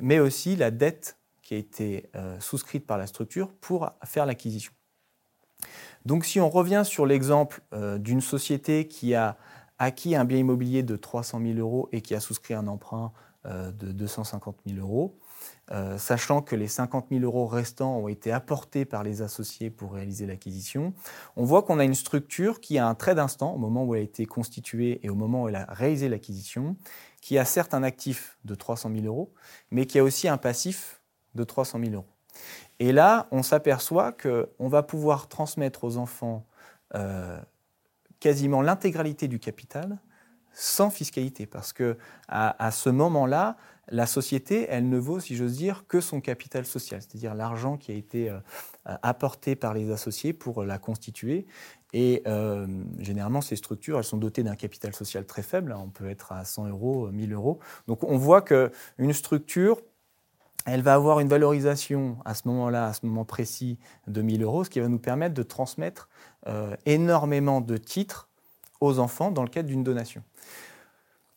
mais 0.00 0.18
aussi 0.18 0.56
la 0.56 0.70
dette 0.70 1.18
qui 1.42 1.54
a 1.54 1.58
été 1.58 2.10
souscrite 2.40 2.86
par 2.86 2.96
la 2.96 3.06
structure 3.06 3.52
pour 3.52 3.90
faire 4.04 4.24
l'acquisition. 4.24 4.72
Donc 6.04 6.24
si 6.24 6.40
on 6.40 6.50
revient 6.50 6.82
sur 6.84 7.06
l'exemple 7.06 7.62
euh, 7.72 7.98
d'une 7.98 8.20
société 8.20 8.86
qui 8.88 9.14
a 9.14 9.36
acquis 9.78 10.14
un 10.14 10.24
bien 10.24 10.38
immobilier 10.38 10.82
de 10.82 10.96
300 10.96 11.40
000 11.40 11.58
euros 11.58 11.88
et 11.92 12.00
qui 12.00 12.14
a 12.14 12.20
souscrit 12.20 12.54
un 12.54 12.66
emprunt 12.66 13.12
euh, 13.46 13.72
de 13.72 13.92
250 13.92 14.56
000 14.66 14.80
euros, 14.80 15.18
euh, 15.70 15.98
sachant 15.98 16.42
que 16.42 16.56
les 16.56 16.68
50 16.68 17.06
000 17.10 17.24
euros 17.24 17.46
restants 17.46 17.98
ont 17.98 18.08
été 18.08 18.32
apportés 18.32 18.84
par 18.84 19.02
les 19.02 19.22
associés 19.22 19.70
pour 19.70 19.94
réaliser 19.94 20.26
l'acquisition, 20.26 20.94
on 21.36 21.44
voit 21.44 21.62
qu'on 21.62 21.78
a 21.78 21.84
une 21.84 21.94
structure 21.94 22.60
qui 22.60 22.78
a 22.78 22.86
un 22.86 22.94
trait 22.94 23.14
d'instant 23.14 23.54
au 23.54 23.58
moment 23.58 23.84
où 23.84 23.94
elle 23.94 24.02
a 24.02 24.04
été 24.04 24.26
constituée 24.26 25.00
et 25.02 25.10
au 25.10 25.14
moment 25.14 25.44
où 25.44 25.48
elle 25.48 25.56
a 25.56 25.66
réalisé 25.68 26.08
l'acquisition, 26.08 26.76
qui 27.20 27.38
a 27.38 27.44
certes 27.44 27.74
un 27.74 27.82
actif 27.82 28.38
de 28.44 28.54
300 28.54 28.90
000 28.94 29.06
euros, 29.06 29.32
mais 29.70 29.86
qui 29.86 29.98
a 29.98 30.04
aussi 30.04 30.28
un 30.28 30.38
passif 30.38 31.02
de 31.34 31.44
300 31.44 31.80
000 31.80 31.92
euros. 31.92 32.13
Et 32.80 32.92
là, 32.92 33.28
on 33.30 33.42
s'aperçoit 33.42 34.12
qu'on 34.12 34.68
va 34.68 34.82
pouvoir 34.82 35.28
transmettre 35.28 35.84
aux 35.84 35.96
enfants 35.96 36.46
euh, 36.94 37.40
quasiment 38.20 38.62
l'intégralité 38.62 39.28
du 39.28 39.38
capital 39.38 39.98
sans 40.56 40.88
fiscalité, 40.88 41.46
parce 41.46 41.72
que 41.72 41.98
à, 42.28 42.70
ce 42.70 42.88
moment-là, 42.88 43.56
la 43.88 44.06
société, 44.06 44.66
elle 44.70 44.88
ne 44.88 44.98
vaut, 44.98 45.18
si 45.18 45.34
j'ose 45.34 45.56
dire, 45.56 45.84
que 45.88 46.00
son 46.00 46.20
capital 46.20 46.64
social, 46.64 47.02
c'est-à-dire 47.02 47.34
l'argent 47.34 47.76
qui 47.76 47.90
a 47.90 47.94
été 47.96 48.30
euh, 48.30 48.38
apporté 48.84 49.56
par 49.56 49.74
les 49.74 49.90
associés 49.90 50.32
pour 50.32 50.62
la 50.62 50.78
constituer. 50.78 51.46
Et 51.92 52.22
euh, 52.26 52.66
généralement, 53.00 53.40
ces 53.40 53.56
structures, 53.56 53.98
elles 53.98 54.04
sont 54.04 54.16
dotées 54.16 54.44
d'un 54.44 54.54
capital 54.54 54.94
social 54.94 55.26
très 55.26 55.42
faible. 55.42 55.74
On 55.76 55.90
peut 55.90 56.08
être 56.08 56.30
à 56.30 56.44
100 56.44 56.68
euros, 56.68 57.08
1000 57.10 57.32
euros. 57.32 57.58
Donc, 57.88 58.04
on 58.04 58.16
voit 58.16 58.42
qu'une 58.42 59.12
structure 59.12 59.80
elle 60.64 60.82
va 60.82 60.94
avoir 60.94 61.20
une 61.20 61.28
valorisation 61.28 62.16
à 62.24 62.34
ce 62.34 62.48
moment-là, 62.48 62.86
à 62.86 62.92
ce 62.92 63.04
moment 63.04 63.24
précis, 63.24 63.78
de 64.06 64.22
1000 64.22 64.42
euros, 64.42 64.64
ce 64.64 64.70
qui 64.70 64.80
va 64.80 64.88
nous 64.88 64.98
permettre 64.98 65.34
de 65.34 65.42
transmettre 65.42 66.08
euh, 66.46 66.74
énormément 66.86 67.60
de 67.60 67.76
titres 67.76 68.28
aux 68.80 68.98
enfants 68.98 69.30
dans 69.30 69.42
le 69.42 69.48
cadre 69.48 69.68
d'une 69.68 69.84
donation. 69.84 70.22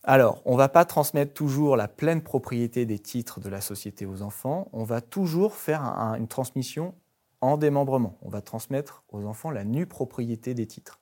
Alors, 0.04 0.42
on 0.46 0.54
ne 0.54 0.58
va 0.58 0.70
pas 0.70 0.86
transmettre 0.86 1.34
toujours 1.34 1.76
la 1.76 1.90
pleine 1.90 2.22
propriété 2.22 2.86
des 2.86 3.00
titres 3.00 3.42
de 3.42 3.50
la 3.50 3.60
société 3.60 4.06
aux 4.06 4.22
enfants, 4.22 4.70
on 4.72 4.84
va 4.84 5.02
toujours 5.02 5.56
faire 5.56 5.82
une 6.18 6.30
transmission 6.30 6.96
en 7.42 7.58
démembrement. 7.58 8.18
On 8.22 8.30
va 8.30 8.42
transmettre 8.42 9.04
aux 9.10 9.26
enfants 9.26 9.52
la 9.52 9.66
nue 9.66 9.86
propriété 9.86 10.54
des 10.54 10.66
titres. 10.66 11.00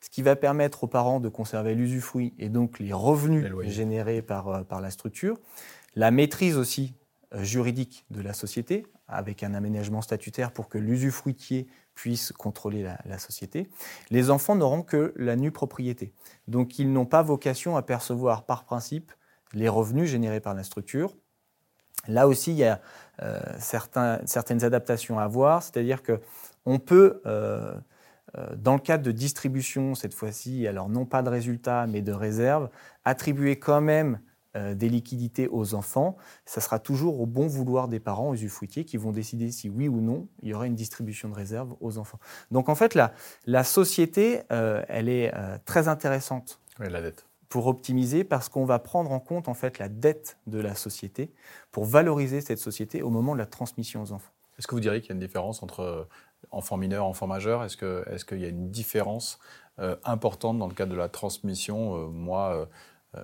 Ce 0.00 0.10
qui 0.10 0.22
va 0.22 0.34
permettre 0.34 0.84
aux 0.84 0.88
parents 0.88 1.20
de 1.20 1.28
conserver 1.28 1.74
l'usufruit 1.74 2.34
et 2.38 2.48
donc 2.48 2.80
les 2.80 2.92
revenus 2.92 3.46
générés 3.68 4.22
par, 4.22 4.48
euh, 4.48 4.62
par 4.62 4.80
la 4.80 4.90
structure, 4.90 5.38
la 5.94 6.10
maîtrise 6.10 6.56
aussi 6.56 6.94
juridique 7.40 8.04
de 8.10 8.20
la 8.20 8.32
société, 8.32 8.86
avec 9.08 9.42
un 9.42 9.54
aménagement 9.54 10.02
statutaire 10.02 10.52
pour 10.52 10.68
que 10.68 10.78
l'usufruitier 10.78 11.66
puisse 11.94 12.32
contrôler 12.32 12.86
la, 13.04 13.18
société, 13.18 13.68
les 14.10 14.30
enfants 14.30 14.54
n'auront 14.54 14.82
que 14.82 15.12
la 15.16 15.36
nue 15.36 15.50
propriété. 15.50 16.12
Donc 16.48 16.78
ils 16.78 16.92
n'ont 16.92 17.06
pas 17.06 17.22
vocation 17.22 17.76
à 17.76 17.82
percevoir 17.82 18.44
par 18.44 18.64
principe 18.64 19.12
les 19.52 19.68
revenus 19.68 20.08
générés 20.08 20.40
par 20.40 20.54
la 20.54 20.64
structure. 20.64 21.14
Là 22.08 22.26
aussi, 22.26 22.52
il 22.52 22.58
y 22.58 22.64
a 22.64 22.80
euh, 23.22 23.40
certaines 23.58 24.64
adaptations 24.64 25.18
à 25.18 25.26
voir, 25.28 25.62
c'est-à-dire 25.62 26.02
qu'on 26.02 26.78
peut, 26.78 27.20
euh, 27.26 27.74
dans 28.56 28.74
le 28.74 28.80
cadre 28.80 29.04
de 29.04 29.12
distribution, 29.12 29.94
cette 29.94 30.14
fois-ci, 30.14 30.66
alors 30.66 30.88
non 30.88 31.04
pas 31.04 31.22
de 31.22 31.28
résultats, 31.28 31.86
mais 31.86 32.00
de 32.00 32.12
réserves, 32.12 32.70
attribuer 33.04 33.58
quand 33.58 33.82
même 33.82 34.18
euh, 34.54 34.74
des 34.74 34.90
liquidités 34.90 35.48
aux 35.48 35.74
enfants, 35.74 36.16
ça 36.44 36.60
sera 36.60 36.78
toujours 36.78 37.20
au 37.20 37.26
bon 37.26 37.46
vouloir 37.46 37.88
des 37.88 38.00
parents, 38.00 38.28
aux 38.28 38.34
usufruitiers, 38.34 38.84
qui 38.84 38.98
vont 38.98 39.10
décider 39.12 39.50
si 39.50 39.70
oui 39.70 39.88
ou 39.88 40.00
non 40.00 40.28
il 40.42 40.50
y 40.50 40.54
aura 40.54 40.66
une 40.66 40.74
distribution 40.74 41.30
de 41.30 41.34
réserves 41.34 41.74
aux 41.80 41.96
enfants. 41.96 42.18
Donc 42.50 42.68
en 42.68 42.74
fait, 42.74 42.94
la, 42.94 43.14
la 43.46 43.64
société, 43.64 44.42
euh, 44.52 44.84
elle 44.88 45.08
est 45.08 45.32
euh, 45.34 45.56
très 45.64 45.88
intéressante. 45.88 46.60
Oui, 46.80 46.90
la 46.90 47.00
dette. 47.00 47.26
pour 47.48 47.66
optimiser 47.66 48.24
parce 48.24 48.48
qu'on 48.48 48.64
va 48.64 48.78
prendre 48.78 49.12
en 49.12 49.20
compte 49.20 49.48
en 49.48 49.54
fait 49.54 49.78
la 49.78 49.88
dette 49.88 50.38
de 50.46 50.58
la 50.58 50.74
société 50.74 51.32
pour 51.70 51.84
valoriser 51.84 52.40
cette 52.40 52.58
société 52.58 53.02
au 53.02 53.10
moment 53.10 53.34
de 53.34 53.38
la 53.38 53.46
transmission 53.46 54.02
aux 54.02 54.12
enfants. 54.12 54.32
Est-ce 54.58 54.66
que 54.66 54.74
vous 54.74 54.80
diriez 54.80 55.00
qu'il 55.00 55.10
y 55.10 55.12
a 55.12 55.14
une 55.14 55.20
différence 55.20 55.62
entre 55.62 56.08
enfants 56.50 56.76
mineurs, 56.76 57.04
enfants 57.06 57.26
majeurs? 57.26 57.64
Est-ce 57.64 57.76
qu'il 57.76 58.38
est 58.38 58.40
y 58.40 58.44
a 58.44 58.48
une 58.48 58.70
différence 58.70 59.38
importante 60.04 60.58
dans 60.58 60.66
le 60.68 60.74
cadre 60.74 60.92
de 60.92 60.96
la 60.96 61.08
transmission? 61.08 62.08
Moi, 62.08 62.68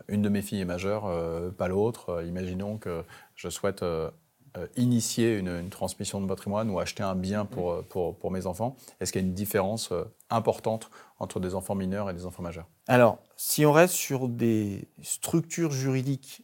une 0.08 0.22
de 0.22 0.28
mes 0.28 0.42
filles 0.42 0.60
est 0.60 0.66
majeure, 0.66 1.10
pas 1.56 1.68
l'autre. 1.68 2.22
imaginons 2.26 2.76
que 2.78 3.04
je 3.34 3.48
souhaite 3.48 3.82
euh, 4.58 4.66
initier 4.76 5.36
une, 5.36 5.68
transmission 5.68 6.20
de 6.20 6.26
patrimoine 6.26 6.70
ou 6.70 6.80
acheter 6.80 7.02
un 7.02 7.14
bien 7.14 7.44
pour, 7.44 7.72
euh, 7.72 7.82
pour, 7.82 8.16
pour 8.16 8.30
mes 8.30 8.46
enfants. 8.46 8.76
Est-ce 8.98 9.12
qu'il 9.12 9.20
y 9.20 9.24
a 9.24 9.26
une 9.26 9.34
différence 9.34 9.92
euh, 9.92 10.04
importante 10.30 10.90
entre 11.18 11.38
des 11.38 11.54
enfants 11.54 11.74
mineurs 11.74 12.08
et 12.08 12.14
des 12.14 12.24
enfants 12.24 12.42
majeurs? 12.42 12.66
Alors, 12.86 13.18
si 13.36 13.66
on 13.66 13.72
reste 13.72 13.94
sur 13.94 14.28
des 14.28 14.88
structures 15.02 15.72
juridiques, 15.72 16.42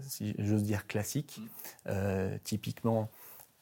si 0.00 0.34
j'ose 0.38 0.62
dire 0.62 0.86
classiques, 0.86 1.40
typiquement 2.44 3.10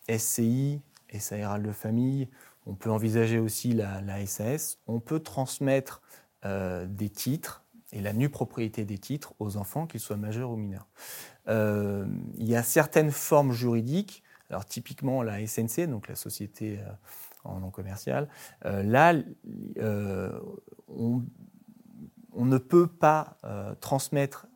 SCI, 0.08 0.80
SARL 1.18 1.62
de 1.62 1.72
famille, 1.72 2.28
on 2.66 2.74
peut 2.74 2.90
envisager 2.90 3.38
aussi 3.38 3.72
la, 3.72 4.00
la 4.02 4.26
SAS, 4.26 4.78
on 4.86 4.98
peut 5.00 5.20
transmettre 5.20 6.02
des 6.44 7.10
titres 7.10 7.64
et 7.92 8.00
la 8.00 8.12
nue 8.12 8.28
propriété 8.28 8.84
des 8.84 8.98
titres 8.98 9.34
aux 9.38 9.56
enfants, 9.56 9.86
qu'ils 9.86 10.00
soient 10.00 10.16
majeurs 10.16 10.50
ou 10.50 10.56
mineurs. 10.56 10.86
Euh, 11.48 12.06
il 12.36 12.48
y 12.48 12.56
a 12.56 12.62
certaines 12.62 13.10
formes 13.10 13.52
juridiques, 13.52 14.22
alors 14.50 14.66
typiquement 14.66 15.22
la 15.22 15.46
SNC, 15.46 15.86
donc 15.88 16.08
la 16.08 16.14
société 16.14 16.78
euh, 16.78 16.90
en 17.44 17.60
non 17.60 17.70
commercial, 17.70 18.28
euh, 18.66 18.82
là, 18.82 19.14
on, 20.88 21.22
ne 22.44 22.58
peut 22.58 22.86
pas 22.86 23.36
transmettre 23.80 24.46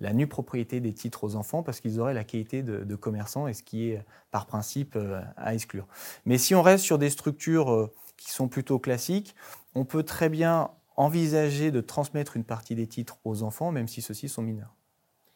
la 0.00 0.12
nue 0.12 0.26
propriété 0.26 0.80
des 0.80 0.94
titres 0.94 1.24
aux 1.24 1.36
enfants 1.36 1.62
parce 1.62 1.80
qu'ils 1.80 2.00
auraient 2.00 2.14
la 2.14 2.24
qualité 2.24 2.62
de, 2.62 2.84
de 2.84 2.96
commerçants 2.96 3.48
et 3.48 3.54
ce 3.54 3.62
qui 3.62 3.90
est 3.90 4.02
par 4.30 4.46
principe 4.46 4.98
à 5.36 5.54
exclure. 5.54 5.86
Mais 6.24 6.38
si 6.38 6.54
on 6.54 6.62
reste 6.62 6.84
sur 6.84 6.98
des 6.98 7.10
structures 7.10 7.90
qui 8.16 8.30
sont 8.30 8.48
plutôt 8.48 8.78
classiques, 8.78 9.34
on 9.74 9.84
peut 9.84 10.04
très 10.04 10.30
bien 10.30 10.70
envisager 10.96 11.70
de 11.70 11.80
transmettre 11.80 12.36
une 12.36 12.44
partie 12.44 12.74
des 12.74 12.86
titres 12.86 13.18
aux 13.24 13.42
enfants, 13.42 13.70
même 13.70 13.88
si 13.88 14.02
ceux-ci 14.02 14.28
sont 14.28 14.42
mineurs. 14.42 14.74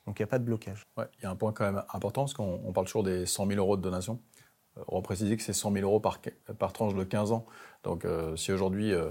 Donc 0.07 0.19
il 0.19 0.23
n'y 0.23 0.25
a 0.25 0.29
pas 0.29 0.39
de 0.39 0.45
blocage. 0.45 0.87
Il 0.99 1.23
y 1.23 1.27
a 1.27 1.31
un 1.31 1.37
point 1.37 1.53
quand 1.53 1.65
même 1.65 1.83
important, 1.93 2.23
parce 2.23 2.35
qu'on 2.35 2.73
parle 2.73 2.87
toujours 2.87 3.05
des 3.05 3.27
100 3.27 3.47
000 3.47 3.59
euros 3.59 3.77
de 3.77 3.83
donation. 3.83 4.21
Euh, 4.79 4.83
on 4.89 4.97
va 4.97 5.03
préciser 5.03 5.37
que 5.37 5.43
c'est 5.43 5.53
100 5.53 5.73
000 5.73 5.85
euros 5.85 6.01
par, 6.01 6.19
par 6.59 6.73
tranche 6.73 6.95
de 6.95 7.05
15 7.05 7.33
ans. 7.33 7.47
Donc 7.85 8.05
euh, 8.05 8.37
si 8.37 8.53
aujourd'hui 8.53 8.93
euh, 8.93 9.11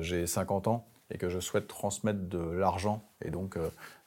j'ai 0.00 0.26
50 0.26 0.68
ans 0.68 0.86
et 1.10 1.18
que 1.18 1.28
je 1.28 1.40
souhaite 1.40 1.66
transmettre 1.66 2.20
de 2.20 2.38
l'argent, 2.38 3.02
et 3.24 3.30
donc 3.30 3.58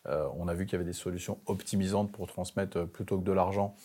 on 0.05 0.47
a 0.47 0.53
vu 0.53 0.65
qu'il 0.65 0.73
y 0.73 0.75
avait 0.75 0.85
des 0.85 0.93
solutions 0.93 1.39
optimisantes 1.47 2.11
pour 2.11 2.27
transmettre 2.27 2.85
plutôt 2.85 3.17
que 3.17 3.23
de 3.23 3.31
l'argent, 3.31 3.75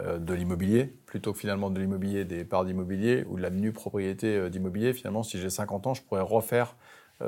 de 0.00 0.34
l'immobilier, 0.34 0.86
plutôt 1.06 1.32
que 1.32 1.38
finalement 1.38 1.70
de 1.70 1.80
l'immobilier, 1.80 2.24
des 2.24 2.44
parts 2.44 2.64
d'immobilier 2.64 3.24
ou 3.28 3.36
de 3.36 3.42
la 3.42 3.50
nue 3.50 3.70
propriété 3.70 4.50
d'immobilier. 4.50 4.92
Finalement, 4.92 5.22
si 5.22 5.38
j'ai 5.38 5.50
50 5.50 5.86
ans, 5.86 5.94
je 5.94 6.02
pourrais 6.02 6.20
refaire 6.20 6.74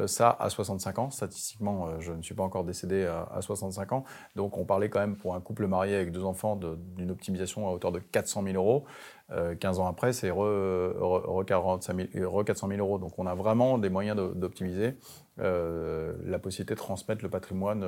ça 0.06 0.36
à 0.40 0.50
65 0.50 0.98
ans. 0.98 1.10
Statistiquement, 1.10 1.86
euh, 1.86 2.00
je 2.00 2.12
ne 2.12 2.22
suis 2.22 2.34
pas 2.34 2.42
encore 2.42 2.64
décédé 2.64 3.06
à, 3.06 3.40
65 3.40 3.92
ans. 3.92 4.04
Donc 4.34 4.58
on 4.58 4.64
parlait 4.64 4.88
quand 4.88 5.00
même 5.00 5.16
pour 5.16 5.34
un 5.34 5.40
couple 5.40 5.66
marié 5.66 5.94
avec 5.94 6.12
deux 6.12 6.24
enfants 6.24 6.56
d'une 6.56 7.10
optimisation 7.10 7.68
à 7.68 7.72
hauteur 7.72 7.92
de 7.92 7.98
400 7.98 8.42
000 8.42 8.56
euros. 8.56 8.84
15 9.28 9.78
euh, 9.78 9.82
ans 9.82 9.88
après, 9.88 10.12
c'est 10.12 10.30
re, 10.30 10.36
re, 10.38 11.44
400 11.44 12.68
000 12.68 12.80
euros. 12.80 12.98
Donc 12.98 13.18
on 13.18 13.26
a 13.26 13.34
vraiment 13.34 13.78
des 13.78 13.88
moyens 13.88 14.16
d'optimiser 14.16 14.96
la 15.38 16.38
possibilité 16.38 16.74
de 16.74 16.78
transmettre 16.78 17.22
le 17.22 17.30
patrimoine 17.30 17.84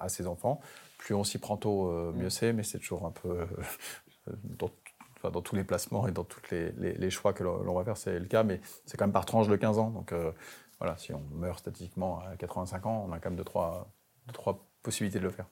à 0.00 0.08
ses 0.08 0.26
enfants. 0.26 0.60
Plus 0.98 1.14
on 1.14 1.24
s'y 1.24 1.38
prend 1.38 1.56
tôt, 1.56 1.90
mieux 2.12 2.30
c'est, 2.30 2.52
mais 2.52 2.62
c'est 2.62 2.78
toujours 2.78 3.06
un 3.06 3.12
peu... 3.12 3.46
Dans, 4.44 4.70
dans, 5.30 5.40
tous 5.40 5.56
les 5.56 5.64
placements 5.64 6.06
et 6.06 6.12
dans 6.12 6.22
tous 6.22 6.42
les, 6.50 6.70
les, 6.72 7.10
choix 7.10 7.32
que 7.32 7.42
l'on 7.42 7.72
va 7.72 7.82
faire, 7.82 7.96
c'est 7.96 8.18
le 8.18 8.26
cas, 8.26 8.42
mais 8.42 8.60
c'est 8.84 8.98
quand 8.98 9.06
même 9.06 9.12
par 9.12 9.24
tranche 9.24 9.48
de 9.48 9.56
15 9.56 9.78
ans. 9.78 9.90
Donc, 9.90 10.12
voilà, 10.78 10.96
si 10.96 11.12
on 11.12 11.22
meurt 11.32 11.58
statistiquement 11.58 12.20
à 12.20 12.36
85 12.36 12.86
ans, 12.86 13.06
on 13.08 13.12
a 13.12 13.18
quand 13.18 13.30
même 13.30 13.36
deux, 13.36 13.44
trois, 13.44 13.90
trois 14.32 14.64
possibilités 14.82 15.18
de 15.18 15.24
le 15.24 15.30
faire. 15.30 15.46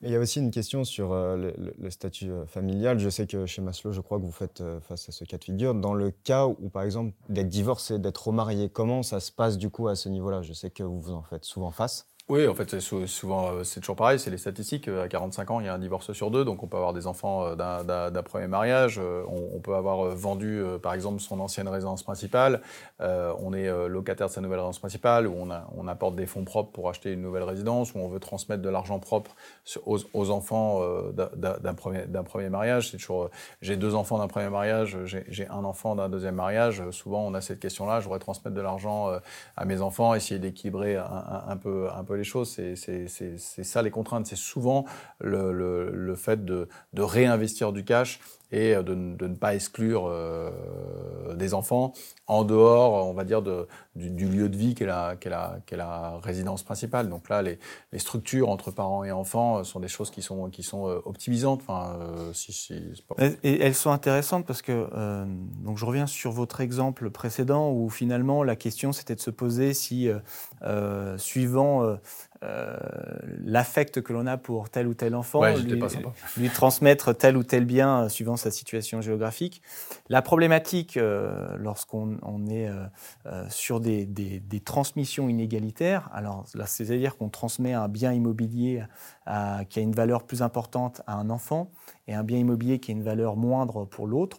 il 0.00 0.10
y 0.10 0.16
a 0.16 0.18
aussi 0.18 0.40
une 0.40 0.50
question 0.50 0.84
sur 0.84 1.12
euh, 1.12 1.52
le, 1.78 1.90
statut 1.90 2.30
euh, 2.30 2.46
familial. 2.46 2.98
Je 2.98 3.10
sais 3.10 3.26
que 3.26 3.46
chez 3.46 3.60
Maslow, 3.60 3.92
je 3.92 4.00
crois 4.00 4.18
que 4.18 4.24
vous 4.24 4.32
faites 4.32 4.60
euh, 4.60 4.80
face 4.80 5.08
à 5.08 5.12
ce 5.12 5.24
cas 5.24 5.36
de 5.36 5.44
figure. 5.44 5.74
Dans 5.74 5.94
le 5.94 6.10
cas 6.10 6.46
où, 6.46 6.70
par 6.70 6.82
exemple, 6.82 7.12
d'être 7.28 7.48
divorcé, 7.48 7.98
d'être 7.98 8.28
remarié, 8.28 8.70
comment 8.70 9.02
ça 9.02 9.20
se 9.20 9.30
passe 9.30 9.58
du 9.58 9.70
coup 9.70 9.88
à 9.88 9.96
ce 9.96 10.08
niveau-là? 10.08 10.42
Je 10.42 10.52
sais 10.52 10.70
que 10.70 10.82
vous 10.82 11.00
vous 11.00 11.12
en 11.12 11.22
faites 11.22 11.44
souvent 11.44 11.70
face. 11.70 12.08
Oui, 12.30 12.46
en 12.46 12.54
fait, 12.54 12.68
c'est 12.68 13.06
souvent, 13.06 13.52
euh, 13.52 13.64
c'est 13.64 13.80
toujours 13.80 13.96
pareil, 13.96 14.18
c'est 14.18 14.28
les 14.30 14.36
statistiques. 14.36 14.86
Euh, 14.88 15.02
à 15.04 15.08
45 15.08 15.50
ans, 15.50 15.60
il 15.60 15.66
y 15.66 15.68
a 15.70 15.72
un 15.72 15.78
divorce 15.78 16.12
sur 16.12 16.30
deux, 16.30 16.44
donc 16.44 16.62
on 16.62 16.66
peut 16.66 16.76
avoir 16.76 16.92
des 16.92 17.06
enfants 17.06 17.46
euh, 17.46 17.54
d'un 17.54 18.22
premier 18.22 18.46
mariage. 18.46 19.00
On, 19.28 19.60
peut 19.60 19.74
avoir 19.74 20.14
vendu, 20.14 20.62
par 20.82 20.92
exemple, 20.92 21.20
son 21.20 21.40
ancienne 21.40 21.68
résidence 21.68 22.02
principale. 22.02 22.60
on 23.00 23.52
est 23.52 23.88
locataire 23.88 24.28
de 24.28 24.32
sa 24.32 24.40
nouvelle 24.40 24.58
résidence 24.58 24.78
principale, 24.78 25.26
ou 25.26 25.34
on, 25.76 25.88
apporte 25.88 26.14
des 26.16 26.26
fonds 26.26 26.44
propres 26.44 26.70
pour 26.70 26.88
acheter 26.88 27.12
une 27.12 27.22
nouvelle 27.22 27.42
résidence, 27.42 27.94
ou 27.94 27.98
on 27.98 28.08
veut 28.08 28.20
transmettre 28.20 28.62
de 28.62 28.68
l'argent 28.68 28.98
propre 28.98 29.34
aux, 29.84 30.30
enfants 30.30 30.80
d'un 31.12 31.74
premier, 31.74 32.04
premier 32.24 32.48
mariage. 32.50 32.90
C'est 32.90 32.98
toujours, 32.98 33.30
j'ai 33.62 33.76
deux 33.76 33.94
enfants 33.94 34.18
d'un 34.18 34.28
premier 34.28 34.50
mariage, 34.50 34.96
j'ai 35.04 35.48
un 35.48 35.64
enfant 35.64 35.96
d'un 35.96 36.08
deuxième 36.08 36.36
mariage. 36.36 36.82
Souvent, 36.90 37.26
on 37.26 37.34
a 37.34 37.40
cette 37.40 37.60
question-là. 37.60 38.00
Je 38.00 38.04
voudrais 38.04 38.20
transmettre 38.20 38.54
de 38.54 38.62
l'argent 38.62 39.10
à 39.56 39.64
mes 39.64 39.80
enfants, 39.80 40.14
essayer 40.14 40.38
d'équilibrer 40.38 40.96
un, 40.96 41.44
un, 41.48 41.56
peu, 41.56 41.88
un 41.94 42.04
peu 42.04 42.17
les 42.18 42.24
choses. 42.24 42.50
C'est 42.74 43.64
ça 43.64 43.82
les 43.82 43.90
contraintes. 43.90 44.26
C'est 44.26 44.36
souvent 44.36 44.84
le, 45.20 45.52
le, 45.52 46.14
fait 46.16 46.44
de, 46.44 46.68
de, 46.92 47.02
réinvestir 47.02 47.72
du 47.72 47.84
cash 47.84 48.20
et 48.50 48.74
de, 48.74 48.82
de 48.82 49.26
ne 49.26 49.34
pas 49.34 49.54
exclure 49.54 50.06
euh, 50.06 50.50
des 51.34 51.52
enfants 51.52 51.92
en 52.26 52.44
dehors, 52.44 53.06
on 53.06 53.14
va 53.14 53.24
dire, 53.24 53.42
du, 53.42 54.26
lieu 54.26 54.48
de 54.48 54.56
vie 54.56 54.74
qu'est 54.74 54.84
la, 54.84 55.16
la, 55.24 55.60
la, 55.70 56.18
résidence 56.22 56.62
principale. 56.62 57.08
Donc 57.08 57.28
là, 57.30 57.42
les, 57.42 57.58
structures 57.96 58.50
entre 58.50 58.70
parents 58.70 59.04
et 59.04 59.12
enfants 59.12 59.64
sont 59.64 59.80
des 59.80 59.88
choses 59.88 60.10
qui 60.10 60.20
sont, 60.20 60.50
qui 60.50 60.62
sont 60.62 60.88
euh, 60.88 61.00
optimisantes. 61.04 61.60
Enfin, 61.66 61.96
euh, 62.00 62.32
si, 62.34 62.52
si, 62.52 62.92
Et 63.42 63.60
elles 63.60 63.74
sont 63.74 63.90
intéressantes 63.90 64.46
parce 64.46 64.62
que, 64.62 64.88
donc 65.64 65.78
je 65.78 65.84
reviens 65.84 66.06
sur 66.06 66.32
votre 66.32 66.60
exemple 66.60 67.10
précédent 67.10 67.70
où 67.70 67.88
finalement 67.88 68.42
la 68.42 68.56
question 68.56 68.92
c'était 68.92 69.14
de 69.14 69.20
se 69.20 69.30
poser 69.30 69.74
si, 69.74 70.10
suivant 71.16 71.98
euh, 72.44 72.76
l'affect 73.44 74.00
que 74.00 74.12
l'on 74.12 74.26
a 74.26 74.36
pour 74.36 74.70
tel 74.70 74.86
ou 74.86 74.94
tel 74.94 75.16
enfant, 75.16 75.42
lui, 76.36 76.50
transmettre 76.50 77.16
tel 77.16 77.36
ou 77.36 77.42
tel 77.42 77.64
bien 77.64 78.04
euh, 78.04 78.08
suivant 78.08 78.36
sa 78.36 78.52
situation 78.52 79.00
géographique. 79.00 79.60
La 80.08 80.22
problématique 80.22 80.96
euh, 80.96 81.48
lorsqu'on 81.58 82.46
est 82.48 82.70
sur 83.48 83.80
des, 83.80 84.06
des, 84.06 84.60
transmissions 84.60 85.28
inégalitaires, 85.28 86.08
alors 86.12 86.44
c'est-à-dire 86.66 87.16
qu'on 87.16 87.28
transmet 87.28 87.72
un 87.72 87.88
bien 87.88 88.12
immobilier 88.12 88.82
qui 89.68 89.78
a 89.78 89.82
une 89.82 89.94
valeur 89.94 90.24
plus 90.24 90.42
importante 90.42 91.02
à 91.06 91.14
un 91.14 91.30
enfant 91.30 91.70
et 92.06 92.14
un 92.14 92.22
bien 92.22 92.38
immobilier 92.38 92.78
qui 92.78 92.92
a 92.92 92.94
une 92.94 93.02
valeur 93.02 93.36
moindre 93.36 93.84
pour 93.84 94.06
l'autre, 94.06 94.38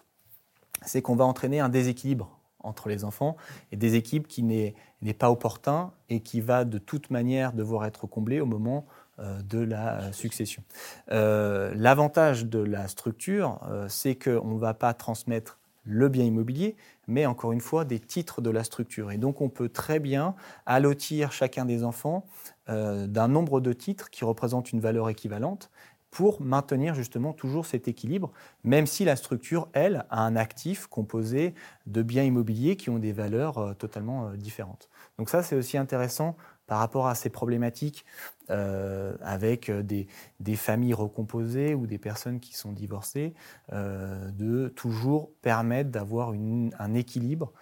c'est 0.85 1.01
qu'on 1.01 1.15
va 1.15 1.25
entraîner 1.25 1.59
un 1.59 1.69
déséquilibre 1.69 2.38
entre 2.61 2.89
les 2.89 3.03
enfants 3.03 3.37
et 3.71 3.77
des 3.77 3.95
équipes 3.95 4.27
qui 4.27 4.43
n'est 4.43 4.73
pas 5.17 5.31
opportun 5.31 5.91
et 6.09 6.21
qui 6.21 6.41
va 6.41 6.65
de 6.65 6.77
toute 6.77 7.09
manière 7.09 7.53
devoir 7.53 7.85
être 7.85 8.07
comblé 8.07 8.41
au 8.41 8.45
moment 8.45 8.85
euh, 9.19 9.41
de 9.41 9.59
la 9.59 10.13
succession. 10.13 10.63
Euh, 11.11 11.73
l'avantage 11.75 12.45
de 12.45 12.59
la 12.59 12.87
structure, 12.87 13.59
euh, 13.69 13.87
c'est 13.89 14.15
qu'on 14.15 14.53
ne 14.53 14.59
va 14.59 14.73
pas 14.73 14.93
transmettre 14.93 15.59
le 15.83 16.07
bien 16.07 16.23
immobilier, 16.23 16.77
mais 17.07 17.25
encore 17.25 17.51
une 17.51 17.61
fois 17.61 17.83
des 17.83 17.99
titres 17.99 18.41
de 18.41 18.49
la 18.49 18.63
structure. 18.63 19.11
Et 19.11 19.17
donc 19.17 19.41
on 19.41 19.49
peut 19.49 19.69
très 19.69 19.99
bien 19.99 20.35
allotir 20.65 21.31
chacun 21.31 21.65
des 21.65 21.83
enfants 21.83 22.25
d'un 22.67 23.27
nombre 23.27 23.61
de 23.61 23.73
titres 23.73 24.11
qui 24.11 24.23
représentent 24.23 24.71
une 24.71 24.79
valeur 24.79 25.09
équivalente 25.09 25.71
pour 26.11 26.41
maintenir 26.41 26.95
justement 26.95 27.33
toujours 27.33 27.65
cet 27.65 27.87
équilibre, 27.87 28.31
même 28.63 28.87
si 28.87 29.05
la 29.05 29.15
structure, 29.15 29.69
elle, 29.73 30.05
a 30.09 30.23
un 30.23 30.35
actif 30.35 30.87
composé 30.87 31.53
de 31.85 32.01
biens 32.01 32.23
immobiliers 32.23 32.75
qui 32.75 32.89
ont 32.89 32.99
des 32.99 33.11
valeurs 33.11 33.57
euh, 33.57 33.73
totalement 33.73 34.27
euh, 34.27 34.35
différentes. 34.35 34.89
Donc 35.17 35.29
ça, 35.29 35.43
c'est 35.43 35.55
aussi 35.55 35.77
intéressant 35.77 36.35
par 36.65 36.79
rapport 36.79 37.07
à 37.07 37.15
ces 37.15 37.29
problématiques 37.29 38.05
euh, 38.49 39.15
avec 39.21 39.71
des, 39.71 40.07
familles 40.55 40.93
recomposées 40.93 41.73
ou 41.73 41.87
des 41.87 41.97
personnes 41.97 42.39
qui 42.39 42.55
sont 42.55 42.71
divorcées, 42.71 43.33
de 43.71 44.67
toujours 44.75 45.31
permettre 45.41 45.89
d'avoir 45.89 46.31
un 46.31 46.93
équilibre 46.93 47.53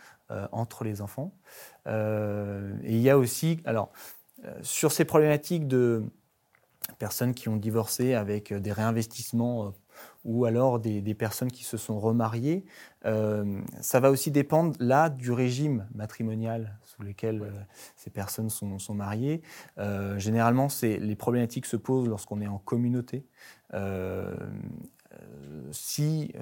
entre 0.51 0.83
les 0.83 1.01
enfants. 1.01 1.31
et 1.85 1.91
il 2.83 2.99
y 2.99 3.09
a 3.09 3.17
aussi, 3.17 3.61
alors, 3.63 3.93
sur 4.61 4.91
ces 4.91 5.05
problématiques 5.05 5.69
de 5.69 6.03
personnes 6.99 7.33
qui 7.33 7.49
ont 7.49 7.57
divorcé 7.57 8.13
avec 8.13 8.51
euh, 8.51 8.59
des 8.59 8.71
réinvestissements 8.71 9.67
euh, 9.67 9.69
ou 10.25 10.45
alors 10.45 10.79
des, 10.79 11.13
personnes 11.13 11.51
qui 11.51 11.63
se 11.63 11.77
sont 11.77 11.99
remariées. 11.99 12.65
Euh, 13.05 13.61
ça 13.81 13.99
va 13.99 14.11
aussi 14.11 14.31
dépendre 14.31 14.75
là 14.79 15.09
du 15.09 15.31
régime 15.31 15.87
matrimonial 15.95 16.77
sous 16.85 17.01
lequel 17.01 17.41
euh, 17.41 17.51
ces 17.95 18.09
personnes 18.09 18.49
sont, 18.49 18.93
mariées. 18.93 19.41
Euh, 19.77 20.19
généralement, 20.19 20.67
les 20.81 21.15
problématiques 21.15 21.65
se 21.65 21.77
posent 21.77 22.07
lorsqu'on 22.07 22.41
est 22.41 22.47
en 22.47 22.59
communauté. 22.59 23.25
si 25.71 26.33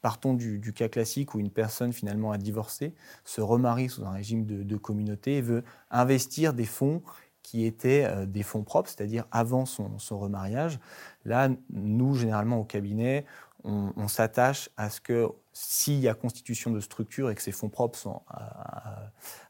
partons 0.00 0.34
du, 0.34 0.72
cas 0.74 0.88
classique 0.88 1.34
où 1.34 1.40
une 1.40 1.50
personne 1.50 1.92
finalement 1.92 2.30
a 2.30 2.36
divorcé, 2.36 2.94
se 3.24 3.40
remarie 3.40 3.88
sous 3.88 4.04
un 4.04 4.10
régime 4.10 4.44
de, 4.44 4.76
communauté 4.76 5.38
et 5.38 5.40
veut 5.40 5.64
investir 5.90 6.52
des 6.52 6.66
fonds 6.66 7.02
qui 7.44 7.64
étaient 7.66 8.26
des 8.26 8.42
fonds 8.42 8.64
propres, 8.64 8.90
c'est-à-dire 8.90 9.26
avant 9.30 9.66
son, 9.66 10.18
remariage. 10.18 10.80
Là, 11.24 11.50
nous, 11.70 12.16
généralement, 12.16 12.58
au 12.58 12.64
cabinet, 12.64 13.24
on, 13.62 14.08
s'attache 14.08 14.68
à 14.76 14.90
ce 14.90 15.00
que 15.00 15.28
s'il 15.52 16.00
y 16.00 16.08
a 16.08 16.14
constitution 16.14 16.70
de 16.70 16.80
structure 16.80 17.30
et 17.30 17.34
que 17.34 17.40
ces 17.40 17.52
fonds 17.52 17.70
propres 17.70 17.98
sont 17.98 18.20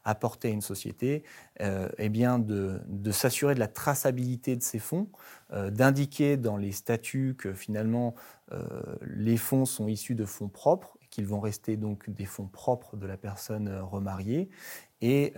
apportés 0.05 0.47
à 0.49 0.51
une 0.51 0.61
société, 0.61 1.23
euh, 1.61 1.89
eh 1.97 2.09
bien 2.09 2.39
de, 2.39 2.79
s'assurer 3.11 3.55
de 3.55 3.59
la 3.59 3.67
traçabilité 3.67 4.55
de 4.55 4.63
ces 4.63 4.79
fonds, 4.79 5.09
euh, 5.51 5.69
d'indiquer 5.71 6.37
dans 6.37 6.57
les 6.57 6.71
statuts 6.71 7.35
que 7.37 7.53
finalement 7.53 8.15
euh, 8.51 8.63
les 9.01 9.37
fonds 9.37 9.65
sont 9.65 9.87
issus 9.87 10.15
de 10.15 10.25
fonds 10.25 10.47
propres, 10.47 10.97
qu'ils 11.09 11.25
vont 11.25 11.39
rester 11.39 11.75
donc 11.75 12.09
des 12.09 12.25
fonds 12.25 12.47
propres 12.47 12.97
de 12.97 13.07
la 13.07 13.17
personne 13.17 13.69
remariée, 13.79 14.49
et 15.01 15.33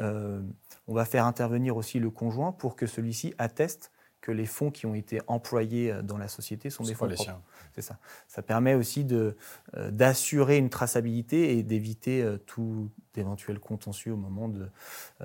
on 0.87 0.93
va 0.93 1.05
faire 1.05 1.25
intervenir 1.25 1.75
aussi 1.75 1.99
le 1.99 2.09
conjoint 2.09 2.51
pour 2.51 2.75
que 2.75 2.85
celui-ci 2.85 3.33
atteste 3.37 3.91
que 4.21 4.31
les 4.31 4.45
fonds 4.45 4.71
qui 4.71 4.85
ont 4.85 4.93
été 4.93 5.21
employés 5.27 5.91
euh, 5.91 6.01
dans 6.01 6.17
la 6.17 6.27
société 6.27 6.69
sont 6.69 6.83
des 6.83 6.95
fonds 6.95 7.07
propres. 7.07 7.41
C'est 7.75 7.81
ça. 7.81 7.97
Ça 8.27 8.41
permet 8.41 8.73
aussi 8.73 9.05
de, 9.05 9.37
euh, 9.75 9.91
d'assurer 9.91 10.57
une 10.57 10.69
traçabilité 10.69 11.57
et 11.57 11.63
d'éviter 11.63 12.21
euh, 12.23 12.37
tout 12.37 12.89
éventuel 13.15 13.59
contentieux 13.59 14.13
au 14.13 14.17
moment 14.17 14.49
de, 14.49 14.69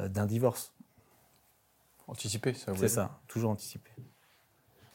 d'un 0.08 0.26
divorce. 0.26 0.72
Anticiper, 2.06 2.54
ça 2.54 2.72
C'est 2.76 2.88
ça, 2.88 3.20
toujours 3.26 3.50
anticiper. 3.50 3.90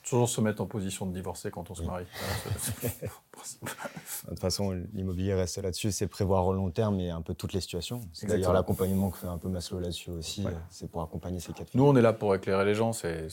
Toujours 0.07 0.29
se 0.29 0.39
mettre 0.41 0.61
en 0.61 0.65
position 0.65 1.05
de 1.05 1.13
divorcer 1.13 1.51
quand 1.51 1.69
on 1.69 1.75
se 1.75 1.83
marie. 1.83 2.05
de 3.01 4.29
toute 4.29 4.39
façon, 4.39 4.71
l'immobilier 4.93 5.33
reste 5.33 5.57
là-dessus, 5.57 5.91
c'est 5.91 6.07
prévoir 6.07 6.45
au 6.47 6.53
long 6.53 6.69
terme 6.69 6.99
et 6.99 7.09
un 7.09 7.21
peu 7.21 7.33
toutes 7.33 7.53
les 7.53 7.61
situations. 7.61 8.01
C'est 8.13 8.27
d'ailleurs 8.27 8.53
l'accompagnement 8.53 9.09
que 9.09 9.17
fait 9.17 9.27
un 9.27 9.37
peu 9.37 9.49
Maslow 9.49 9.79
là-dessus 9.79 10.11
aussi, 10.11 10.45
c'est 10.69 10.89
pour 10.89 11.01
accompagner 11.01 11.39
ces 11.39 11.53
quatre 11.53 11.75
Nous, 11.75 11.83
on 11.83 11.95
est 11.95 12.01
là 12.01 12.13
pour 12.13 12.33
éclairer 12.35 12.65
les 12.65 12.75
gens. 12.75 12.93
C'est 12.93 13.27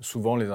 souvent 0.00 0.36
les. 0.36 0.48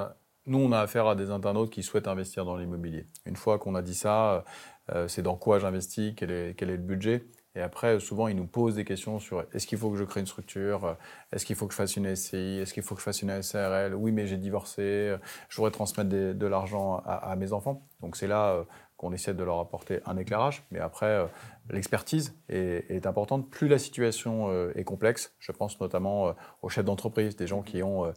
Nous, 0.46 0.58
on 0.58 0.72
a 0.72 0.80
affaire 0.80 1.06
à 1.06 1.16
des 1.16 1.30
internautes 1.30 1.70
qui 1.70 1.84
souhaitent 1.84 2.08
investir 2.08 2.46
dans 2.46 2.56
l'immobilier. 2.56 3.06
Une 3.26 3.36
fois 3.36 3.60
qu'on 3.60 3.76
a 3.76 3.82
dit 3.82 3.94
ça, 3.94 4.44
euh, 4.92 5.08
c'est 5.08 5.22
dans 5.22 5.36
quoi 5.36 5.60
j'investis, 5.60 6.14
quel 6.16 6.32
est, 6.32 6.56
quel 6.58 6.70
est 6.70 6.78
le 6.78 6.82
budget. 6.82 7.26
Et 7.56 7.62
après, 7.62 8.00
souvent, 8.00 8.28
ils 8.28 8.36
nous 8.36 8.46
posent 8.46 8.76
des 8.76 8.86
questions 8.86 9.20
sur 9.20 9.44
est-ce 9.54 9.66
qu'il 9.66 9.78
faut 9.78 9.90
que 9.90 9.98
je 9.98 10.04
crée 10.04 10.20
une 10.20 10.28
structure? 10.28 10.98
Est-ce 11.32 11.46
qu'il 11.46 11.56
faut 11.56 11.66
que 11.66 11.74
je 11.74 11.78
fasse 11.78 11.96
une 11.96 12.16
SCI 12.16 12.60
Est-ce 12.62 12.74
qu'il 12.74 12.84
faut 12.84 12.94
que 12.94 13.02
je 13.02 13.06
fasse 13.06 13.22
une 13.24 13.42
SARL 13.42 13.96
Oui, 13.96 14.12
mais 14.12 14.28
j'ai 14.28 14.38
divorcé. 14.38 15.16
Je 15.50 15.56
voudrais 15.56 15.72
transmettre 15.72 16.10
de 16.10 16.46
l'argent 16.46 17.02
à, 17.06 17.36
mes 17.36 17.52
enfants. 17.52 17.88
Donc, 18.02 18.18
c'est 18.18 18.28
là 18.28 18.52
euh, 18.52 18.64
qu'on 18.98 19.14
essaie 19.14 19.34
de 19.34 19.44
leur 19.44 19.60
apporter 19.60 20.00
un 20.06 20.18
éclairage. 20.18 20.64
Mais 20.70 20.80
après, 20.80 21.08
euh, 21.08 21.26
l'expertise 21.72 22.38
est, 22.50 23.08
importante. 23.08 23.50
Plus 23.50 23.68
la 23.68 23.80
situation 23.80 24.50
euh, 24.50 24.72
est 24.76 24.84
complexe, 24.84 25.34
je 25.40 25.52
pense 25.52 25.80
notamment 25.80 26.36
aux 26.62 26.70
chefs 26.70 26.86
d'entreprise, 26.86 27.36
des 27.36 27.48
gens 27.48 27.64
qui 27.64 27.82
ont 27.82 28.14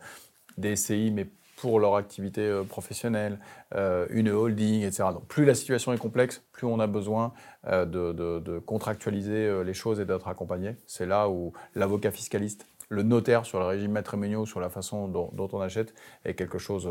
des 0.59 0.77
SCI, 0.77 1.11
mais 1.11 1.27
pour 1.63 1.79
leur 1.79 1.95
activité 1.95 2.41
euh, 2.41 2.65
professionnelle, 2.65 3.39
euh, 3.77 4.09
une 4.11 4.29
holding, 4.31 4.83
etc. 4.83 5.05
Donc 5.13 5.29
plus 5.29 5.45
la 5.45 5.55
situation 5.55 5.93
est 5.93 5.97
complexe, 5.97 6.43
plus 6.51 6.67
on 6.67 6.81
a 6.81 6.89
besoin 6.89 7.33
euh, 7.69 7.87
de, 7.87 8.59
contractualiser 8.59 9.63
les 9.63 9.73
choses 9.73 10.01
et 10.01 10.05
d'être 10.05 10.27
accompagné. 10.27 10.75
C'est 10.87 11.07
là 11.07 11.29
où 11.29 11.53
l'avocat 11.77 12.11
fiscaliste, 12.11 12.67
le 12.89 13.05
notaire 13.05 13.47
sur 13.47 13.61
le 13.61 13.67
régime 13.67 13.93
matrimonial, 13.93 14.45
sur 14.45 14.59
la 14.59 14.71
façon 14.71 15.07
dont, 15.07 15.49
on 15.53 15.61
achète, 15.61 15.95
est 16.25 16.35
quelque 16.35 16.59
chose 16.59 16.91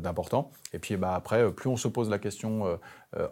d'important. 0.00 0.52
Et 0.72 0.78
puis 0.78 0.96
bah, 0.96 1.14
après, 1.16 1.50
plus 1.50 1.68
on 1.68 1.76
se 1.76 1.88
pose 1.88 2.08
la 2.08 2.20
question 2.20 2.78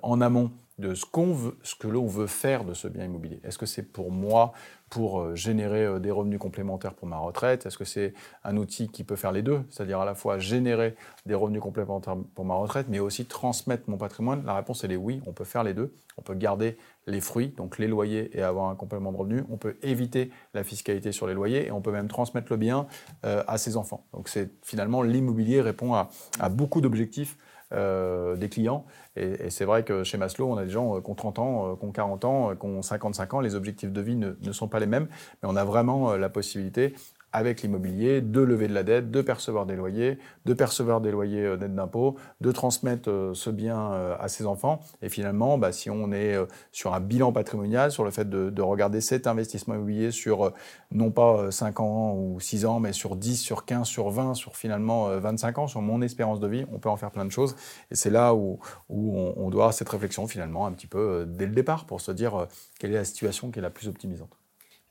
en 0.02 0.20
amont 0.20 0.50
de 0.80 0.94
ce, 0.94 1.04
que 1.04 1.88
l'on 1.88 2.06
veut 2.06 2.26
faire 2.26 2.64
de 2.64 2.74
ce 2.74 2.88
bien 2.88 3.04
immobilier. 3.04 3.40
Est-ce 3.44 3.58
que 3.58 3.66
c'est 3.66 3.82
pour 3.82 4.10
moi 4.10 4.52
pour 4.88 5.20
euh, 5.20 5.36
générer 5.36 5.84
euh, 5.84 5.98
des 6.00 6.10
revenus 6.10 6.40
complémentaires 6.40 6.94
pour 6.94 7.06
ma 7.06 7.18
retraite? 7.18 7.66
Est-ce 7.66 7.78
que 7.78 7.84
c'est 7.84 8.12
un 8.42 8.56
outil 8.56 8.88
qui 8.88 9.04
peut 9.04 9.16
faire 9.16 9.30
les 9.30 9.42
deux? 9.42 9.62
C'est-à-dire 9.70 10.00
à 10.00 10.04
la 10.04 10.14
fois 10.14 10.38
générer 10.38 10.96
des 11.26 11.34
revenus 11.34 11.60
complémentaires 11.60 12.16
pour 12.34 12.44
ma 12.44 12.54
retraite, 12.54 12.86
mais 12.88 12.98
aussi 12.98 13.26
transmettre 13.26 13.88
mon 13.88 13.98
patrimoine? 13.98 14.44
La 14.44 14.54
réponse, 14.54 14.82
elle 14.82 14.92
est 14.92 14.96
oui, 14.96 15.22
on 15.26 15.32
peut 15.32 15.44
faire 15.44 15.62
les 15.62 15.74
deux. 15.74 15.94
On 16.18 16.22
peut 16.22 16.34
garder 16.34 16.76
les 17.06 17.20
fruits, 17.20 17.54
donc 17.56 17.78
les 17.78 17.86
loyers, 17.86 18.36
et 18.36 18.42
avoir 18.42 18.68
un 18.68 18.74
complément 18.74 19.12
de 19.12 19.16
revenus. 19.16 19.44
On 19.48 19.56
peut 19.56 19.76
éviter 19.82 20.30
la 20.54 20.64
fiscalité 20.64 21.12
sur 21.12 21.26
les 21.26 21.34
loyers 21.34 21.68
et 21.68 21.70
on 21.70 21.80
peut 21.80 21.92
même 21.92 22.08
transmettre 22.08 22.48
le 22.50 22.56
bien 22.56 22.86
euh, 23.24 23.44
à 23.46 23.58
ses 23.58 23.76
enfants. 23.76 24.04
Donc 24.12 24.28
c'est 24.28 24.50
finalement 24.62 25.02
l'immobilier 25.02 25.60
répond 25.60 25.94
à 25.94 26.48
beaucoup 26.50 26.80
d'objectifs 26.80 27.36
euh, 27.72 28.36
des 28.36 28.48
clients. 28.48 28.84
Et, 29.16 29.50
c'est 29.50 29.64
vrai 29.64 29.84
que 29.84 30.02
chez 30.02 30.18
Maslow, 30.18 30.50
on 30.50 30.56
a 30.56 30.64
des 30.64 30.70
gens 30.70 30.96
euh, 30.96 31.00
qui 31.00 31.10
ont 31.10 31.14
30 31.14 31.38
ans, 31.38 31.72
euh, 31.72 31.76
qui 31.76 31.84
ont 31.84 31.92
40 31.92 32.24
ans, 32.24 32.56
qui 32.56 32.66
ont 32.66 32.82
55 32.82 33.34
ans. 33.34 33.40
Les 33.40 33.54
objectifs 33.54 33.92
de 33.92 34.00
vie 34.00 34.16
ne, 34.16 34.32
ne 34.40 34.52
sont 34.52 34.68
pas 34.68 34.80
les 34.80 34.86
mêmes, 34.86 35.06
mais 35.42 35.48
on 35.48 35.56
a 35.56 35.64
vraiment 35.64 36.16
la 36.16 36.28
possibilité 36.28 36.94
avec 37.32 37.62
l'immobilier, 37.62 38.20
de 38.20 38.40
lever 38.40 38.68
de 38.68 38.74
la 38.74 38.82
dette, 38.82 39.10
de 39.10 39.22
percevoir 39.22 39.66
des 39.66 39.76
loyers, 39.76 40.18
de 40.46 40.54
percevoir 40.54 41.00
des 41.00 41.10
loyers 41.10 41.44
euh, 41.44 41.56
net 41.56 41.74
d'impôts, 41.74 42.16
de 42.40 42.50
transmettre 42.50 43.08
euh, 43.08 43.34
ce 43.34 43.50
bien 43.50 43.92
euh, 43.92 44.16
à 44.18 44.28
ses 44.28 44.46
enfants. 44.46 44.80
Et 45.02 45.08
finalement, 45.08 45.58
bah, 45.58 45.72
si 45.72 45.90
on 45.90 46.12
est 46.12 46.36
sur 46.72 46.94
un 46.94 47.00
bilan 47.00 47.32
patrimonial, 47.32 47.92
sur 47.92 48.04
le 48.04 48.10
fait 48.10 48.28
de, 48.28 48.60
regarder 48.60 49.00
cet 49.00 49.26
investissement 49.26 49.74
immobilier 49.74 50.10
sur 50.10 50.52
non 50.92 51.10
pas 51.10 51.50
5 51.50 51.80
ans 51.80 52.14
ou 52.14 52.38
6 52.40 52.66
ans, 52.66 52.78
mais 52.78 52.92
sur 52.92 53.16
10, 53.16 53.36
sur 53.36 53.64
15, 53.64 53.86
sur 53.86 54.10
20, 54.10 54.34
sur 54.34 54.54
finalement 54.54 55.08
25 55.18 55.58
ans, 55.58 55.66
sur 55.66 55.80
mon 55.80 56.02
espérance 56.02 56.40
de 56.40 56.46
vie, 56.46 56.66
on 56.72 56.78
peut 56.78 56.90
en 56.90 56.96
faire 56.96 57.10
plein 57.10 57.24
de 57.24 57.30
choses. 57.30 57.56
Et 57.90 57.94
c'est 57.94 58.10
là 58.10 58.34
où, 58.34 58.58
on, 58.90 59.50
doit 59.50 59.72
cette 59.72 59.88
réflexion 59.88 60.26
finalement 60.28 60.66
un 60.66 60.72
petit 60.72 60.86
peu 60.86 61.24
dès 61.26 61.46
le 61.46 61.52
départ 61.52 61.86
pour 61.86 62.00
se 62.00 62.12
dire 62.12 62.46
quelle 62.78 62.92
est 62.92 62.96
la 62.96 63.04
situation 63.04 63.50
qui 63.50 63.58
est 63.58 63.62
la 63.62 63.70
plus 63.70 63.88
optimisante. 63.88 64.39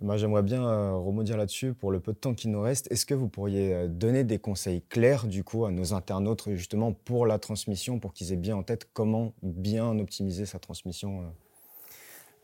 Moi, 0.01 0.15
j'aimerais 0.15 0.43
bien 0.43 0.63
euh, 0.63 0.93
rebondir 0.93 1.35
là-dessus 1.35 1.73
pour 1.73 1.91
le 1.91 1.99
peu 1.99 2.13
de 2.13 2.17
temps 2.17 2.33
qui 2.33 2.47
nous 2.47 2.61
reste. 2.61 2.89
Est-ce 2.89 3.05
que 3.05 3.13
vous 3.13 3.27
pourriez 3.27 3.73
euh, 3.73 3.87
donner 3.87 4.23
des 4.23 4.39
conseils 4.39 4.81
clairs, 4.81 5.27
du 5.27 5.43
coup, 5.43 5.65
à 5.65 5.71
nos 5.71 5.93
internautes, 5.93 6.49
justement, 6.51 6.93
pour 6.93 7.25
la 7.25 7.37
transmission, 7.37 7.99
pour 7.99 8.13
qu'ils 8.13 8.31
aient 8.31 8.37
bien 8.37 8.55
en 8.55 8.63
tête 8.63 8.87
comment 8.93 9.33
bien 9.43 9.99
optimiser 9.99 10.45
sa 10.45 10.57
transmission 10.57 11.21
euh? 11.21 11.25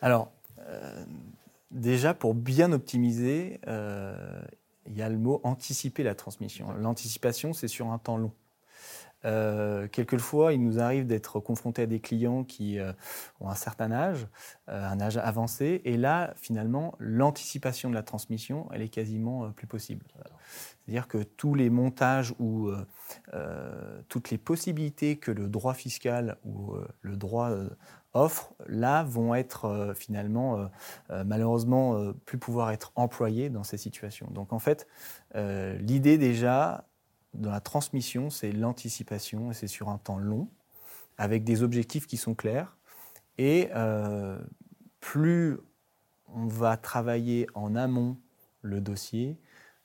Alors, 0.02 0.32
déjà, 1.72 2.14
pour 2.14 2.36
bien 2.36 2.72
optimiser, 2.74 3.60
il 3.66 4.98
y 4.98 5.02
a 5.02 5.10
le 5.10 5.18
mot 5.18 5.40
anticiper 5.44 6.04
la 6.04 6.14
transmission. 6.14 6.68
L'anticipation, 6.74 7.54
c'est 7.54 7.70
sur 7.70 7.88
un 7.88 7.98
temps 7.98 8.18
long. 8.18 8.32
Euh, 9.26 9.88
quelquefois, 9.88 10.54
il 10.54 10.62
nous 10.62 10.80
arrive 10.80 11.08
d'être 11.08 11.40
confrontés 11.40 11.84
à 11.84 11.86
des 11.88 12.00
clients 12.00 12.44
qui 12.44 12.80
euh, 12.80 12.94
ont 13.40 13.50
un 13.50 13.56
certain 13.56 13.92
âge, 13.92 14.28
euh, 14.70 14.88
un 14.88 15.02
âge 15.02 15.18
avancé, 15.18 15.82
et 15.84 15.98
là, 15.98 16.34
finalement, 16.38 16.96
l'anticipation 17.00 17.90
de 17.90 17.96
la 17.96 18.04
transmission, 18.04 18.68
elle 18.72 18.82
est 18.82 18.90
quasiment 18.90 19.52
plus 19.52 19.68
possible. 19.68 20.06
C'est-à-dire 20.86 21.08
que 21.08 21.24
tous 21.24 21.56
les 21.56 21.72
montages 21.72 22.34
ou 22.38 22.70
toutes 24.08 24.30
les 24.30 24.38
possibilités 24.38 25.18
que 25.18 25.32
le 25.32 25.48
droit 25.48 25.74
fiscal 25.74 26.38
ou 26.46 26.76
le 27.02 27.18
droit 27.18 27.52
offre, 28.14 28.54
là, 28.68 29.04
vont 29.04 29.34
être 29.34 29.94
finalement, 29.96 30.70
malheureusement, 31.10 32.14
plus 32.26 32.38
pouvoir 32.38 32.70
être 32.70 32.92
employés 32.96 33.50
dans 33.50 33.64
ces 33.64 33.78
situations. 33.78 34.28
Donc, 34.32 34.54
en 34.54 34.60
fait, 34.60 34.88
l'idée 35.34 36.20
déjà, 36.20 36.86
dans 37.36 37.52
la 37.52 37.62
transmission, 37.62 38.30
c'est 38.30 38.52
l'anticipation, 38.52 39.52
et 39.52 39.54
c'est 39.54 39.68
sur 39.68 39.90
un 39.90 39.98
temps 39.98 40.18
long, 40.18 40.50
avec 41.18 41.44
des 41.44 41.64
objectifs 41.64 42.08
qui 42.08 42.18
sont 42.18 42.36
clairs. 42.36 42.78
Et 43.38 43.70
euh, 43.76 44.40
plus 45.00 45.58
on 46.34 46.48
va 46.48 46.78
travailler 46.78 47.48
en 47.54 47.76
amont 47.76 48.18
le 48.62 48.82
dossier, 48.82 49.38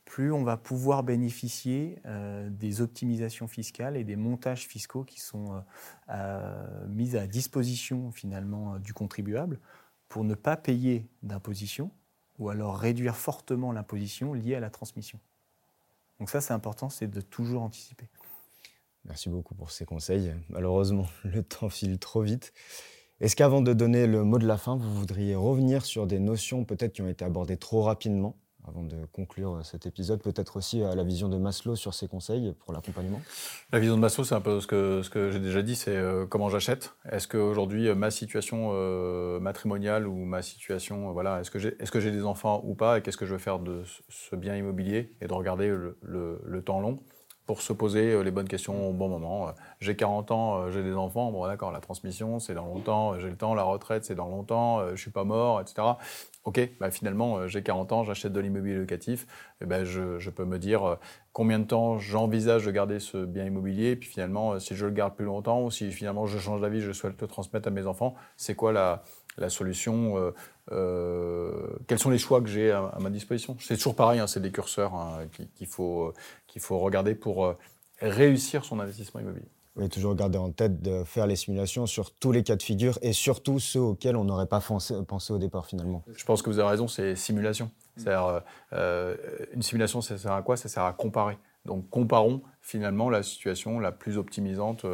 plus 0.05 0.32
on 0.32 0.42
va 0.42 0.57
pouvoir 0.57 1.03
bénéficier 1.03 2.01
euh, 2.07 2.48
des 2.51 2.80
optimisations 2.80 3.46
fiscales 3.46 3.96
et 3.96 4.05
des 4.05 4.16
montages 4.16 4.66
fiscaux 4.66 5.05
qui 5.05 5.20
sont 5.20 5.62
euh, 6.09 6.86
mis 6.88 7.16
à 7.16 7.26
disposition 7.26 8.11
finalement 8.11 8.78
du 8.78 8.92
contribuable 8.92 9.61
pour 10.09 10.24
ne 10.24 10.34
pas 10.34 10.57
payer 10.57 11.09
d'imposition 11.22 11.90
ou 12.38 12.48
alors 12.48 12.78
réduire 12.78 13.16
fortement 13.16 13.70
l'imposition 13.70 14.32
liée 14.32 14.55
à 14.55 14.61
la 14.61 14.70
transmission. 14.70 15.20
Donc 16.20 16.30
ça, 16.30 16.40
c'est 16.40 16.52
important, 16.52 16.90
c'est 16.90 17.08
de 17.08 17.20
toujours 17.20 17.62
anticiper. 17.62 18.06
Merci 19.06 19.30
beaucoup 19.30 19.54
pour 19.54 19.70
ces 19.70 19.86
conseils. 19.86 20.34
Malheureusement, 20.50 21.06
le 21.24 21.42
temps 21.42 21.70
file 21.70 21.98
trop 21.98 22.20
vite. 22.20 22.52
Est-ce 23.20 23.34
qu'avant 23.34 23.62
de 23.62 23.72
donner 23.72 24.06
le 24.06 24.22
mot 24.22 24.38
de 24.38 24.46
la 24.46 24.56
fin, 24.56 24.76
vous 24.76 24.94
voudriez 24.94 25.34
revenir 25.34 25.84
sur 25.84 26.06
des 26.06 26.18
notions 26.18 26.64
peut-être 26.64 26.92
qui 26.92 27.02
ont 27.02 27.08
été 27.08 27.24
abordées 27.24 27.56
trop 27.56 27.82
rapidement? 27.82 28.36
Avant 28.68 28.82
de 28.82 28.96
conclure 29.12 29.61
cet 29.64 29.86
épisode, 29.86 30.22
peut-être 30.22 30.56
aussi 30.56 30.82
à 30.82 30.94
la 30.94 31.02
vision 31.02 31.28
de 31.28 31.36
Maslow 31.36 31.76
sur 31.76 31.94
ses 31.94 32.08
conseils 32.08 32.54
pour 32.61 32.72
l'accompagnement 32.72 33.20
La 33.72 33.78
vision 33.78 33.96
de 33.96 34.00
Maslow, 34.00 34.24
c'est 34.24 34.34
un 34.34 34.40
peu 34.40 34.61
ce 34.61 34.66
que, 34.66 35.30
j'ai 35.30 35.38
déjà 35.38 35.62
dit, 35.62 35.76
c'est 35.76 35.96
euh, 35.96 36.26
comment 36.26 36.48
j'achète. 36.48 36.94
Est-ce 37.11 37.28
qu'aujourd'hui, 37.28 37.88
euh, 37.88 37.94
ma 37.94 38.11
situation 38.11 38.70
euh, 38.72 39.40
matrimoniale 39.40 40.06
ou 40.06 40.24
ma 40.24 40.42
situation, 40.42 41.12
voilà, 41.12 41.40
est-ce 41.40 41.50
que 41.50 42.00
j'ai 42.00 42.11
des 42.11 42.24
enfants 42.24 42.62
ou 42.64 42.74
pas 42.74 42.98
et 42.98 43.02
qu'est-ce 43.02 43.16
que 43.16 43.26
je 43.26 43.32
veux 43.32 43.38
faire 43.38 43.58
de 43.58 43.82
ce 44.08 44.36
bien 44.36 44.56
immobilier 44.56 45.12
et 45.20 45.26
de 45.26 45.32
regarder 45.32 45.68
le, 45.68 45.96
le 46.44 46.62
temps 46.62 46.80
long 46.80 46.98
pour 47.50 47.62
se 47.62 47.72
poser 47.72 48.12
euh, 48.12 48.22
les 48.22 48.30
bonnes 48.30 48.46
questions 48.46 48.88
au 48.88 48.92
bon 48.92 49.08
moment. 49.08 49.48
Euh, 49.48 49.52
j'ai 49.80 49.96
40 49.96 50.30
ans, 50.30 50.54
euh, 50.54 50.70
j'ai 50.70 50.84
des 50.84 50.94
enfants, 50.94 51.32
bon 51.32 51.44
d'accord, 51.48 51.72
la 51.72 51.80
transmission 51.80 52.38
c'est 52.38 52.54
dans 52.54 52.66
longtemps, 52.66 53.18
j'ai 53.18 53.28
le 53.28 53.34
temps, 53.34 53.56
la 53.56 53.64
retraite 53.64 54.04
c'est 54.04 54.14
dans 54.14 54.28
longtemps, 54.28 54.88
je 54.94 55.00
suis 55.00 55.11
pas 55.11 55.24
mort, 55.24 55.61
etc. 55.61 55.82
Ok, 56.45 56.59
bah 56.80 56.91
finalement 56.91 57.47
j'ai 57.49 57.62
40 57.62 57.93
ans, 57.93 58.03
j'achète 58.03 58.32
de 58.32 58.41
l'immobilier 58.41 58.76
locatif, 58.76 59.26
et 59.61 59.66
ben 59.66 59.84
je, 59.84 60.30
peux 60.30 60.47
me 60.47 60.59
dire 60.59 60.97
combien 61.34 61.59
de 61.59 61.64
temps 61.64 61.99
j'envisage 61.99 62.64
de 62.64 62.70
garder 62.70 62.99
ce 62.99 63.26
bien 63.26 63.45
immobilier, 63.45 63.91
et 63.91 63.97
puis 63.97 64.09
finalement 64.09 64.59
si 64.59 64.74
je 64.74 64.86
le 64.86 64.93
garde 64.93 65.14
plus 65.14 65.26
longtemps 65.26 65.62
ou 65.62 65.70
si 65.70 65.93
finalement 65.93 66.24
je 66.24 66.38
change 66.38 66.62
d'avis, 66.62 66.80
je 66.80 66.93
souhaite 66.93 67.20
le 67.20 67.26
transmettre 67.26 67.68
à 67.68 67.70
mes 67.70 67.86
enfants, 67.86 68.14
c'est 68.38 68.55
quoi 68.55 68.72
la, 68.72 69.03
solution, 69.49 70.16
euh, 70.18 70.34
euh, 70.72 71.68
quels 71.86 71.99
sont 71.99 72.11
les 72.11 72.18
choix 72.18 72.41
que 72.41 72.49
j'ai 72.49 72.70
à, 72.70 72.97
ma 73.01 73.11
disposition? 73.11 73.57
C'est 73.61 73.76
toujours 73.76 73.97
pareil, 73.97 74.20
hein, 74.20 74.26
c'est 74.26 74.41
des 74.41 74.51
curseurs 74.53 74.95
hein, 74.95 75.26
qu'il 75.55 75.66
faut, 75.66 76.12
qu'il 76.47 76.62
faut 76.62 76.78
regarder 76.78 77.14
pour 77.14 77.45
euh, 77.45 77.59
réussir 78.01 78.64
son 78.64 78.80
investissement 78.80 79.20
immobilier. 79.20 79.49
Oui, 79.76 79.88
toujours 79.88 80.14
garder 80.14 80.38
en 80.38 80.50
tête 80.50 80.82
de 80.82 81.04
faire 81.04 81.26
les 81.26 81.36
simulations 81.36 81.86
sur 81.86 82.12
tous 82.12 82.32
les 82.32 82.42
cas 82.42 82.56
de 82.56 82.62
figure 82.62 82.98
et 83.02 83.12
surtout 83.12 83.60
ceux 83.60 83.80
auxquels 83.80 84.16
on 84.16 84.24
n'aurait 84.24 84.46
pas 84.46 84.60
pensé, 84.60 85.32
au 85.32 85.38
départ 85.38 85.66
finalement. 85.66 86.02
Je 86.14 86.24
pense 86.24 86.42
que 86.42 86.50
vous 86.50 86.58
avez 86.58 86.68
raison, 86.68 86.88
c'est 86.88 87.14
simulation. 87.14 87.70
C'est-à-dire, 87.96 88.42
une 89.52 89.62
simulation, 89.62 90.00
ça 90.00 90.18
sert 90.18 90.32
à 90.32 90.42
quoi? 90.42 90.56
Ça 90.56 90.68
sert 90.68 90.82
à 90.82 90.92
comparer. 90.92 91.38
Donc 91.66 91.88
comparons 91.90 92.42
finalement 92.62 93.10
la 93.10 93.22
situation 93.22 93.78
la 93.78 93.92
plus 93.92 94.18
optimisante 94.18 94.84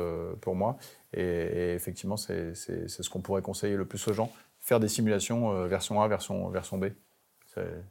pour 0.41 0.55
moi 0.55 0.77
et, 1.15 1.73
effectivement, 1.75 2.17
c'est 2.17 2.55
ce 2.55 3.09
qu'on 3.09 3.21
pourrait 3.21 3.43
conseiller 3.43 3.77
le 3.77 3.87
plus 3.87 4.07
aux 4.09 4.13
gens. 4.13 4.31
Faire 4.61 4.81
des 4.81 4.89
simulations 4.89 5.53
euh, 5.53 5.69
version 5.69 6.03
A, 6.03 6.09
version, 6.09 6.49
version 6.49 6.77
B. 6.77 6.87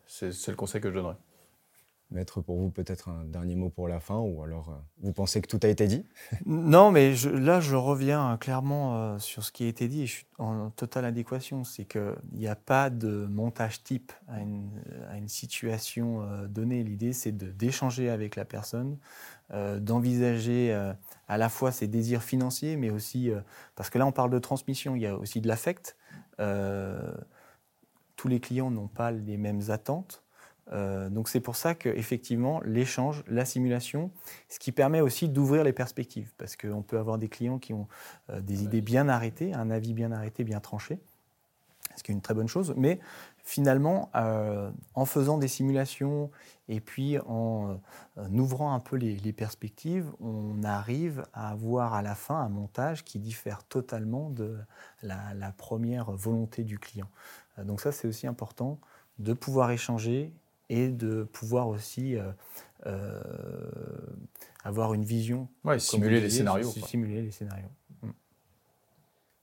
C'est 0.06 0.48
le 0.48 0.56
conseil 0.56 0.82
que 0.82 0.90
je 0.90 0.96
donnerais. 0.96 1.16
Maître, 2.16 2.42
pour 2.42 2.58
vous, 2.58 2.72
peut-être 2.72 3.10
un 3.10 3.24
dernier 3.26 3.56
mot 3.56 3.70
pour 3.70 3.88
la 3.88 4.00
fin, 4.00 4.18
ou 4.18 4.42
alors 4.42 4.70
euh, 4.70 4.78
vous 5.02 5.14
pensez 5.14 5.42
que 5.42 5.48
tout 5.48 5.60
a 5.62 5.68
été 5.68 5.88
dit? 5.88 6.06
Non, 6.46 6.92
mais 6.92 7.14
là, 7.34 7.60
je 7.60 7.76
reviens 7.76 8.34
euh, 8.34 8.38
clairement 8.38 9.20
sur 9.20 9.44
ce 9.44 9.52
qui 9.52 9.66
a 9.66 9.68
été 9.68 9.88
dit, 9.88 10.04
et 10.04 10.08
je 10.08 10.14
suis 10.14 10.26
en 10.40 10.70
totale 10.72 11.06
adéquation. 11.06 11.64
C'est 11.64 11.86
qu'il 11.86 12.16
n'y 12.34 12.48
a 12.48 12.56
pas 12.56 12.90
de 12.90 13.28
montage 13.30 13.84
type 13.84 14.12
à 14.28 14.40
une, 14.40 14.70
situation 15.28 16.24
donnée. 16.48 16.84
L'idée, 16.84 17.14
c'est 17.14 17.36
d'échanger 17.36 18.10
avec 18.10 18.36
la 18.36 18.46
personne, 18.46 18.98
d'envisager 19.52 20.72
à 21.28 21.38
la 21.38 21.50
fois 21.50 21.72
ses 21.72 21.88
désirs 21.88 22.24
financiers, 22.24 22.78
mais 22.78 22.90
aussi, 22.90 23.32
euh, 23.32 23.40
parce 23.76 23.90
que 23.90 23.98
là 23.98 24.06
on 24.06 24.12
parle 24.12 24.30
de 24.30 24.40
transmission, 24.40 24.96
il 24.96 25.02
y 25.02 25.08
a 25.08 25.18
aussi 25.18 25.42
de 25.42 25.48
l'affect. 25.48 25.98
Euh, 26.40 27.14
tous 28.16 28.28
les 28.28 28.40
clients 28.40 28.72
n'ont 28.72 28.88
pas 28.88 29.12
les 29.12 29.38
mêmes 29.38 29.62
attentes. 29.70 30.24
Euh, 30.72 31.10
donc 31.10 31.30
c'est 31.30 31.40
pour 31.40 31.56
ça 31.56 31.76
qu'effectivement, 31.76 32.62
l'échange, 32.66 33.24
la 33.28 33.46
simulation, 33.46 34.12
ce 34.50 34.60
qui 34.60 34.72
permet 34.72 35.02
aussi 35.02 35.30
d'ouvrir 35.30 35.64
les 35.64 35.74
perspectives, 35.74 36.32
parce 36.38 36.56
qu'on 36.56 36.82
peut 36.82 36.98
avoir 36.98 37.18
des 37.18 37.30
clients 37.30 37.60
qui 37.60 37.74
ont 37.74 37.88
des 38.42 38.64
idées 38.64 38.82
bien 38.82 39.08
arrêtées, 39.08 39.54
un 39.54 39.70
avis 39.70 39.94
bien 39.94 40.12
arrêté, 40.12 40.44
bien 40.44 40.60
tranché, 40.60 41.00
ce 41.96 42.04
qui 42.04 42.12
est 42.12 42.16
une 42.16 42.22
très 42.22 42.34
bonne 42.34 42.48
chose, 42.48 42.74
mais 42.76 43.00
finalement, 43.46 44.10
euh, 44.16 44.72
en 44.96 45.06
faisant 45.06 45.38
des 45.38 45.48
simulations 45.48 46.32
et 46.68 46.80
puis 46.80 47.20
en, 47.20 47.78
euh, 48.18 48.28
ouvrant 48.30 48.74
un 48.74 48.80
peu 48.80 48.96
les, 48.96 49.34
perspectives, 49.34 50.12
on 50.20 50.64
arrive 50.64 51.24
à 51.34 51.52
avoir 51.52 51.94
à 51.94 52.02
la 52.02 52.16
fin 52.16 52.40
un 52.40 52.50
montage 52.50 53.04
qui 53.04 53.20
diffère 53.20 53.64
totalement 53.64 54.30
de 54.32 54.58
la, 55.04 55.52
première 55.58 56.12
volonté 56.12 56.64
du 56.64 56.80
client. 56.80 57.08
Euh, 57.60 57.64
donc 57.64 57.82
ça, 57.82 57.92
c'est 57.92 58.08
aussi 58.08 58.26
important 58.26 58.80
de 59.20 59.34
pouvoir 59.34 59.70
échanger 59.72 60.34
et 60.70 60.90
de 60.90 61.24
pouvoir 61.24 61.68
aussi 61.68 62.16
avoir 64.64 64.94
une 64.94 65.06
vision. 65.06 65.48
Ouais, 65.64 65.80
simuler, 65.80 66.22
les 66.22 66.30
scénarios, 66.30 66.70
simuler 66.70 67.22
les 67.22 67.32
scénarios 67.32 67.70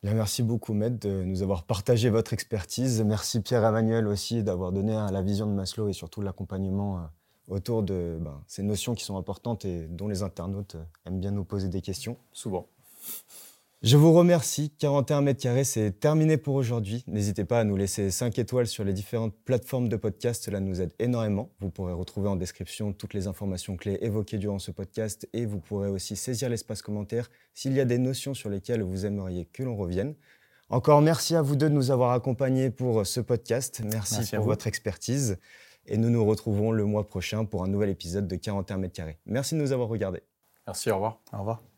merci 0.02 0.42
beaucoup, 0.42 0.74
Maître, 0.74 0.98
de 0.98 1.22
nous 1.22 1.42
avoir 1.42 1.64
partagé 1.64 2.10
votre 2.10 2.32
expertise. 2.32 3.02
Merci, 3.02 3.40
Pierre-Emmanuel, 3.40 4.06
aussi, 4.06 4.42
d'avoir 4.42 4.72
donné 4.72 4.94
hein, 4.94 5.10
la 5.10 5.22
vision 5.22 5.46
de 5.46 5.52
Maslow 5.52 5.88
et 5.88 5.92
surtout 5.92 6.22
l'accompagnement 6.22 6.98
euh, 6.98 7.00
autour 7.48 7.82
de 7.82 8.18
ben, 8.20 8.42
ces 8.48 8.62
notions 8.62 8.94
qui 8.94 9.04
sont 9.04 9.16
importantes 9.16 9.64
et 9.64 9.86
dont 9.86 10.08
les 10.08 10.22
internautes 10.22 10.74
euh, 10.74 10.84
aiment 11.06 11.20
bien 11.20 11.30
nous 11.30 11.44
poser 11.44 11.68
des 11.68 11.80
questions. 11.80 12.16
Souvent. 12.32 12.66
Je 13.82 13.96
vous 13.96 14.12
remercie. 14.12 14.70
41 14.78 15.22
mètres 15.22 15.42
carrés, 15.42 15.64
c'est 15.64 15.90
terminé 15.90 16.36
pour 16.36 16.54
aujourd'hui. 16.54 17.02
N'hésitez 17.08 17.44
pas 17.44 17.58
à 17.58 17.64
nous 17.64 17.74
laisser 17.74 18.12
5 18.12 18.38
étoiles 18.38 18.68
sur 18.68 18.84
les 18.84 18.92
différentes 18.92 19.34
plateformes 19.44 19.88
de 19.88 19.96
podcast. 19.96 20.44
Cela 20.44 20.60
nous 20.60 20.80
aide 20.80 20.92
énormément. 21.00 21.50
Vous 21.58 21.68
pourrez 21.68 21.92
retrouver 21.92 22.28
en 22.28 22.36
description 22.36 22.92
toutes 22.92 23.12
les 23.12 23.26
informations 23.26 23.76
clés 23.76 23.98
évoquées 24.00 24.38
durant 24.38 24.60
ce 24.60 24.70
podcast 24.70 25.28
et 25.32 25.46
vous 25.46 25.58
pourrez 25.58 25.88
aussi 25.88 26.14
saisir 26.14 26.48
l'espace 26.48 26.80
commentaire 26.80 27.28
s'il 27.54 27.72
y 27.72 27.80
a 27.80 27.84
des 27.84 27.98
notions 27.98 28.34
sur 28.34 28.50
lesquelles 28.50 28.82
vous 28.82 29.04
aimeriez 29.04 29.46
que 29.46 29.64
l'on 29.64 29.74
revienne. 29.74 30.14
Encore 30.70 31.02
merci 31.02 31.34
à 31.34 31.42
vous 31.42 31.56
deux 31.56 31.68
de 31.68 31.74
nous 31.74 31.90
avoir 31.90 32.12
accompagnés 32.12 32.70
pour 32.70 33.04
ce 33.04 33.18
podcast. 33.18 33.82
Merci, 33.84 34.36
pour 34.36 34.44
votre 34.44 34.68
expertise. 34.68 35.38
Et 35.86 35.96
nous 35.96 36.08
nous 36.08 36.24
retrouvons 36.24 36.70
le 36.70 36.84
mois 36.84 37.08
prochain 37.08 37.44
pour 37.44 37.64
un 37.64 37.68
nouvel 37.68 37.90
épisode 37.90 38.28
de 38.28 38.36
41 38.36 38.76
mètres 38.76 38.94
carrés. 38.94 39.18
Merci 39.26 39.56
de 39.56 39.60
nous 39.60 39.72
avoir 39.72 39.88
regardés. 39.88 40.22
Merci, 40.68 40.92
au 40.92 40.94
revoir. 40.94 41.18
Au 41.32 41.38
revoir. 41.38 41.71